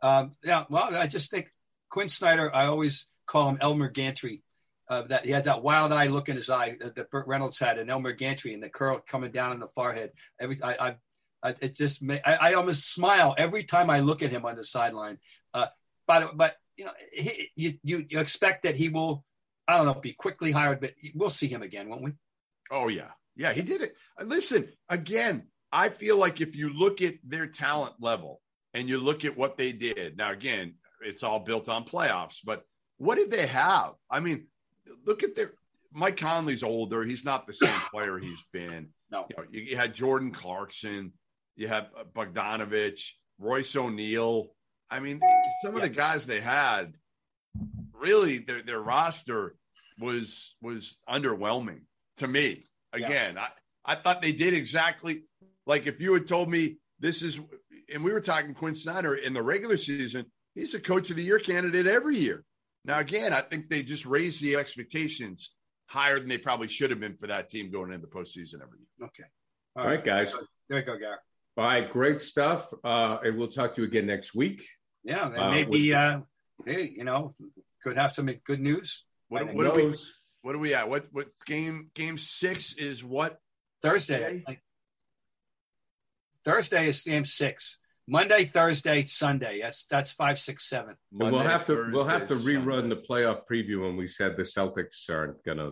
Um, 0.03 0.33
yeah, 0.43 0.65
well, 0.69 0.95
I 0.95 1.07
just 1.07 1.31
think 1.31 1.51
Quin 1.89 2.09
Snyder. 2.09 2.53
I 2.53 2.65
always 2.65 3.07
call 3.25 3.49
him 3.49 3.57
Elmer 3.61 3.89
Gantry. 3.89 4.41
Uh, 4.87 5.01
that 5.01 5.25
he 5.25 5.31
has 5.31 5.45
that 5.45 5.63
wild 5.63 5.91
eye 5.91 6.05
look 6.05 6.29
in 6.29 6.35
his 6.35 6.47
eye 6.47 6.77
that 6.79 7.09
Burt 7.09 7.25
Reynolds 7.25 7.57
had, 7.57 7.79
and 7.79 7.89
Elmer 7.89 8.11
Gantry, 8.11 8.53
and 8.53 8.61
the 8.61 8.69
curl 8.69 8.99
coming 8.99 9.31
down 9.31 9.49
on 9.49 9.59
the 9.59 9.67
forehead. 9.67 10.11
Every 10.39 10.61
I, 10.61 10.73
I, 10.73 10.95
I 11.41 11.55
it 11.59 11.75
just 11.75 12.03
I, 12.07 12.21
I, 12.23 12.53
almost 12.53 12.93
smile 12.93 13.33
every 13.35 13.63
time 13.63 13.89
I 13.89 14.01
look 14.01 14.21
at 14.21 14.29
him 14.29 14.45
on 14.45 14.55
the 14.55 14.63
sideline. 14.63 15.17
Uh, 15.55 15.67
but 16.05 16.37
but 16.37 16.55
you 16.77 16.85
know, 16.85 16.91
he, 17.13 17.49
you, 17.55 17.73
you, 17.83 18.05
you 18.09 18.19
expect 18.19 18.63
that 18.63 18.75
he 18.75 18.89
will 18.89 19.23
I 19.67 19.77
don't 19.77 19.85
know, 19.87 19.95
be 19.95 20.13
quickly 20.13 20.51
hired, 20.51 20.79
but 20.79 20.93
we'll 21.15 21.29
see 21.29 21.47
him 21.47 21.61
again, 21.61 21.89
won't 21.89 22.03
we? 22.03 22.11
Oh 22.71 22.87
yeah, 22.87 23.11
yeah, 23.35 23.53
he 23.53 23.61
did 23.61 23.81
it. 23.81 23.95
Listen, 24.23 24.67
again, 24.89 25.47
I 25.71 25.89
feel 25.89 26.17
like 26.17 26.41
if 26.41 26.55
you 26.55 26.71
look 26.71 27.01
at 27.01 27.15
their 27.23 27.47
talent 27.47 27.95
level 27.99 28.41
and 28.73 28.87
you 28.87 28.99
look 28.99 29.25
at 29.25 29.37
what 29.37 29.57
they 29.57 29.71
did, 29.71 30.17
now 30.17 30.31
again, 30.31 30.75
it's 31.01 31.23
all 31.23 31.39
built 31.39 31.67
on 31.67 31.85
playoffs, 31.85 32.39
but 32.43 32.63
what 32.97 33.15
did 33.15 33.31
they 33.31 33.47
have? 33.47 33.93
I 34.09 34.19
mean, 34.19 34.47
look 35.05 35.23
at 35.23 35.35
their 35.35 35.51
Mike 35.91 36.17
Conley's 36.17 36.63
older. 36.63 37.03
He's 37.03 37.25
not 37.25 37.47
the 37.47 37.53
same 37.53 37.79
player 37.91 38.19
he's 38.19 38.43
been. 38.53 38.89
No. 39.11 39.25
You, 39.29 39.35
know, 39.37 39.43
you, 39.51 39.77
had 39.77 39.93
Jordan 39.93 40.31
Clarkson, 40.31 41.13
you 41.55 41.67
had 41.67 41.87
Bogdanovich, 42.13 43.11
Royce 43.39 43.75
O'Neale. 43.75 44.47
I 44.89 44.99
mean, 44.99 45.19
some 45.61 45.75
of 45.75 45.81
the 45.81 45.89
guys 45.89 46.25
they 46.25 46.41
had 46.41 46.93
really 47.93 48.39
their, 48.39 48.61
their 48.61 48.79
roster 48.79 49.55
was 49.99 50.55
was 50.61 50.99
underwhelming 51.09 51.81
to 52.17 52.27
me. 52.27 52.65
Again, 52.93 53.37
I, 53.37 53.49
I 53.83 53.95
thought 53.95 54.21
they 54.21 54.31
did 54.31 54.53
exactly 54.53 55.23
like 55.65 55.87
if 55.87 55.99
you 55.99 56.13
had 56.13 56.27
told 56.27 56.49
me 56.49 56.77
this 56.99 57.21
is 57.21 57.39
and 57.93 58.03
we 58.03 58.11
were 58.11 58.21
talking 58.21 58.53
Quin 58.53 58.75
Snyder 58.75 59.15
in 59.15 59.33
the 59.33 59.43
regular 59.43 59.77
season, 59.77 60.25
he's 60.53 60.73
a 60.73 60.79
coach 60.79 61.09
of 61.09 61.17
the 61.17 61.23
year 61.23 61.39
candidate 61.39 61.87
every 61.87 62.17
year. 62.17 62.43
Now, 62.83 62.99
again, 62.99 63.33
I 63.33 63.41
think 63.41 63.69
they 63.69 63.83
just 63.83 64.05
raised 64.05 64.41
the 64.41 64.55
expectations 64.55 65.53
higher 65.87 66.19
than 66.19 66.29
they 66.29 66.37
probably 66.37 66.67
should 66.67 66.89
have 66.91 66.99
been 66.99 67.15
for 67.15 67.27
that 67.27 67.49
team 67.49 67.71
going 67.71 67.91
into 67.91 68.05
the 68.05 68.11
postseason 68.11 68.55
every 68.55 68.79
year. 68.79 69.07
Okay. 69.07 69.23
All 69.75 69.85
right, 69.85 70.03
guys. 70.03 70.33
There 70.69 70.79
you 70.79 70.85
go, 70.85 70.97
Gary. 70.97 71.17
All 71.57 71.65
right, 71.65 71.91
great 71.91 72.19
stuff. 72.21 72.71
Uh, 72.83 73.17
and 73.23 73.37
we'll 73.37 73.47
talk 73.47 73.75
to 73.75 73.81
you 73.81 73.87
again 73.87 74.05
next 74.07 74.35
week. 74.35 74.67
Yeah, 75.03 75.27
and 75.27 75.37
Uh, 75.37 75.51
maybe 75.51 75.89
with- 75.89 75.95
uh, 75.95 76.21
hey, 76.65 76.93
you 76.95 77.03
know, 77.03 77.35
could 77.83 77.97
have 77.97 78.13
some 78.13 78.25
good 78.25 78.59
news. 78.59 79.05
What, 79.29 79.53
what, 79.53 79.67
are 79.67 79.75
we, 79.75 79.95
what 80.41 80.55
are 80.55 80.59
we 80.59 80.73
at? 80.73 80.89
What 80.89 81.07
what 81.11 81.27
game 81.45 81.89
game 81.93 82.17
six 82.17 82.73
is 82.73 83.03
what? 83.03 83.39
Thursday. 83.81 84.43
I. 84.47 84.59
Thursday 86.43 86.89
is 86.89 87.01
game 87.03 87.25
six. 87.25 87.79
Monday, 88.07 88.45
Thursday, 88.45 89.03
Sunday. 89.03 89.61
That's 89.61 89.85
that's 89.87 90.11
five, 90.11 90.37
six, 90.37 90.69
seven. 90.69 90.95
And 91.19 91.31
we'll 91.31 91.41
have 91.41 91.65
to 91.67 91.89
we'll 91.91 92.05
have 92.07 92.27
to 92.27 92.35
rerun 92.35 92.81
Sunday. 92.81 92.95
the 92.95 93.01
playoff 93.01 93.41
preview 93.51 93.81
when 93.81 93.97
we 93.97 94.07
said 94.07 94.37
the 94.37 94.43
Celtics 94.43 95.09
aren't 95.09 95.43
gonna 95.43 95.71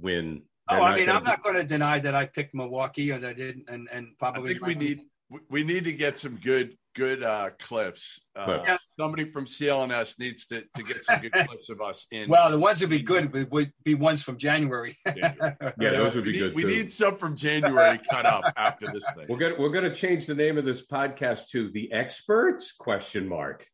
win. 0.00 0.42
Oh, 0.68 0.80
I 0.82 0.96
mean, 0.96 1.06
gonna 1.06 1.18
I'm 1.18 1.24
not 1.24 1.42
going 1.42 1.56
to 1.56 1.64
deny 1.64 1.98
that 2.00 2.14
I 2.14 2.26
picked 2.26 2.54
Milwaukee 2.54 3.12
or 3.12 3.18
that 3.20 3.30
I 3.30 3.34
didn't, 3.34 3.68
and 3.68 3.88
and 3.92 4.08
I 4.08 4.14
probably. 4.18 4.52
think 4.54 4.66
we 4.66 4.74
need 4.74 5.00
we- 5.28 5.40
we 5.50 5.64
need 5.64 5.82
to 5.84 5.92
get 5.92 6.18
some 6.18 6.36
good 6.36 6.76
good 6.94 7.22
uh, 7.22 7.50
clips. 7.60 8.24
Uh, 8.36 8.60
Yeah. 8.64 8.76
Somebody 8.98 9.30
from 9.30 9.44
CLNS 9.44 10.18
needs 10.18 10.46
to, 10.46 10.62
to 10.76 10.82
get 10.82 11.04
some 11.04 11.20
good 11.20 11.32
clips 11.48 11.68
of 11.68 11.80
us 11.82 12.06
in. 12.10 12.28
Well, 12.30 12.50
the 12.50 12.58
ones 12.58 12.78
that 12.80 12.86
would 12.88 12.96
be 12.96 13.02
good 13.02 13.30
would, 13.32 13.50
would 13.50 13.72
be 13.84 13.94
ones 13.94 14.22
from 14.22 14.38
January. 14.38 14.96
January. 15.06 15.54
Yeah, 15.80 15.90
those 15.90 16.14
would 16.14 16.24
we 16.24 16.32
be 16.32 16.38
need, 16.38 16.44
good. 16.44 16.54
we 16.54 16.64
need 16.64 16.90
some 16.90 17.16
from 17.18 17.36
January 17.36 18.00
cut 18.10 18.24
up 18.24 18.44
after 18.56 18.86
this 18.94 19.04
thing. 19.16 19.26
We're 19.28 19.36
gonna 19.36 19.56
we're 19.58 19.72
gonna 19.72 19.94
change 19.94 20.26
the 20.26 20.34
name 20.34 20.56
of 20.58 20.64
this 20.64 20.86
podcast 20.86 21.48
to 21.50 21.70
the 21.72 21.92
experts 21.92 22.72
question 22.72 23.28
mark. 23.28 23.66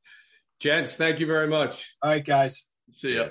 Gents, 0.59 0.97
thank 0.97 1.21
you 1.21 1.27
very 1.27 1.49
much. 1.49 1.95
All 2.03 2.11
right, 2.11 2.25
guys. 2.25 2.67
See 2.91 3.15
ya. 3.17 3.29